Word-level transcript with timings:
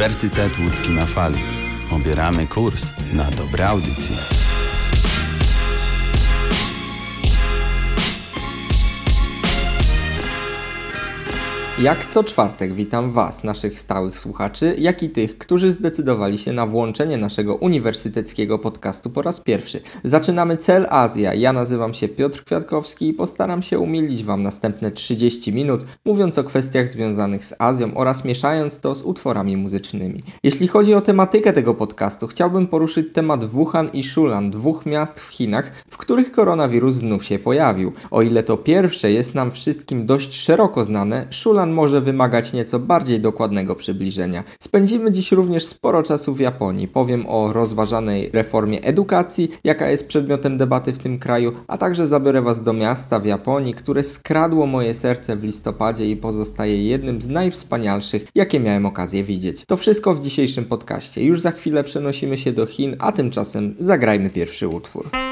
Uniwersytet 0.00 0.58
Łódzki 0.58 0.90
na 0.90 1.06
fali. 1.06 1.38
Obieramy 1.90 2.46
kurs 2.46 2.86
na 3.12 3.30
dobre 3.30 3.68
audycje. 3.68 4.49
Jak 11.82 12.06
co 12.06 12.24
czwartek 12.24 12.72
witam 12.72 13.12
Was, 13.12 13.44
naszych 13.44 13.80
stałych 13.80 14.18
słuchaczy, 14.18 14.74
jak 14.78 15.02
i 15.02 15.10
tych, 15.10 15.38
którzy 15.38 15.72
zdecydowali 15.72 16.38
się 16.38 16.52
na 16.52 16.66
włączenie 16.66 17.16
naszego 17.16 17.54
uniwersyteckiego 17.54 18.58
podcastu 18.58 19.10
po 19.10 19.22
raz 19.22 19.40
pierwszy. 19.40 19.80
Zaczynamy 20.04 20.56
Cel 20.56 20.86
Azja. 20.90 21.34
Ja 21.34 21.52
nazywam 21.52 21.94
się 21.94 22.08
Piotr 22.08 22.44
Kwiatkowski 22.44 23.08
i 23.08 23.14
postaram 23.14 23.62
się 23.62 23.78
umilić 23.78 24.24
Wam 24.24 24.42
następne 24.42 24.90
30 24.90 25.52
minut, 25.52 25.84
mówiąc 26.04 26.38
o 26.38 26.44
kwestiach 26.44 26.88
związanych 26.88 27.44
z 27.44 27.54
Azją 27.58 27.94
oraz 27.94 28.24
mieszając 28.24 28.80
to 28.80 28.94
z 28.94 29.02
utworami 29.02 29.56
muzycznymi. 29.56 30.22
Jeśli 30.42 30.68
chodzi 30.68 30.94
o 30.94 31.00
tematykę 31.00 31.52
tego 31.52 31.74
podcastu, 31.74 32.26
chciałbym 32.26 32.66
poruszyć 32.66 33.12
temat 33.12 33.44
Wuhan 33.44 33.88
i 33.92 34.02
Shulan, 34.02 34.50
dwóch 34.50 34.86
miast 34.86 35.20
w 35.20 35.28
Chinach, 35.28 35.72
w 35.90 35.96
których 35.96 36.32
koronawirus 36.32 36.94
znów 36.94 37.24
się 37.24 37.38
pojawił. 37.38 37.92
O 38.10 38.22
ile 38.22 38.42
to 38.42 38.56
pierwsze 38.56 39.12
jest 39.12 39.34
nam 39.34 39.50
wszystkim 39.50 40.06
dość 40.06 40.34
szeroko 40.34 40.84
znane, 40.84 41.26
Shulan 41.30 41.69
może 41.70 42.00
wymagać 42.00 42.52
nieco 42.52 42.78
bardziej 42.78 43.20
dokładnego 43.20 43.76
przybliżenia. 43.76 44.44
Spędzimy 44.60 45.10
dziś 45.10 45.32
również 45.32 45.64
sporo 45.64 46.02
czasu 46.02 46.34
w 46.34 46.40
Japonii. 46.40 46.88
Powiem 46.88 47.26
o 47.28 47.52
rozważanej 47.52 48.30
reformie 48.32 48.82
edukacji, 48.82 49.50
jaka 49.64 49.90
jest 49.90 50.08
przedmiotem 50.08 50.56
debaty 50.56 50.92
w 50.92 50.98
tym 50.98 51.18
kraju, 51.18 51.52
a 51.68 51.78
także 51.78 52.06
zabiorę 52.06 52.42
Was 52.42 52.62
do 52.62 52.72
miasta 52.72 53.18
w 53.18 53.24
Japonii, 53.24 53.74
które 53.74 54.04
skradło 54.04 54.66
moje 54.66 54.94
serce 54.94 55.36
w 55.36 55.44
listopadzie 55.44 56.10
i 56.10 56.16
pozostaje 56.16 56.84
jednym 56.88 57.22
z 57.22 57.28
najwspanialszych, 57.28 58.26
jakie 58.34 58.60
miałem 58.60 58.86
okazję 58.86 59.24
widzieć. 59.24 59.64
To 59.66 59.76
wszystko 59.76 60.14
w 60.14 60.22
dzisiejszym 60.22 60.64
podcaście. 60.64 61.24
Już 61.24 61.40
za 61.40 61.50
chwilę 61.50 61.84
przenosimy 61.84 62.38
się 62.38 62.52
do 62.52 62.66
Chin, 62.66 62.96
a 62.98 63.12
tymczasem 63.12 63.74
zagrajmy 63.78 64.30
pierwszy 64.30 64.68
utwór. 64.68 65.29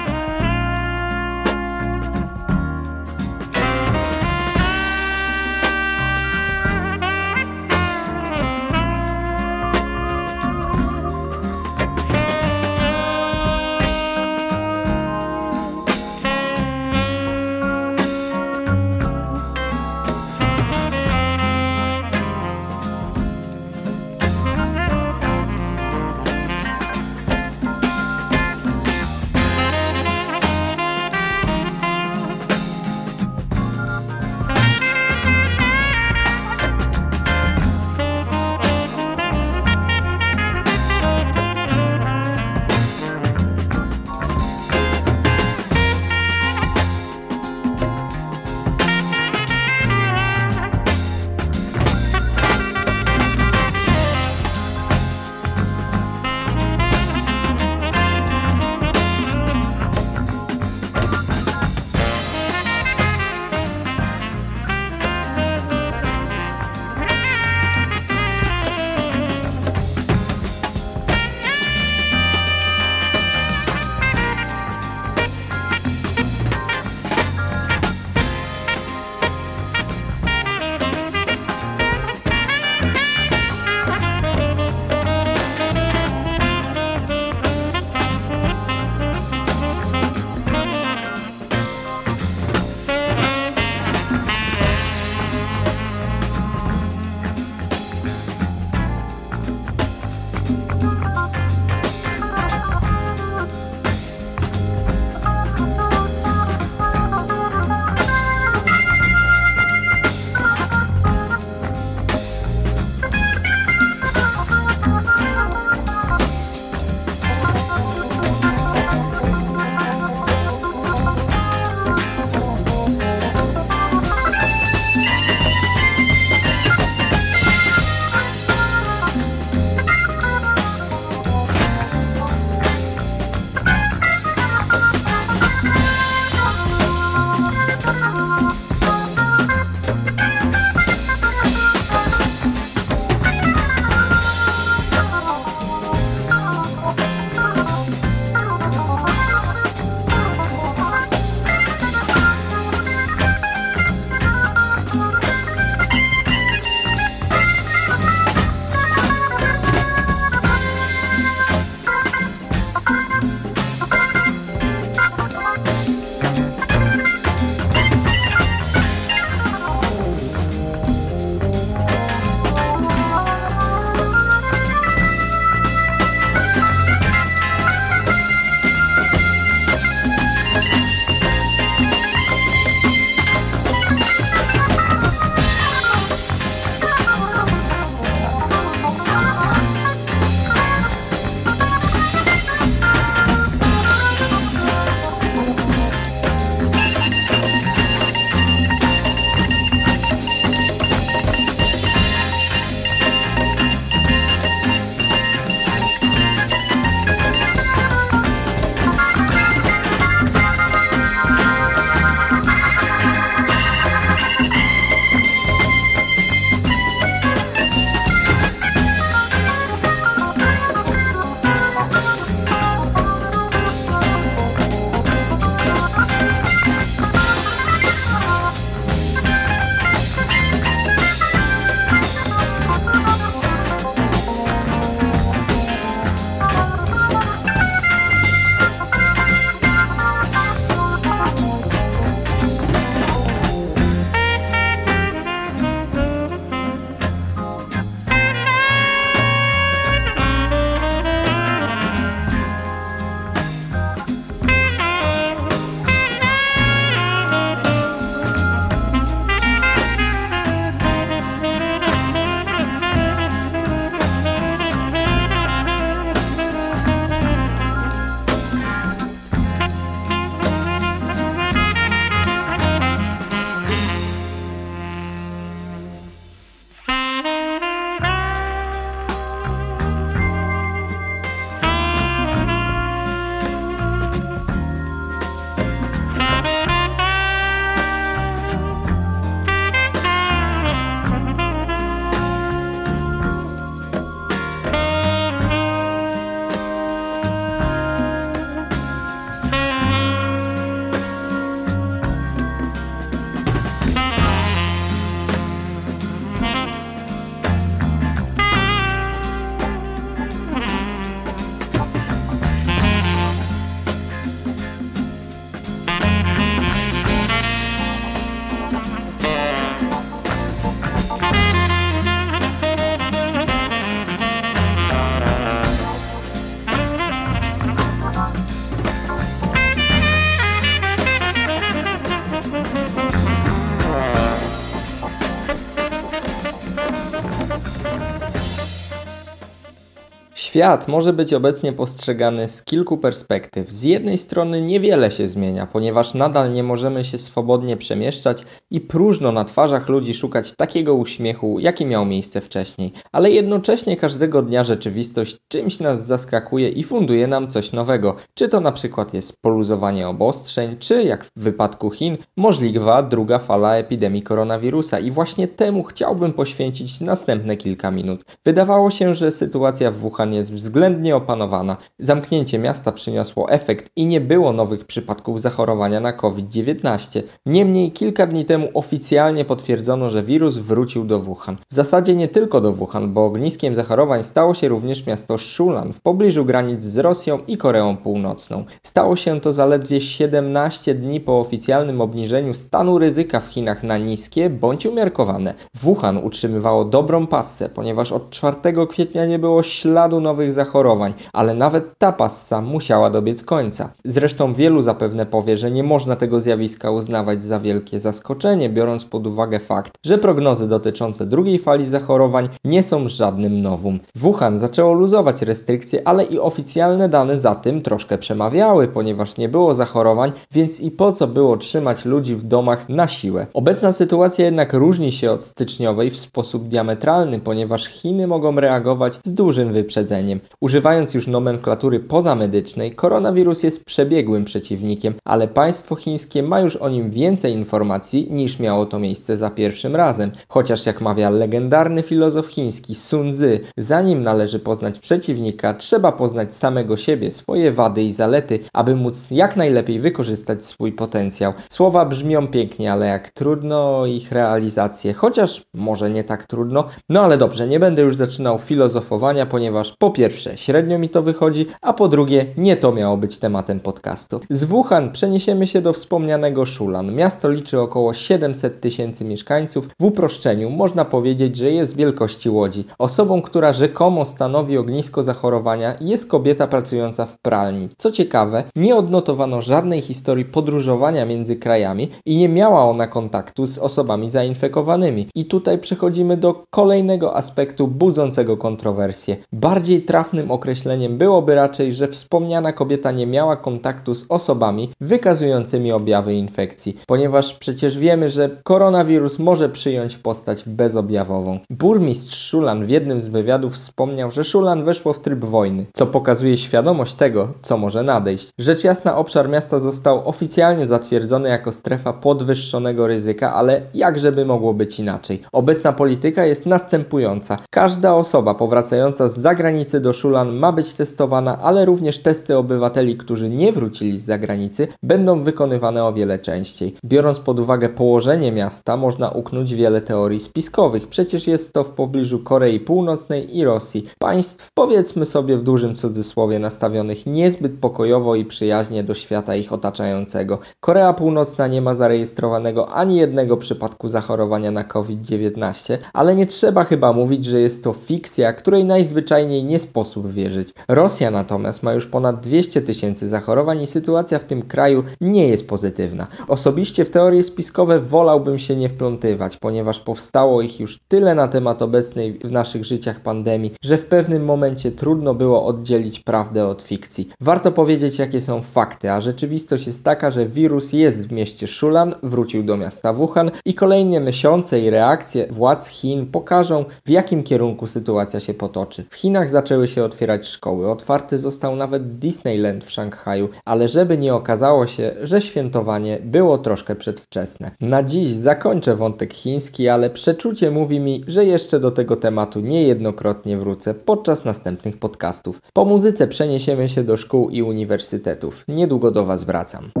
Świat 340.51 340.87
może 340.87 341.13
być 341.13 341.33
obecnie 341.33 341.73
postrzegany 341.73 342.47
z 342.47 342.63
kilku 342.63 342.97
perspektyw. 342.97 343.71
Z 343.71 343.83
jednej 343.83 344.17
strony 344.17 344.61
niewiele 344.61 345.11
się 345.11 345.27
zmienia, 345.27 345.67
ponieważ 345.67 346.13
nadal 346.13 346.53
nie 346.53 346.63
możemy 346.63 347.03
się 347.03 347.17
swobodnie 347.17 347.77
przemieszczać 347.77 348.45
i 348.71 348.81
próżno 348.81 349.31
na 349.31 349.45
twarzach 349.45 349.89
ludzi 349.89 350.13
szukać 350.13 350.53
takiego 350.55 350.95
uśmiechu, 350.95 351.59
jaki 351.59 351.85
miał 351.85 352.05
miejsce 352.05 352.41
wcześniej. 352.41 352.93
Ale 353.11 353.31
jednocześnie 353.31 353.97
każdego 353.97 354.41
dnia 354.41 354.63
rzeczywistość 354.63 355.37
czymś 355.47 355.79
nas 355.79 356.05
zaskakuje 356.05 356.69
i 356.69 356.83
funduje 356.83 357.27
nam 357.27 357.47
coś 357.47 357.71
nowego. 357.71 358.15
Czy 358.33 358.49
to 358.49 358.59
na 358.59 358.71
przykład 358.71 359.13
jest 359.13 359.41
poluzowanie 359.41 360.07
obostrzeń, 360.07 360.77
czy 360.79 361.03
jak 361.03 361.25
w 361.25 361.29
wypadku 361.35 361.91
Chin, 361.91 362.17
możliwa 362.37 363.03
druga 363.03 363.39
fala 363.39 363.75
epidemii 363.75 364.23
koronawirusa. 364.23 364.99
I 364.99 365.11
właśnie 365.11 365.47
temu 365.47 365.83
chciałbym 365.83 366.33
poświęcić 366.33 367.01
następne 367.01 367.57
kilka 367.57 367.91
minut. 367.91 368.25
Wydawało 368.45 368.91
się, 368.91 369.15
że 369.15 369.31
sytuacja 369.31 369.91
w 369.91 369.95
Wuhan 369.95 370.40
jest 370.41 370.53
względnie 370.53 371.15
opanowana. 371.15 371.77
Zamknięcie 371.99 372.59
miasta 372.59 372.91
przyniosło 372.91 373.49
efekt 373.49 373.91
i 373.95 374.05
nie 374.05 374.21
było 374.21 374.53
nowych 374.53 374.85
przypadków 374.85 375.41
zachorowania 375.41 375.99
na 375.99 376.13
COVID-19. 376.13 377.23
Niemniej 377.45 377.91
kilka 377.91 378.27
dni 378.27 378.45
temu 378.45 378.67
oficjalnie 378.73 379.45
potwierdzono, 379.45 380.09
że 380.09 380.23
wirus 380.23 380.57
wrócił 380.57 381.05
do 381.05 381.19
Wuhan. 381.19 381.57
W 381.71 381.73
zasadzie 381.73 382.15
nie 382.15 382.27
tylko 382.27 382.61
do 382.61 382.73
Wuhan, 382.73 383.13
bo 383.13 383.25
ogniskiem 383.25 383.75
zachorowań 383.75 384.23
stało 384.23 384.53
się 384.53 384.67
również 384.67 385.05
miasto 385.05 385.37
Shulan 385.37 385.93
w 385.93 386.01
pobliżu 386.01 386.45
granic 386.45 386.83
z 386.83 386.97
Rosją 386.97 387.39
i 387.47 387.57
Koreą 387.57 387.97
Północną. 387.97 388.65
Stało 388.83 389.15
się 389.15 389.41
to 389.41 389.51
zaledwie 389.51 390.01
17 390.01 390.95
dni 390.95 391.19
po 391.19 391.39
oficjalnym 391.39 392.01
obniżeniu 392.01 392.53
stanu 392.53 392.99
ryzyka 392.99 393.39
w 393.39 393.47
Chinach 393.47 393.83
na 393.83 393.97
niskie 393.97 394.49
bądź 394.49 394.85
umiarkowane. 394.85 395.53
Wuhan 395.81 396.17
utrzymywało 396.17 396.85
dobrą 396.85 397.27
passę, 397.27 397.69
ponieważ 397.69 398.11
od 398.11 398.29
4 398.29 398.57
kwietnia 398.89 399.25
nie 399.25 399.39
było 399.39 399.63
śladu 399.63 400.19
nowych 400.31 400.53
zachorowań, 400.53 401.13
ale 401.33 401.53
nawet 401.53 401.97
ta 401.97 402.11
passa 402.11 402.61
musiała 402.61 403.09
dobiec 403.09 403.43
końca. 403.43 403.89
Zresztą 404.05 404.53
wielu 404.53 404.81
zapewne 404.81 405.25
powie, 405.25 405.57
że 405.57 405.71
nie 405.71 405.83
można 405.83 406.15
tego 406.15 406.39
zjawiska 406.39 406.91
uznawać 406.91 407.45
za 407.45 407.59
wielkie 407.59 407.99
zaskoczenie, 407.99 408.69
biorąc 408.69 409.05
pod 409.05 409.27
uwagę 409.27 409.59
fakt, 409.59 409.93
że 410.05 410.17
prognozy 410.17 410.67
dotyczące 410.67 411.25
drugiej 411.25 411.59
fali 411.59 411.87
zachorowań 411.87 412.49
nie 412.63 412.83
są 412.83 413.09
żadnym 413.09 413.61
nowum. 413.61 413.99
Wuhan 414.15 414.59
zaczęło 414.59 414.93
luzować 414.93 415.41
restrykcje, 415.41 416.07
ale 416.07 416.23
i 416.23 416.39
oficjalne 416.39 417.09
dane 417.09 417.39
za 417.39 417.55
tym 417.55 417.81
troszkę 417.81 418.17
przemawiały, 418.17 418.87
ponieważ 418.87 419.37
nie 419.37 419.49
było 419.49 419.73
zachorowań, 419.73 420.31
więc 420.51 420.79
i 420.79 420.91
po 420.91 421.11
co 421.11 421.27
było 421.27 421.57
trzymać 421.57 422.05
ludzi 422.05 422.35
w 422.35 422.43
domach 422.43 422.89
na 422.89 423.07
siłę. 423.07 423.47
Obecna 423.53 423.91
sytuacja 423.91 424.45
jednak 424.45 424.73
różni 424.73 425.11
się 425.11 425.31
od 425.31 425.43
styczniowej 425.43 426.09
w 426.09 426.19
sposób 426.19 426.67
diametralny, 426.67 427.39
ponieważ 427.39 427.85
Chiny 427.85 428.27
mogą 428.27 428.55
reagować 428.55 429.19
z 429.23 429.33
dużym 429.33 429.73
wyprzedzeniem. 429.73 430.20
Używając 430.61 431.13
już 431.13 431.27
nomenklatury 431.27 431.99
pozamedycznej, 431.99 432.91
koronawirus 432.91 433.63
jest 433.63 433.85
przebiegłym 433.85 434.45
przeciwnikiem, 434.45 435.13
ale 435.25 435.47
państwo 435.47 435.95
chińskie 435.95 436.43
ma 436.43 436.59
już 436.59 436.75
o 436.75 436.89
nim 436.89 437.09
więcej 437.09 437.53
informacji 437.53 438.27
niż 438.31 438.59
miało 438.59 438.85
to 438.85 438.99
miejsce 438.99 439.37
za 439.37 439.49
pierwszym 439.49 439.95
razem. 439.95 440.31
Chociaż 440.47 440.85
jak 440.85 441.01
mawia 441.01 441.29
legendarny 441.29 442.03
filozof 442.03 442.47
chiński 442.47 442.95
Sun 442.95 443.31
Tzu, 443.31 443.65
zanim 443.77 444.23
należy 444.23 444.59
poznać 444.59 444.99
przeciwnika, 444.99 445.73
trzeba 445.73 446.11
poznać 446.11 446.55
samego 446.55 446.97
siebie, 446.97 447.31
swoje 447.31 447.71
wady 447.71 448.03
i 448.03 448.13
zalety, 448.13 448.59
aby 448.73 448.95
móc 448.95 449.31
jak 449.31 449.57
najlepiej 449.57 449.99
wykorzystać 449.99 450.65
swój 450.65 450.91
potencjał. 450.91 451.53
Słowa 451.69 452.05
brzmią 452.05 452.47
pięknie, 452.47 452.91
ale 452.91 453.05
jak 453.05 453.29
trudno 453.29 454.05
ich 454.05 454.31
realizację, 454.31 455.13
chociaż 455.13 455.61
może 455.73 456.09
nie 456.09 456.23
tak 456.23 456.45
trudno. 456.45 456.83
No 457.09 457.21
ale 457.21 457.37
dobrze, 457.37 457.67
nie 457.67 457.79
będę 457.79 458.01
już 458.01 458.15
zaczynał 458.15 458.59
filozofowania, 458.59 459.45
ponieważ 459.45 459.93
po 459.99 460.09
pierwsze 460.11 460.57
średnio 460.57 460.99
mi 460.99 461.09
to 461.09 461.21
wychodzi, 461.21 461.65
a 461.81 461.93
po 461.93 462.07
drugie 462.07 462.45
nie 462.57 462.77
to 462.77 462.91
miało 462.91 463.17
być 463.17 463.37
tematem 463.37 463.79
podcastu. 463.79 464.39
Z 464.49 464.63
Wuhan 464.63 465.11
przeniesiemy 465.11 465.67
się 465.67 465.81
do 465.81 465.93
wspomnianego 465.93 466.65
Shulan. 466.65 467.15
Miasto 467.15 467.49
liczy 467.49 467.79
około 467.79 468.13
700 468.13 468.81
tysięcy 468.81 469.25
mieszkańców. 469.25 469.89
W 469.99 470.05
uproszczeniu 470.05 470.69
można 470.69 471.05
powiedzieć, 471.05 471.57
że 471.57 471.71
jest 471.71 471.95
wielkości 471.95 472.49
Łodzi. 472.49 472.85
Osobą, 472.97 473.41
która 473.41 473.73
rzekomo 473.73 474.25
stanowi 474.25 474.77
ognisko 474.77 475.23
zachorowania 475.23 475.95
jest 476.01 476.27
kobieta 476.27 476.67
pracująca 476.67 477.25
w 477.25 477.37
pralni. 477.39 477.89
Co 477.97 478.11
ciekawe, 478.11 478.63
nie 478.75 478.95
odnotowano 478.95 479.61
żadnej 479.61 480.01
historii 480.01 480.45
podróżowania 480.45 481.25
między 481.25 481.55
krajami 481.55 482.09
i 482.25 482.37
nie 482.37 482.49
miała 482.49 482.83
ona 482.83 483.07
kontaktu 483.07 483.65
z 483.65 483.77
osobami 483.77 484.29
zainfekowanymi. 484.29 485.27
I 485.35 485.45
tutaj 485.45 485.79
przechodzimy 485.79 486.37
do 486.37 486.63
kolejnego 486.69 487.35
aspektu 487.35 487.87
budzącego 487.87 488.57
kontrowersje. 488.57 489.37
Bardziej 489.53 490.00
trafnym 490.01 490.51
określeniem 490.51 491.17
byłoby 491.17 491.55
raczej, 491.55 491.93
że 491.93 492.07
wspomniana 492.07 492.73
kobieta 492.73 493.11
nie 493.11 493.27
miała 493.27 493.55
kontaktu 493.55 494.15
z 494.15 494.25
osobami 494.29 494.91
wykazującymi 495.01 495.91
objawy 495.91 496.33
infekcji, 496.33 496.97
ponieważ 497.07 497.53
przecież 497.53 497.97
wiemy, 497.97 498.29
że 498.29 498.49
koronawirus 498.63 499.39
może 499.39 499.69
przyjąć 499.69 500.17
postać 500.17 500.63
bezobjawową. 500.65 501.59
Burmistrz 501.69 502.49
Szulan 502.49 502.85
w 502.85 502.89
jednym 502.89 503.21
z 503.21 503.27
wywiadów 503.27 503.73
wspomniał, 503.73 504.31
że 504.31 504.43
Szulan 504.43 504.83
weszło 504.83 505.13
w 505.13 505.19
tryb 505.19 505.45
wojny, 505.45 505.85
co 505.93 506.07
pokazuje 506.07 506.57
świadomość 506.57 507.13
tego, 507.13 507.47
co 507.61 507.77
może 507.77 508.03
nadejść. 508.03 508.49
Rzecz 508.59 508.83
jasna, 508.83 509.17
obszar 509.17 509.49
miasta 509.49 509.79
został 509.79 510.29
oficjalnie 510.29 510.87
zatwierdzony 510.87 511.49
jako 511.49 511.71
strefa 511.71 512.13
podwyższonego 512.13 513.07
ryzyka, 513.07 513.53
ale 513.53 513.81
jakżeby 513.93 514.45
mogło 514.45 514.73
być 514.73 514.99
inaczej? 514.99 515.41
Obecna 515.51 515.93
polityka 515.93 516.45
jest 516.45 516.65
następująca. 516.65 517.57
Każda 517.69 518.15
osoba 518.15 518.55
powracająca 518.55 519.27
z 519.27 519.37
zagranicy 519.37 519.90
do 519.99 520.13
Szulan 520.13 520.55
ma 520.55 520.71
być 520.71 520.93
testowana, 520.93 521.59
ale 521.59 521.85
również 521.85 522.19
testy 522.19 522.57
obywateli, 522.57 523.17
którzy 523.17 523.49
nie 523.49 523.71
wrócili 523.71 524.19
z 524.19 524.25
zagranicy, 524.25 524.87
będą 525.03 525.43
wykonywane 525.43 526.05
o 526.05 526.13
wiele 526.13 526.39
częściej. 526.39 526.95
Biorąc 527.05 527.39
pod 527.39 527.59
uwagę 527.59 527.89
położenie 527.89 528.51
miasta, 528.51 528.97
można 528.97 529.29
uknąć 529.29 529.75
wiele 529.75 530.01
teorii 530.01 530.39
spiskowych. 530.39 531.07
Przecież 531.07 531.47
jest 531.47 531.73
to 531.73 531.83
w 531.83 531.89
pobliżu 531.89 532.39
Korei 532.39 532.79
Północnej 532.79 533.57
i 533.57 533.63
Rosji. 533.63 534.07
Państw, 534.19 534.71
powiedzmy 534.73 535.25
sobie 535.25 535.57
w 535.57 535.63
dużym 535.63 535.95
cudzysłowie, 535.95 536.59
nastawionych 536.59 537.25
niezbyt 537.25 537.79
pokojowo 537.79 538.35
i 538.35 538.45
przyjaźnie 538.45 539.03
do 539.03 539.13
świata 539.13 539.55
ich 539.55 539.73
otaczającego. 539.73 540.59
Korea 540.79 541.13
Północna 541.13 541.67
nie 541.67 541.81
ma 541.81 541.95
zarejestrowanego 541.95 542.89
ani 542.89 543.17
jednego 543.17 543.57
przypadku 543.57 544.09
zachorowania 544.09 544.71
na 544.71 544.83
COVID-19, 544.83 545.97
ale 546.13 546.35
nie 546.35 546.45
trzeba 546.45 546.83
chyba 546.83 547.13
mówić, 547.13 547.45
że 547.45 547.61
jest 547.61 547.83
to 547.83 547.93
fikcja, 547.93 548.53
której 548.53 548.85
najzwyczajniej 548.85 549.63
nie 549.71 549.79
sposób 549.79 550.31
wierzyć. 550.31 550.69
Rosja 550.87 551.31
natomiast 551.31 551.83
ma 551.83 551.93
już 551.93 552.05
ponad 552.05 552.39
200 552.39 552.81
tysięcy 552.81 553.27
zachorowań 553.27 553.81
i 553.81 553.87
sytuacja 553.87 554.39
w 554.39 554.43
tym 554.43 554.61
kraju 554.61 555.03
nie 555.21 555.47
jest 555.47 555.67
pozytywna. 555.67 556.27
Osobiście 556.47 557.05
w 557.05 557.09
teorie 557.09 557.43
spiskowe 557.43 557.99
wolałbym 557.99 558.59
się 558.59 558.75
nie 558.75 558.89
wplątywać, 558.89 559.57
ponieważ 559.57 559.99
powstało 559.99 560.61
ich 560.61 560.79
już 560.79 560.99
tyle 561.07 561.35
na 561.35 561.47
temat 561.47 561.81
obecnej 561.81 562.39
w 562.43 562.51
naszych 562.51 562.85
życiach 562.85 563.19
pandemii, 563.19 563.73
że 563.83 563.97
w 563.97 564.05
pewnym 564.05 564.45
momencie 564.45 564.91
trudno 564.91 565.33
było 565.33 565.65
oddzielić 565.65 566.19
prawdę 566.19 566.67
od 566.67 566.81
fikcji. 566.81 567.29
Warto 567.41 567.71
powiedzieć, 567.71 568.19
jakie 568.19 568.41
są 568.41 568.61
fakty, 568.61 569.11
a 569.11 569.21
rzeczywistość 569.21 569.87
jest 569.87 570.03
taka, 570.03 570.31
że 570.31 570.45
wirus 570.45 570.93
jest 570.93 571.27
w 571.27 571.31
mieście 571.31 571.67
Shulan, 571.67 572.15
wrócił 572.23 572.63
do 572.63 572.77
miasta 572.77 573.13
Wuhan 573.13 573.51
i 573.65 573.73
kolejne 573.73 574.19
miesiące 574.19 574.79
i 574.79 574.89
reakcje 574.89 575.47
władz 575.49 575.87
Chin 575.87 576.25
pokażą, 576.25 576.85
w 577.05 577.09
jakim 577.09 577.43
kierunku 577.43 577.87
sytuacja 577.87 578.39
się 578.39 578.53
potoczy. 578.53 579.05
W 579.09 579.15
Chinach 579.15 579.49
zaczęły 579.61 579.87
się 579.87 580.03
otwierać 580.03 580.47
szkoły, 580.47 580.91
otwarty 580.91 581.37
został 581.37 581.75
nawet 581.75 582.17
Disneyland 582.17 582.83
w 582.83 582.91
Szanghaju, 582.91 583.49
ale 583.65 583.87
żeby 583.87 584.17
nie 584.17 584.33
okazało 584.33 584.87
się, 584.87 585.11
że 585.23 585.41
świętowanie 585.41 586.19
było 586.23 586.57
troszkę 586.57 586.95
przedwczesne. 586.95 587.71
Na 587.81 588.03
dziś 588.03 588.31
zakończę 588.31 588.95
wątek 588.95 589.33
chiński, 589.33 589.89
ale 589.89 590.09
przeczucie 590.09 590.71
mówi 590.71 590.99
mi, 590.99 591.23
że 591.27 591.45
jeszcze 591.45 591.79
do 591.79 591.91
tego 591.91 592.15
tematu 592.15 592.59
niejednokrotnie 592.59 593.57
wrócę 593.57 593.93
podczas 593.93 594.45
następnych 594.45 594.97
podcastów. 594.97 595.61
Po 595.73 595.85
muzyce 595.85 596.27
przeniesiemy 596.27 596.89
się 596.89 597.03
do 597.03 597.17
szkół 597.17 597.49
i 597.49 597.61
uniwersytetów. 597.61 598.63
Niedługo 598.67 599.11
do 599.11 599.25
Was 599.25 599.43
wracam. 599.43 600.00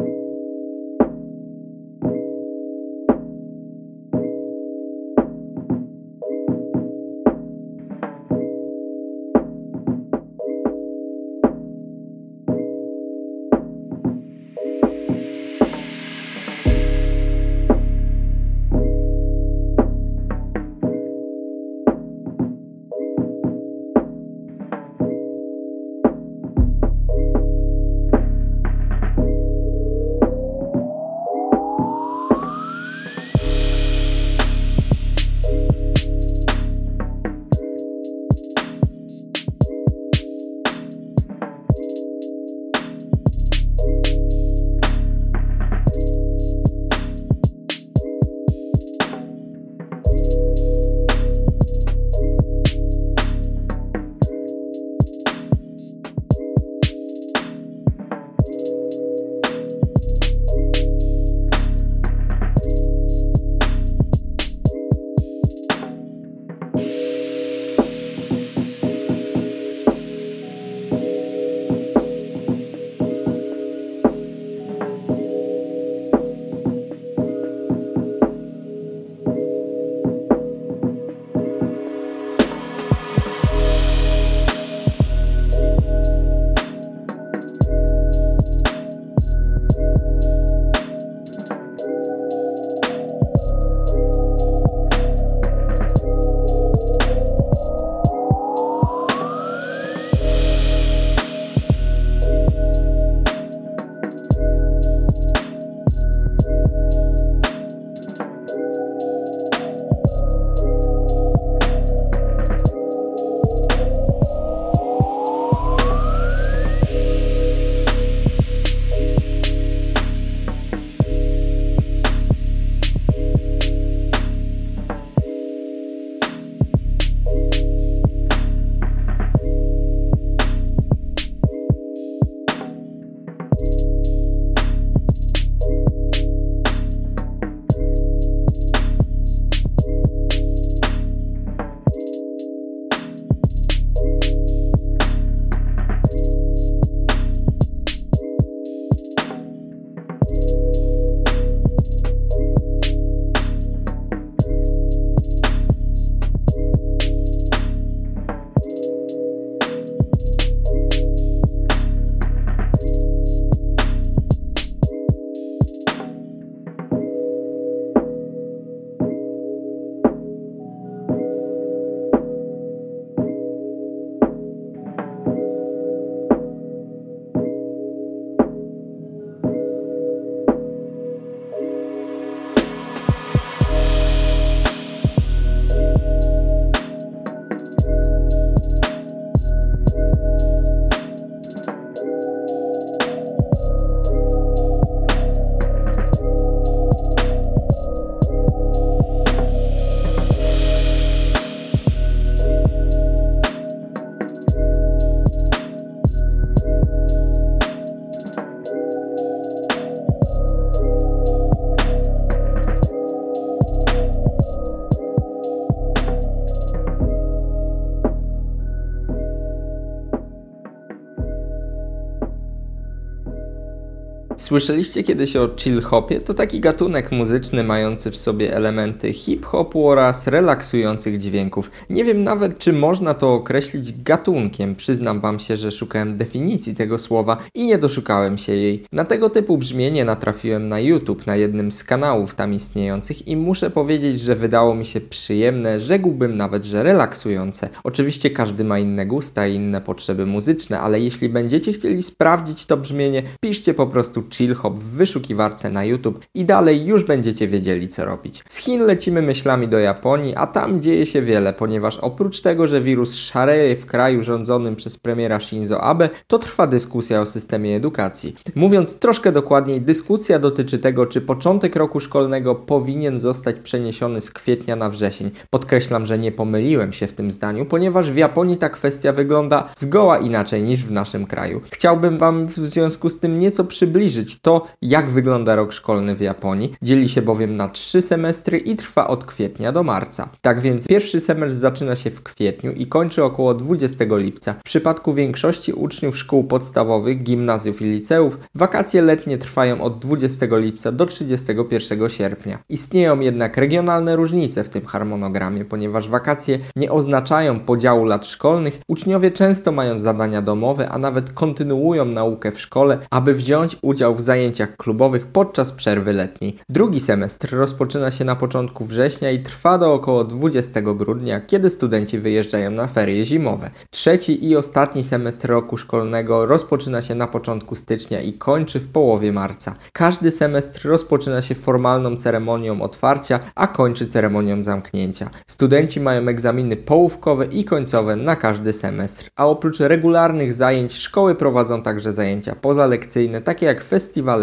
Słyszeliście 224.41 225.03
kiedyś 225.03 225.35
o 225.35 225.49
chill 225.57 225.81
hopie? 225.81 226.19
To 226.19 226.33
taki 226.33 226.59
gatunek 226.59 227.11
muzyczny 227.11 227.63
mający 227.63 228.11
w 228.11 228.17
sobie 228.17 228.55
elementy 228.55 229.13
hip-hopu 229.13 229.89
oraz 229.89 230.27
relaksujących 230.27 231.17
dźwięków. 231.17 231.71
Nie 231.89 232.03
wiem 232.03 232.23
nawet, 232.23 232.57
czy 232.57 232.73
można 232.73 233.13
to 233.13 233.33
określić 233.33 234.03
gatunkiem. 234.03 234.75
Przyznam 234.75 235.19
wam 235.19 235.39
się, 235.39 235.57
że 235.57 235.71
szukałem 235.71 236.17
definicji 236.17 236.75
tego 236.75 236.97
słowa 236.99 237.37
i 237.53 237.65
nie 237.65 237.77
doszukałem 237.77 238.37
się 238.37 238.53
jej. 238.53 238.85
Na 238.91 239.05
tego 239.05 239.29
typu 239.29 239.57
brzmienie 239.57 240.05
natrafiłem 240.05 240.69
na 240.69 240.79
YouTube, 240.79 241.27
na 241.27 241.35
jednym 241.35 241.71
z 241.71 241.83
kanałów 241.83 242.35
tam 242.35 242.53
istniejących 242.53 243.27
i 243.27 243.35
muszę 243.35 243.69
powiedzieć, 243.69 244.19
że 244.19 244.35
wydało 244.35 244.75
mi 244.75 244.85
się 244.85 245.01
przyjemne, 245.01 245.81
rzekłbym 245.81 246.37
nawet, 246.37 246.65
że 246.65 246.83
relaksujące. 246.83 247.69
Oczywiście 247.83 248.29
każdy 248.29 248.63
ma 248.63 248.79
inne 248.79 249.05
gusta 249.05 249.47
i 249.47 249.55
inne 249.55 249.81
potrzeby 249.81 250.25
muzyczne, 250.25 250.79
ale 250.79 250.99
jeśli 250.99 251.29
będziecie 251.29 251.73
chcieli 251.73 252.03
sprawdzić 252.03 252.65
to 252.65 252.77
brzmienie, 252.77 253.23
piszcie 253.39 253.73
po 253.73 253.87
prostu 253.87 254.23
chill 254.31 254.40
hop 254.47 254.79
w 254.79 254.83
wyszukiwarce 254.83 255.69
na 255.69 255.83
YouTube 255.83 256.25
i 256.33 256.45
dalej 256.45 256.85
już 256.85 257.03
będziecie 257.03 257.47
wiedzieli 257.47 257.89
co 257.89 258.05
robić. 258.05 258.43
Z 258.49 258.57
Chin 258.57 258.81
lecimy 258.81 259.21
myślami 259.21 259.67
do 259.67 259.79
Japonii, 259.79 260.35
a 260.35 260.47
tam 260.47 260.81
dzieje 260.81 261.05
się 261.05 261.21
wiele, 261.21 261.53
ponieważ 261.53 261.97
oprócz 261.97 262.41
tego, 262.41 262.67
że 262.67 262.81
wirus 262.81 263.15
szareje 263.15 263.75
w 263.75 263.85
kraju 263.85 264.23
rządzonym 264.23 264.75
przez 264.75 264.97
premiera 264.97 265.39
Shinzo 265.39 265.81
Abe, 265.81 266.09
to 266.27 266.39
trwa 266.39 266.67
dyskusja 266.67 267.21
o 267.21 267.25
systemie 267.25 267.75
edukacji. 267.75 268.35
Mówiąc 268.55 268.99
troszkę 268.99 269.31
dokładniej, 269.31 269.81
dyskusja 269.81 270.39
dotyczy 270.39 270.79
tego, 270.79 271.05
czy 271.05 271.21
początek 271.21 271.75
roku 271.75 271.99
szkolnego 271.99 272.55
powinien 272.55 273.19
zostać 273.19 273.55
przeniesiony 273.63 274.21
z 274.21 274.31
kwietnia 274.31 274.75
na 274.75 274.89
wrzesień. 274.89 275.31
Podkreślam, 275.49 276.05
że 276.05 276.19
nie 276.19 276.31
pomyliłem 276.31 276.93
się 276.93 277.07
w 277.07 277.13
tym 277.13 277.31
zdaniu, 277.31 277.65
ponieważ 277.65 278.11
w 278.11 278.17
Japonii 278.17 278.57
ta 278.57 278.69
kwestia 278.69 279.13
wygląda 279.13 279.69
zgoła 279.75 280.17
inaczej 280.17 280.63
niż 280.63 280.85
w 280.85 280.91
naszym 280.91 281.27
kraju. 281.27 281.61
Chciałbym 281.71 282.17
Wam 282.17 282.47
w 282.47 282.57
związku 282.57 283.09
z 283.09 283.19
tym 283.19 283.39
nieco 283.39 283.63
przybliżyć 283.63 284.20
to, 284.25 284.67
jak 284.81 285.09
wygląda 285.09 285.55
rok 285.55 285.73
szkolny 285.73 286.15
w 286.15 286.21
Japonii. 286.21 286.75
Dzieli 286.81 287.09
się 287.09 287.21
bowiem 287.21 287.57
na 287.57 287.69
trzy 287.69 288.01
semestry 288.01 288.57
i 288.57 288.75
trwa 288.75 289.07
od 289.07 289.25
kwietnia 289.25 289.71
do 289.71 289.83
marca. 289.83 290.29
Tak 290.41 290.61
więc 290.61 290.87
pierwszy 290.87 291.19
semestr 291.19 291.59
zaczyna 291.59 291.95
się 291.95 292.11
w 292.11 292.23
kwietniu 292.23 292.71
i 292.71 292.87
kończy 292.87 293.23
około 293.23 293.53
20 293.53 294.05
lipca. 294.09 294.53
W 294.53 294.63
przypadku 294.63 295.13
większości 295.13 295.73
uczniów 295.73 296.17
szkół 296.17 296.43
podstawowych, 296.43 297.23
gimnazjów 297.23 297.81
i 297.81 297.85
liceów, 297.85 298.37
wakacje 298.55 299.01
letnie 299.01 299.37
trwają 299.37 299.81
od 299.81 299.99
20 299.99 300.45
lipca 300.51 300.91
do 300.91 301.05
31 301.05 302.09
sierpnia. 302.09 302.59
Istnieją 302.69 303.19
jednak 303.19 303.57
regionalne 303.57 304.15
różnice 304.15 304.63
w 304.63 304.69
tym 304.69 304.85
harmonogramie, 304.85 305.65
ponieważ 305.65 306.09
wakacje 306.09 306.59
nie 306.75 306.91
oznaczają 306.91 307.59
podziału 307.59 308.05
lat 308.05 308.27
szkolnych. 308.27 308.79
Uczniowie 308.87 309.31
często 309.31 309.71
mają 309.71 309.99
zadania 309.99 310.41
domowe, 310.41 310.89
a 310.89 310.97
nawet 310.97 311.33
kontynuują 311.33 312.05
naukę 312.05 312.51
w 312.51 312.61
szkole, 312.61 312.97
aby 313.09 313.33
wziąć 313.33 313.77
udział 313.81 314.10
w 314.13 314.21
zajęciach 314.21 314.77
klubowych 314.77 315.27
podczas 315.27 315.71
przerwy 315.71 316.13
letniej. 316.13 316.57
Drugi 316.69 316.99
semestr 316.99 317.55
rozpoczyna 317.55 318.11
się 318.11 318.25
na 318.25 318.35
początku 318.35 318.85
września 318.85 319.31
i 319.31 319.39
trwa 319.39 319.77
do 319.77 319.93
około 319.93 320.23
20 320.23 320.81
grudnia, 320.81 321.41
kiedy 321.41 321.69
studenci 321.69 322.19
wyjeżdżają 322.19 322.71
na 322.71 322.87
ferie 322.87 323.25
zimowe. 323.25 323.69
Trzeci 323.89 324.45
i 324.49 324.55
ostatni 324.55 325.03
semestr 325.03 325.49
roku 325.49 325.77
szkolnego 325.77 326.45
rozpoczyna 326.45 327.01
się 327.01 327.15
na 327.15 327.27
początku 327.27 327.75
stycznia 327.75 328.21
i 328.21 328.33
kończy 328.33 328.79
w 328.79 328.87
połowie 328.87 329.33
marca. 329.33 329.75
Każdy 329.93 330.31
semestr 330.31 330.87
rozpoczyna 330.87 331.41
się 331.41 331.55
formalną 331.55 332.17
ceremonią 332.17 332.81
otwarcia, 332.81 333.39
a 333.55 333.67
kończy 333.67 334.07
ceremonią 334.07 334.63
zamknięcia. 334.63 335.29
Studenci 335.47 335.99
mają 335.99 336.27
egzaminy 336.27 336.75
połówkowe 336.77 337.45
i 337.45 337.65
końcowe 337.65 338.15
na 338.15 338.35
każdy 338.35 338.73
semestr, 338.73 339.29
a 339.35 339.47
oprócz 339.47 339.79
regularnych 339.79 340.53
zajęć 340.53 340.93
szkoły 340.93 341.35
prowadzą 341.35 341.81
także 341.81 342.13
zajęcia 342.13 342.55
pozalekcyjne, 342.55 343.41
takie 343.41 343.65
jak 343.65 343.83
festiwale 343.83 344.00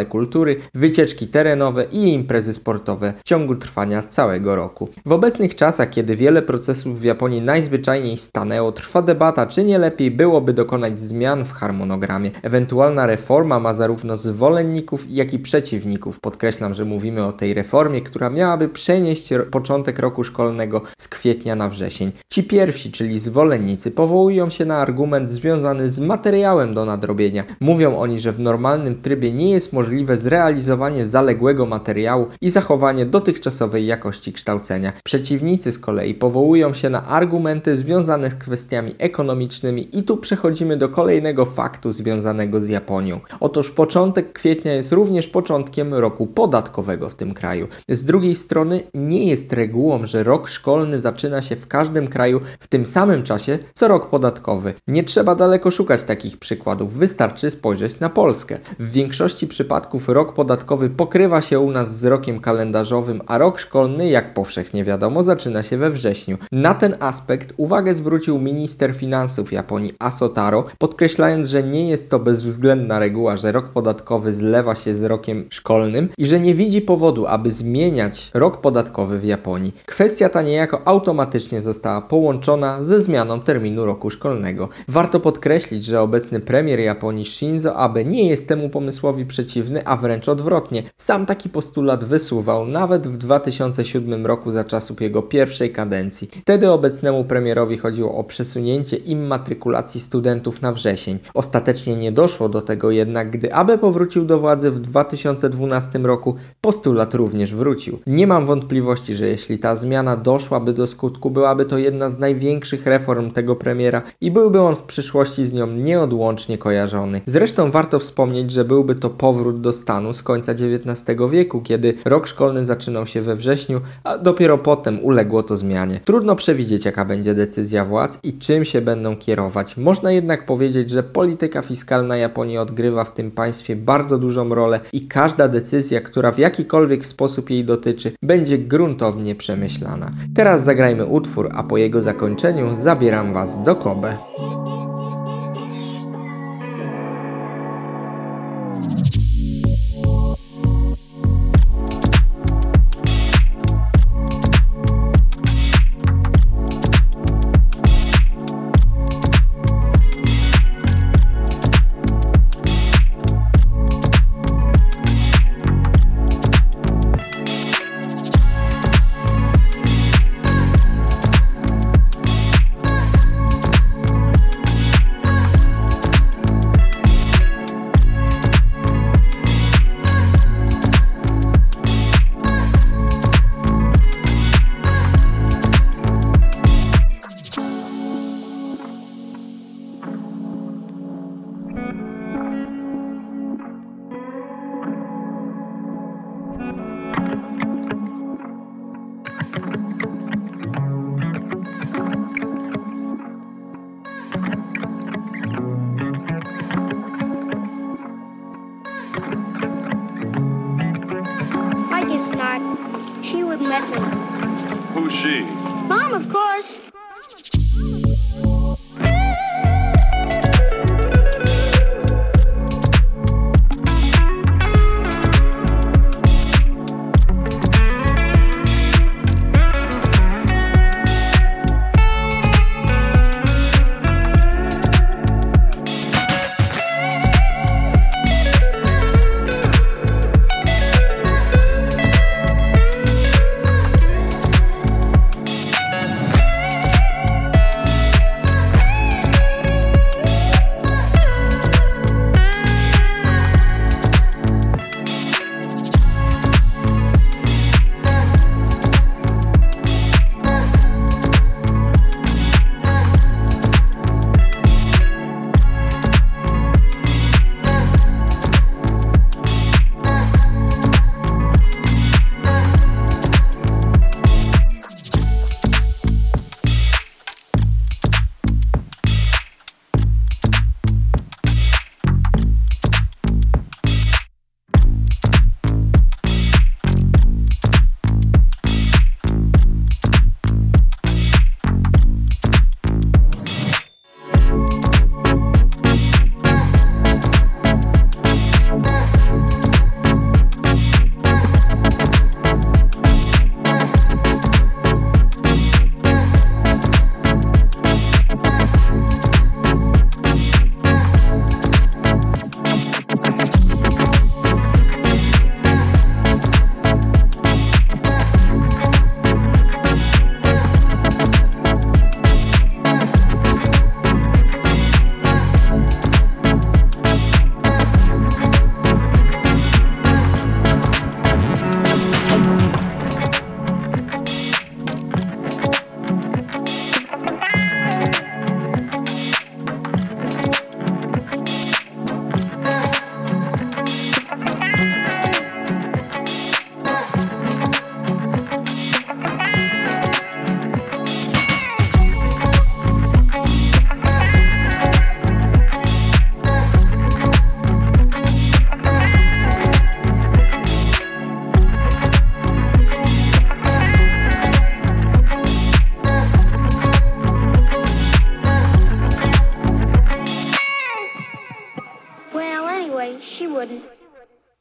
kultury, 0.09 0.57
wycieczki 0.75 1.29
terenowe 1.29 1.85
i 1.93 2.13
imprezy 2.13 2.53
sportowe 2.53 3.15
w 3.21 3.23
ciągu 3.25 3.57
trwania 3.57 4.03
całego 4.03 4.57
roku. 4.57 4.89
W 5.07 5.13
obecnych 5.13 5.55
czasach, 5.55 5.91
kiedy 5.91 6.17
wiele 6.17 6.43
procesów 6.43 7.01
w 7.01 7.05
Japonii 7.05 7.43
najzwyczajniej 7.43 8.17
stanęło, 8.17 8.73
trwa 8.73 9.03
debata, 9.03 9.47
czy 9.47 9.65
nie 9.65 9.79
lepiej 9.79 10.11
byłoby 10.11 10.53
dokonać 10.53 11.01
zmian 11.01 11.45
w 11.45 11.53
harmonogramie. 11.53 12.31
Ewentualna 12.43 13.07
reforma 13.07 13.61
ma 13.61 13.75
zarówno 13.75 14.17
zwolenników, 14.17 15.05
jak 15.11 15.33
i 15.33 15.39
przeciwników. 15.39 16.21
Podkreślam, 16.21 16.75
że 16.75 16.85
mówimy 16.85 17.25
o 17.25 17.33
tej 17.33 17.55
reformie, 17.55 18.01
która 18.01 18.31
miałaby 18.31 18.69
przenieść 18.69 19.29
początek 19.51 19.99
roku 19.99 20.25
szkolnego 20.25 20.83
z 20.99 21.09
kwietnia 21.09 21.57
na 21.57 21.69
wrzesień. 21.69 22.13
Ci 22.33 22.45
pierwsi, 22.45 22.93
czyli 22.93 23.19
zwolennicy, 23.19 23.91
powołują 23.91 24.51
się 24.51 24.65
na 24.65 24.77
argument 24.77 25.31
związany 25.31 25.91
z 25.91 26.01
materiałem 26.01 26.75
do 26.75 26.85
nadrobienia. 26.85 27.45
Mówią 27.61 27.97
oni, 27.97 28.21
że 28.21 28.33
w 28.33 28.41
normalnym 28.41 29.03
trybie 29.03 29.33
nie 29.33 29.48
jest 29.51 29.73
możliwe 29.73 30.17
zrealizowanie 30.17 31.07
zaległego 31.07 31.67
materiału 31.67 32.27
i 32.41 32.51
zachowanie 32.51 33.07
dotychczasowej 33.07 33.87
jakości 33.87 34.33
kształcenia. 34.33 34.93
Przeciwnicy 35.05 35.73
z 35.73 35.79
kolei 35.79 36.15
powołują 36.15 36.75
się 36.75 36.91
na 36.91 37.07
argumenty 37.07 37.77
związane 37.77 38.31
z 38.31 38.35
kwestiami 38.35 38.95
ekonomicznymi 38.99 39.99
i 39.99 40.03
tu 40.03 40.17
przechodzimy 40.17 40.77
do 40.77 40.89
kolejnego 40.89 41.47
faktu 41.47 41.93
związanego 41.93 42.61
z 42.61 42.69
Japonią. 42.69 43.21
Otóż 43.41 43.71
początek 43.71 44.33
kwietnia 44.33 44.75
jest 44.75 44.93
również 44.93 45.29
początkiem 45.29 45.95
roku 45.95 46.27
podatkowego 46.27 47.09
w 47.09 47.15
tym 47.15 47.35
kraju. 47.35 47.69
Z 47.89 48.05
drugiej 48.05 48.35
strony 48.35 48.83
nie 48.95 49.27
jest 49.27 49.53
regułą, 49.53 50.07
że 50.07 50.23
rok 50.23 50.49
szkolny 50.49 51.01
zaczyna 51.01 51.43
się 51.43 51.57
w 51.57 51.67
każdym 51.67 52.09
kraju 52.09 52.41
w 52.61 52.69
tym 52.69 52.87
samym 52.87 53.23
czasie 53.23 53.59
co 53.75 53.89
rok 53.89 54.11
podatkowy. 54.11 54.75
Nie 54.89 55.05
trzeba 55.05 55.35
daleko 55.35 55.71
szukać 55.71 56.03
takich 56.03 56.39
przykładów, 56.39 56.95
wystarczy 56.95 57.51
spojrzeć 57.51 58.01
na 58.01 58.11
Polskę. 58.11 58.59
W 58.79 58.91
większości 58.91 59.38
przypadków 59.47 60.09
rok 60.09 60.35
podatkowy 60.35 60.91
pokrywa 60.91 61.43
się 61.43 61.61
u 61.61 61.71
nas 61.71 61.99
z 61.99 62.05
rokiem 62.05 62.41
kalendarzowym, 62.41 63.23
a 63.27 63.39
rok 63.39 63.59
szkolny, 63.59 64.09
jak 64.09 64.35
powszechnie 64.35 64.85
wiadomo, 64.85 65.23
zaczyna 65.23 65.63
się 65.63 65.77
we 65.77 65.91
wrześniu. 65.91 66.39
Na 66.53 66.75
ten 66.75 66.97
aspekt 67.01 67.55
uwagę 67.57 67.95
zwrócił 67.95 68.39
minister 68.39 68.95
finansów 68.95 69.53
Japonii 69.53 69.95
Asotaro, 69.99 70.65
podkreślając, 70.79 71.49
że 71.49 71.63
nie 71.63 71.89
jest 71.89 72.11
to 72.11 72.19
bezwzględna 72.19 72.99
reguła, 72.99 73.37
że 73.37 73.53
rok 73.53 73.69
podatkowy 73.69 74.33
zlewa 74.33 74.75
się 74.75 74.95
z 74.95 75.05
rokiem 75.05 75.47
szkolnym 75.51 76.09
i 76.19 76.27
że 76.27 76.41
nie 76.41 76.55
widzi 76.55 76.81
powodu, 76.81 77.27
aby 77.27 77.51
zmieniać 77.51 78.31
rok 78.35 78.61
podatkowy 78.61 79.19
w 79.19 79.25
Japonii. 79.25 79.75
Kwestia 79.87 80.29
ta 80.29 80.43
niejako 80.43 80.89
automatycznie 80.89 81.63
została 81.63 82.03
połączona 82.03 82.85
ze 82.85 83.01
zmianą 83.01 83.41
terminu 83.41 83.85
roku 83.85 84.11
szkolnego. 84.11 84.69
Warto 84.89 85.21
podkreślić, 85.21 85.85
że 85.85 86.01
obecny 86.01 86.41
premier 86.41 86.81
Japonii 86.81 87.25
Shinzo 87.25 87.77
Abe 87.77 88.05
nie 88.05 88.29
jest 88.29 88.49
temu 88.49 88.69
pomysłowi 88.69 89.27
przeciwny, 89.29 89.87
a 89.87 89.97
wręcz 89.97 90.29
odwrotnie. 90.29 90.83
Sam 90.97 91.27
taki 91.27 91.49
postulat 91.49 92.05
wysuwał 92.05 92.67
nawet 92.67 93.07
w 93.07 93.17
2007 93.17 94.27
roku 94.27 94.51
za 94.51 94.65
czasów 94.65 95.01
jego 95.01 95.23
pierwszej 95.23 95.73
kadencji. 95.73 96.29
Wtedy 96.43 96.71
obecnemu 96.71 97.25
premierowi 97.25 97.79
chodziło 97.79 98.15
o 98.15 98.25
przesunięcie 98.25 98.97
immatrykulacji 98.97 100.01
studentów 100.01 100.63
na 100.63 100.73
wrzesień. 100.73 101.19
Ostatecznie 101.35 101.97
nie 101.97 102.13
doszło 102.13 102.49
do 102.49 102.63
tego 102.63 102.91
jednak, 102.91 103.31
gdy 103.31 103.55
Abe 103.55 103.79
powrócił 103.79 104.25
do 104.25 104.39
władzy 104.39 104.71
w 104.71 104.81
2012 104.81 105.99
roku, 105.99 106.37
postulat 106.61 107.15
również 107.15 107.55
wrócił. 107.55 107.99
Nie 108.07 108.27
mam 108.27 108.47
wątpliwości, 108.47 109.15
że 109.15 109.29
jeśli 109.29 109.59
ta 109.59 109.77
zmiana 109.77 110.17
doszłaby 110.17 110.73
do 110.73 110.87
skutku, 110.87 111.31
byłaby 111.31 111.65
to 111.65 111.79
jedna 111.79 112.11
z 112.11 112.19
największych 112.19 112.87
reform 112.87 113.31
tego 113.31 113.57
premiera 113.57 114.03
i 114.21 114.31
byłby 114.31 114.61
on 114.61 114.77
w 114.77 114.83
przyszłości 114.83 115.45
z 115.45 115.53
nią 115.53 115.67
nieodłącznie 115.67 116.59
kojarzony. 116.59 117.21
Zresztą 117.27 117.71
warto 117.71 117.99
wspomnieć, 117.99 118.51
że 118.51 118.65
byłby 118.65 118.95
to 118.95 119.11
powrót 119.19 119.61
do 119.61 119.73
stanu 119.73 120.15
z 120.15 120.23
końca 120.23 120.53
XIX 120.53 121.19
wieku, 121.31 121.61
kiedy 121.61 121.95
rok 122.05 122.27
szkolny 122.27 122.67
zaczynał 122.67 123.07
się 123.07 123.23
we 123.23 123.37
wrześniu, 123.37 123.81
a 124.05 124.19
dopiero 124.19 124.59
potem 124.59 125.05
uległo 125.05 125.43
to 125.43 125.57
zmianie. 125.57 126.01
Trudno 126.05 126.37
przewidzieć, 126.37 126.85
jaka 126.85 127.05
będzie 127.05 127.35
decyzja 127.35 127.85
władz 127.85 128.19
i 128.23 128.39
czym 128.39 128.65
się 128.65 128.81
będą 128.81 129.17
kierować. 129.17 129.77
Można 129.77 130.13
jednak 130.13 130.47
powiedzieć, 130.47 130.91
że 130.91 131.03
polityka 131.03 131.63
fiskalna 131.63 132.17
Japonii 132.17 132.59
odgrywa 132.59 133.05
w 133.05 133.15
tym 133.15 133.31
państwie 133.31 133.77
bardzo 133.77 134.19
dużą 134.19 134.55
rolę 134.55 134.81
i 134.93 135.07
każda 135.07 135.49
decyzja, 135.49 136.01
która 136.01 136.33
w 136.33 136.39
jakikolwiek 136.39 137.07
sposób 137.07 137.51
jej 137.51 137.65
dotyczy, 137.65 138.13
będzie 138.23 138.59
gruntownie 138.59 139.35
przemyślana. 139.35 140.13
Teraz 140.35 140.65
zagrajmy 140.65 141.07
utwór, 141.07 141.49
a 141.55 141.63
po 141.63 141.77
jego 141.77 142.03
zakończeniu 142.03 142.75
zabieram 142.75 143.35
Was 143.35 143.63
do 143.63 143.77
Kobe. 143.77 144.19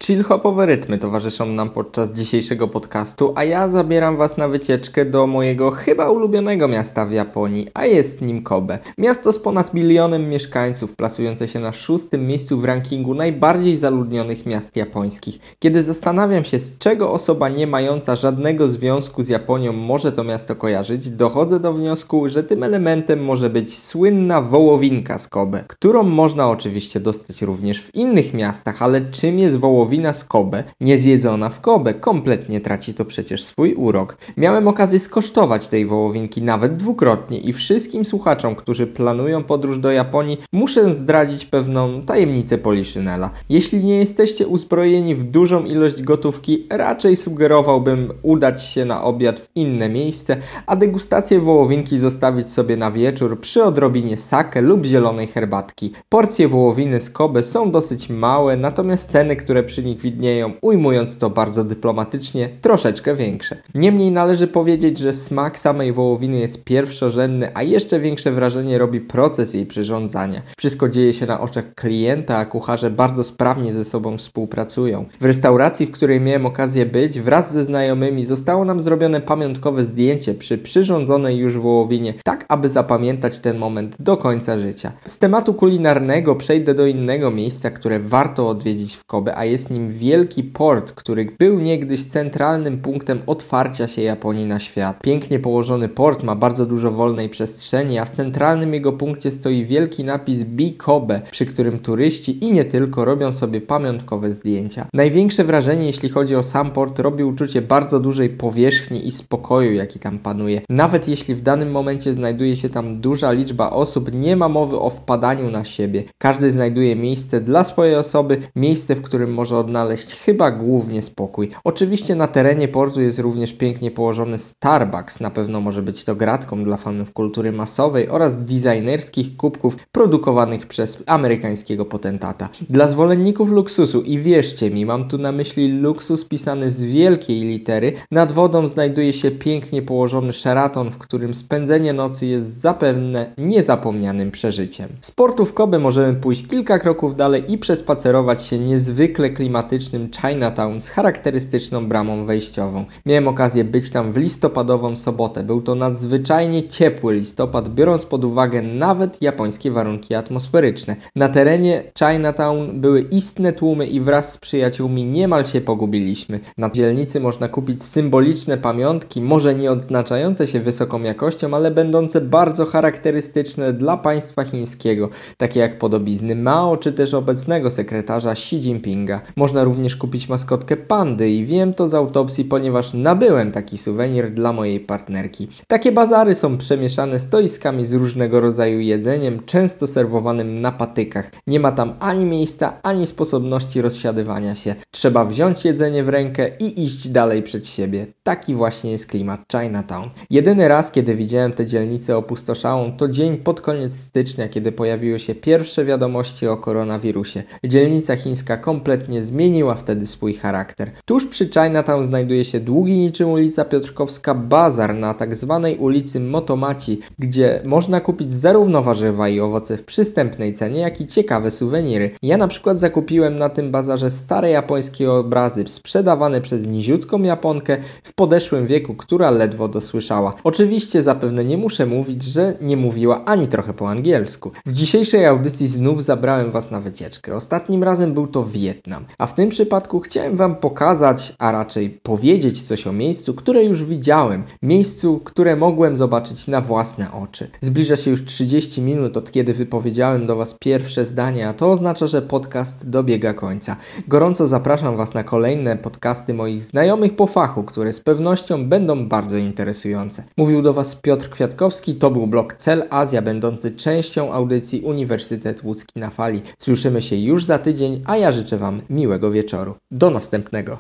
Chill-hopowe 0.08 0.65
rytmy 0.65 0.98
towarzyszą 0.98 1.46
nam 1.46 1.70
podczas 1.70 2.12
dzisiejszego 2.12 2.67
podcastu, 2.67 3.34
a 3.36 3.43
ja 3.43 3.70
zabieram 3.70 4.17
Was 4.17 4.38
na 4.38 4.48
wycieczkę 4.48 5.06
do 5.06 5.28
mojego 5.28 5.72
chyba 5.72 6.10
ulubionego 6.10 6.67
miasta 6.67 7.06
w 7.06 7.12
Japonii, 7.12 7.67
a 7.74 7.86
jest 7.86 8.22
nim 8.22 8.43
Kobe. 8.43 8.80
Miasto 8.98 9.34
z 9.34 9.39
ponad 9.39 9.74
milionem 9.74 10.30
mieszkańców, 10.30 10.96
plasujące 10.96 11.48
się 11.48 11.60
na 11.60 11.72
szóstym 11.72 12.28
miejscu 12.28 12.58
w 12.58 12.65
rankingu 12.65 13.13
najbardziej 13.13 13.78
zaludnionych 13.78 14.46
miast 14.46 14.76
japońskich. 14.76 15.39
Kiedy 15.60 15.84
zastanawiam 15.84 16.43
się, 16.43 16.60
z 16.60 16.78
czego 16.78 17.12
osoba 17.12 17.50
nie 17.50 17.67
mająca 17.67 18.15
żadnego 18.15 18.67
związku 18.67 19.24
z 19.24 19.30
Japonią 19.30 19.74
może 19.74 20.12
to 20.12 20.24
miasto 20.24 20.56
kojarzyć, 20.56 21.10
dochodzę 21.10 21.60
do 21.60 21.74
wniosku, 21.74 22.30
że 22.30 22.43
tym 22.43 22.63
elementem 22.63 23.24
może 23.24 23.50
być 23.50 23.80
słynna 23.80 24.41
wołowinka 24.41 25.20
z 25.20 25.28
Kobe, 25.28 25.63
którą 25.67 26.04
można 26.04 26.50
oczywiście 26.50 27.00
dostać 27.00 27.41
również 27.41 27.82
w 27.82 27.96
innych 27.96 28.34
miastach, 28.34 28.82
ale 28.82 29.02
czym 29.02 29.39
jest 29.39 29.58
wołowina 29.97 30.13
z 30.13 30.23
Kobe? 30.23 30.63
Niezjedzona 30.81 31.49
w 31.49 31.62
Kobe, 31.62 31.93
kompletnie 31.93 32.62
traci 32.62 32.93
to 32.93 33.05
przecież 33.05 33.43
swój 33.43 33.73
urok. 33.73 34.17
Miałem 34.38 34.67
okazję 34.67 34.99
skosztować 34.99 35.67
tej 35.67 35.86
wołowinki 35.86 36.41
nawet 36.41 36.75
dwukrotnie 36.75 37.39
i 37.39 37.53
wszystkim 37.53 38.05
słuchaczom, 38.05 38.55
którzy 38.55 38.88
planują 38.88 39.43
podróż 39.43 39.79
do 39.79 39.91
Japonii, 39.91 40.38
muszę 40.53 40.95
zdradzić 40.95 41.45
pewną 41.45 42.01
tajemnicę 42.01 42.57
Poliszynela. 42.57 43.29
Jeśli 43.49 43.83
nie 43.83 43.97
jesteście 43.97 44.47
uzbrojeni 44.47 45.15
w 45.15 45.23
dużą 45.23 45.65
ilość 45.65 46.01
gotówki, 46.01 46.67
raczej 46.69 47.15
sugerowałbym 47.17 48.13
udać 48.21 48.63
się 48.63 48.86
na 48.86 49.03
obiad 49.03 49.39
w 49.39 49.49
inne 49.55 49.89
miejsce, 49.89 50.38
a 50.65 50.75
degustację 50.75 51.39
wołowinki 51.39 51.97
zostawić 51.97 52.47
sobie 52.47 52.77
na 52.77 52.91
wieczór 52.91 53.39
przy 53.39 53.63
odrobinie 53.63 54.17
sake 54.17 54.62
lub 54.62 54.86
zielonej 54.86 55.27
herbatki. 55.27 55.91
Porcje 56.10 56.47
wołowiny 56.47 56.99
z 56.99 57.10
Kobe 57.10 57.43
są 57.43 57.71
dosyć 57.71 58.10
małe, 58.10 58.57
natomiast 58.57 59.10
ceny, 59.10 59.36
które 59.36 59.63
przy 59.63 59.87
widnieją, 59.95 60.54
ujmując 60.62 61.17
to 61.17 61.30
bardzo 61.30 61.63
dyplomatycznie, 61.63 62.50
troszeczkę 62.62 63.15
większe. 63.15 63.58
Niemniej 63.76 64.12
należy 64.12 64.47
powiedzieć, 64.47 64.97
że 64.97 65.13
smak 65.13 65.60
samej 65.60 65.93
wołowiny 65.93 66.39
jest 66.39 66.63
pierwszorzędny, 66.63 67.52
a 67.54 67.63
jeszcze 67.63 68.00
większe 68.00 68.32
wrażenie 68.32 68.78
robi 68.78 69.02
proces 69.02 69.54
jej 69.54 69.65
przyrządzania. 69.65 70.41
Wszystko 70.58 70.89
dzieje 70.89 71.13
się 71.13 71.26
na 71.26 71.41
oczach 71.41 71.73
klienta, 71.76 72.38
a 72.38 72.45
kucharze 72.45 72.89
bardzo 72.89 73.23
sprawnie 73.23 73.73
ze 73.73 73.86
sobą 73.86 74.17
współpracują. 74.17 75.06
W 75.19 75.26
restauracji, 75.26 75.88
w 75.88 75.91
której 75.91 76.21
miałem 76.21 76.45
okazję 76.45 76.86
być, 76.86 77.19
wraz 77.19 77.54
ze 77.54 77.63
znajomymi 77.63 78.26
zostało 78.26 78.65
nam 78.65 78.82
zrobione 78.82 79.21
pamiątkowe 79.21 79.84
zdjęcie 79.84 80.34
przy 80.34 80.58
przyrządzonej 80.58 81.38
już 81.38 81.58
wołowinie, 81.58 82.13
tak 82.23 82.45
aby 82.50 82.69
zapamiętać 82.69 83.39
ten 83.39 83.58
moment 83.58 83.95
do 84.00 84.17
końca 84.17 84.60
życia. 84.60 84.91
Z 85.06 85.19
tematu 85.19 85.54
kulinarnego 85.54 86.36
przejdę 86.36 86.73
do 86.73 86.86
innego 86.86 87.32
miejsca, 87.32 87.71
które 87.71 88.00
warto 88.00 88.50
odwiedzić 88.50 88.95
w 88.95 89.06
Kobe, 89.06 89.38
a 89.38 89.45
jest 89.45 89.69
nim 89.69 89.76
wielki 89.85 90.43
port, 90.43 90.91
który 90.91 91.25
był 91.39 91.59
niegdyś 91.59 92.03
centralnym 92.03 92.77
punktem 92.77 93.19
otwarcia 93.27 93.87
się 93.87 94.01
Japonii 94.01 94.45
na 94.45 94.59
świat. 94.59 94.99
Pięknie 95.01 95.39
położony 95.39 95.89
port 95.89 96.23
ma 96.23 96.35
bardzo 96.35 96.65
dużo 96.65 96.91
wolnej 96.91 97.29
przestrzeni, 97.29 97.99
a 97.99 98.05
w 98.05 98.11
centralnym 98.11 98.73
jego 98.73 98.93
punkcie 98.93 99.31
stoi 99.31 99.65
wielki 99.65 100.03
napis 100.03 100.43
Be 100.43 100.69
Kobe, 100.77 101.21
przy 101.31 101.45
którym 101.45 101.79
turyści 101.79 102.45
i 102.45 102.51
nie 102.51 102.65
tylko 102.65 103.05
robią 103.05 103.33
sobie 103.33 103.61
pamiątkowe 103.61 104.33
zdjęcia. 104.33 104.85
Największe 104.93 105.43
wrażenie, 105.43 105.85
jeśli 105.85 106.09
chodzi 106.09 106.35
o 106.35 106.43
sam 106.43 106.71
port, 106.71 106.99
robi 106.99 107.23
uczucie 107.23 107.61
bardzo 107.61 107.99
dużej 107.99 108.29
powierzchni 108.29 109.07
i 109.07 109.11
spokoju, 109.11 109.73
jaki 109.73 109.99
tam 109.99 110.19
panuje. 110.19 110.61
Nawet 110.69 111.07
jeśli 111.07 111.35
w 111.35 111.41
danym 111.41 111.71
momencie 111.71 112.13
znajduje 112.13 112.55
się 112.55 112.69
tam 112.69 113.01
duża 113.01 113.31
liczba 113.31 113.69
osób, 113.69 114.13
nie 114.13 114.35
ma 114.35 114.49
mowy 114.49 114.79
o 114.79 114.89
wpadaniu 114.89 115.51
na 115.51 115.65
siebie. 115.65 116.03
Każdy 116.17 116.51
znajduje 116.51 116.95
miejsce 116.95 117.41
dla 117.41 117.63
swojej 117.63 117.95
osoby, 117.95 118.37
miejsce, 118.55 118.95
w 118.95 119.01
którym 119.01 119.33
może 119.33 119.57
odnaleźć 119.67 120.15
chyba 120.15 120.51
głównie 120.51 121.01
spokój. 121.01 121.49
Oczywiście 121.63 122.15
na 122.15 122.27
terenie 122.27 122.67
portu 122.67 123.01
jest 123.01 123.19
również 123.19 123.53
pięknie 123.53 123.91
położony 123.91 124.38
Starbucks, 124.39 125.19
na 125.19 125.30
pewno 125.30 125.62
może 125.62 125.82
być 125.82 126.03
to 126.03 126.15
gratką 126.15 126.63
dla 126.63 126.77
fanów 126.77 127.13
kultury 127.13 127.51
masowej 127.51 128.10
oraz 128.10 128.45
designerskich 128.45 129.38
kubków 129.38 129.75
produkowanych 129.91 130.67
przez 130.67 131.03
amerykańskiego 131.06 131.86
potentata. 131.86 132.49
Dla 132.69 132.88
zwolenników 132.88 133.49
luksusu 133.51 134.01
i 134.01 134.19
wierzcie 134.19 134.71
mi, 134.71 134.86
mam 134.86 135.08
tu 135.08 135.17
na 135.17 135.32
myśli 135.32 135.71
luksus 135.71 136.25
pisany 136.25 136.71
z 136.71 136.84
wielkiej 136.84 137.41
litery, 137.41 137.93
nad 138.12 138.32
wodą 138.32 138.67
znajduje 138.67 139.13
się 139.13 139.32
pięknie 139.32 139.82
położony 139.82 140.34
Sheraton, 140.34 140.91
w 140.91 140.97
którym 140.97 141.34
spędzenie 141.34 141.93
nocy 141.93 142.25
jest 142.25 142.62
zapewne 142.62 143.34
niezapomnianym 143.38 144.32
przeżyciem. 144.32 144.88
Z 145.01 145.12
portu 145.12 145.45
w 145.45 145.53
Kobe 145.53 145.80
możemy 145.80 146.13
pójść 146.13 146.47
kilka 146.47 146.80
kroków 146.80 147.15
dalej 147.15 147.43
i 147.51 147.58
przespacerować 147.58 148.43
się 148.45 148.60
niezwykle 148.60 149.30
klimatycznym 149.58 150.10
Chinatown 150.22 150.80
z 150.80 150.89
charakterystyczną 150.89 151.88
bramą 151.88 152.26
wejściową. 152.26 152.86
Miałem 153.06 153.28
okazję 153.28 153.63
być 153.63 153.89
tam 153.89 154.12
w 154.12 154.17
listopadową 154.17 154.96
sobotę. 154.96 155.43
Był 155.43 155.62
to 155.62 155.76
nadzwyczajnie 155.76 156.67
ciepły 156.67 157.13
listopad, 157.15 157.70
biorąc 157.70 158.06
pod 158.06 158.24
uwagę 158.24 158.62
nawet 158.62 159.22
japońskie 159.22 159.72
warunki 159.72 160.15
atmosferyczne. 160.15 160.96
Na 161.15 161.30
terenie 161.30 161.84
Chinatown 162.00 162.82
były 162.82 163.02
istne 163.02 163.54
tłumy 163.54 163.88
i 163.88 164.02
wraz 164.02 164.32
z 164.34 164.38
przyjaciółmi 164.38 165.06
niemal 165.06 165.46
się 165.46 165.62
pogubiliśmy. 165.62 166.39
Na 166.58 166.70
dzielnicy 166.70 167.20
można 167.20 167.48
kupić 167.48 167.84
symboliczne 167.84 168.58
pamiątki, 168.58 169.22
może 169.22 169.56
nie 169.56 169.72
odznaczające 169.72 170.48
się 170.48 170.60
wysoką 170.60 171.04
jakością, 171.04 171.54
ale 171.54 171.72
będące 171.72 172.22
bardzo 172.22 172.65
charakterystyczne 172.65 173.74
dla 173.74 173.98
państwa 173.98 174.43
chińskiego, 174.43 175.10
takie 175.38 175.60
jak 175.60 175.80
podobizny 175.80 176.36
Mao 176.36 176.78
czy 176.78 176.93
też 176.93 177.13
obecnego 177.13 177.70
sekretarza 177.70 178.32
Xi 178.32 178.56
Jinpinga. 178.56 179.22
Można 179.38 179.63
również 179.63 179.95
kupić 179.95 180.30
maskotkę 180.30 180.78
pandy 180.78 181.30
i 181.30 181.45
wiem 181.45 181.73
to 181.73 181.88
z 181.88 181.93
autopsji, 181.93 182.45
ponieważ 182.45 182.93
nabyłem 182.93 183.52
taki 183.52 183.78
suwenir 183.78 184.32
dla 184.34 184.54
mojej 184.54 184.80
partnerki. 184.80 185.47
Takie 185.67 185.91
bazary 185.91 186.36
są 186.36 186.58
przemieszane 186.58 187.19
stoiskami 187.19 187.86
z 187.86 187.93
różnego 187.93 188.39
rodzaju 188.39 188.80
jedzeniem, 188.80 189.45
często 189.45 189.88
serwowanym 189.88 190.62
na 190.62 190.71
patykach. 190.71 191.32
Nie 191.47 191.60
ma 191.60 191.71
tam 191.71 191.93
ani 192.00 192.26
miejsca, 192.26 192.80
ani 192.84 193.08
sposobności 193.08 193.82
rozsiadywania 193.82 194.56
się. 194.56 194.76
Trzeba 194.91 195.26
wziąć 195.26 195.65
jedzenie 195.65 196.04
w 196.04 196.10
rękę 196.10 196.50
i 196.60 196.84
iść 196.84 197.08
dalej 197.08 197.43
przed 197.43 197.67
siebie. 197.67 198.08
Taki 198.23 198.56
właśnie 198.56 198.91
jest 198.91 199.08
klimat 199.08 199.41
Chinatown. 199.52 200.10
Jedyny 200.30 200.67
raz, 200.67 200.91
kiedy 200.91 201.15
widziałem 201.15 201.54
tę 201.54 201.65
dzielnicę 201.65 202.17
opustoszałą, 202.17 202.97
to 202.97 203.08
dzień 203.08 203.38
pod 203.38 203.62
koniec 203.62 204.00
stycznia, 204.00 204.50
kiedy 204.50 204.71
pojawiły 204.71 205.19
się 205.19 205.36
pierwsze 205.36 205.86
wiadomości 205.86 206.47
o 206.47 206.58
koronawirusie. 206.58 207.43
Dzielnica 207.63 208.15
chińska 208.15 208.58
kompletnie 208.58 209.26
zmieniła 209.27 209.75
wtedy 209.75 210.07
swój 210.07 210.33
charakter. 210.33 210.91
Tuż 211.05 211.25
przy 211.25 211.49
Chinatown 211.49 212.03
znajduje 212.03 212.45
się 212.45 212.59
długi 212.59 212.97
niczym 212.97 213.29
ulica 213.29 213.65
Piotrkowska 213.65 214.35
bazar 214.35 214.95
na 214.95 215.13
tak 215.13 215.35
zwanej 215.35 215.77
ulicy 215.77 216.19
Motomaci, 216.19 216.99
gdzie 217.19 217.61
można 217.65 218.01
kupić 218.01 218.31
zarówno 218.31 218.81
warzywa 218.81 219.29
i 219.29 219.39
owoce 219.39 219.77
w 219.77 219.83
przystępnej 219.83 220.53
cenie, 220.53 220.81
jak 220.81 221.01
i 221.01 221.07
ciekawe 221.07 221.51
suweniry. 221.51 222.11
Ja 222.21 222.37
na 222.37 222.47
przykład 222.47 222.79
zakupiłem 222.79 223.37
na 223.39 223.49
tym 223.49 223.71
bazarze 223.71 224.11
stare 224.11 224.49
japońskie 224.49 225.11
obrazy 225.11 225.63
sprzedawane 225.67 226.41
przez 226.41 226.67
niziutką 226.67 227.21
Japonkę 227.21 227.77
w 228.03 228.13
podeszłym 228.13 228.67
wieku, 228.67 228.95
która 228.95 229.31
ledwo 229.31 229.67
dosłyszała. 229.67 230.33
Oczywiście 230.43 231.03
zapewne 231.03 231.45
nie 231.45 231.57
muszę 231.57 231.85
mówić, 231.85 232.23
że 232.23 232.53
nie 232.61 232.77
mówiła 232.77 233.25
ani 233.25 233.47
trochę 233.47 233.73
po 233.73 233.89
angielsku. 233.89 234.51
W 234.65 234.71
dzisiejszej 234.71 235.25
audycji 235.25 235.67
znów 235.67 236.03
zabrałem 236.03 236.51
Was 236.51 236.71
na 236.71 236.81
wycieczkę. 236.81 237.35
Ostatnim 237.35 237.83
razem 237.83 238.13
był 238.13 238.27
to 238.27 238.45
Wietnam, 238.45 239.05
a 239.17 239.27
w 239.27 239.34
tym 239.34 239.49
przypadku 239.49 239.99
chciałem 239.99 240.36
Wam 240.36 240.56
pokazać, 240.56 241.34
a 241.39 241.51
raczej 241.51 241.89
powiedzieć 241.89 242.62
coś 242.62 242.88
o 242.88 242.93
miejscu, 242.93 243.34
które 243.34 243.63
już 243.63 243.84
widziałem, 243.84 244.43
miejscu, 244.62 245.21
które 245.23 245.56
mogłem 245.56 245.97
zobaczyć 245.97 246.47
na 246.47 246.62
własne 246.62 247.12
oczy. 247.12 247.49
Zbliża 247.62 247.95
się 247.95 248.12
już 248.12 248.25
30 248.25 248.82
minut 248.82 249.17
od 249.17 249.32
kiedy 249.32 249.53
wypowiedziałem 249.53 250.27
do 250.27 250.36
Was 250.36 250.53
pierwsze 250.60 251.06
zdanie, 251.06 251.47
a 251.47 251.53
to 251.53 251.71
oznacza, 251.71 252.08
że 252.08 252.21
podcast 252.21 252.89
dobiega 252.89 253.34
końca. 253.34 253.75
Gorąco 254.08 254.47
zapraszam 254.47 254.97
Was 254.97 255.13
na 255.13 255.23
kolejne 255.23 255.77
podcasty 255.77 256.34
moich 256.34 256.63
znajomych 256.63 257.15
po 257.15 257.27
fachu, 257.27 257.63
które 257.63 257.93
z 257.93 257.99
pewnością 257.99 258.65
będą 258.65 259.08
bardzo 259.08 259.38
interesujące. 259.38 260.23
Mówił 260.38 260.62
do 260.62 260.73
Was 260.73 260.95
Piotr 260.95 261.30
Kwiatkowski, 261.30 261.95
to 261.95 262.12
był 262.12 262.27
blog 262.27 262.53
Cel 262.53 262.84
Azja, 262.89 263.21
będący 263.21 263.71
częścią 263.71 264.34
audycji 264.34 264.82
Uniwersytet 264.82 265.63
Łódzki 265.63 265.99
na 265.99 266.10
Fali. 266.10 266.41
Słyszymy 266.58 267.01
się 267.01 267.15
już 267.15 267.45
za 267.45 267.60
tydzień, 267.60 268.01
a 268.06 268.17
ja 268.17 268.32
życzę 268.32 268.58
Wam 268.58 268.82
miłego 268.89 269.07
wieczoru. 269.32 269.76
Do 269.91 270.10
następnego. 270.10 270.80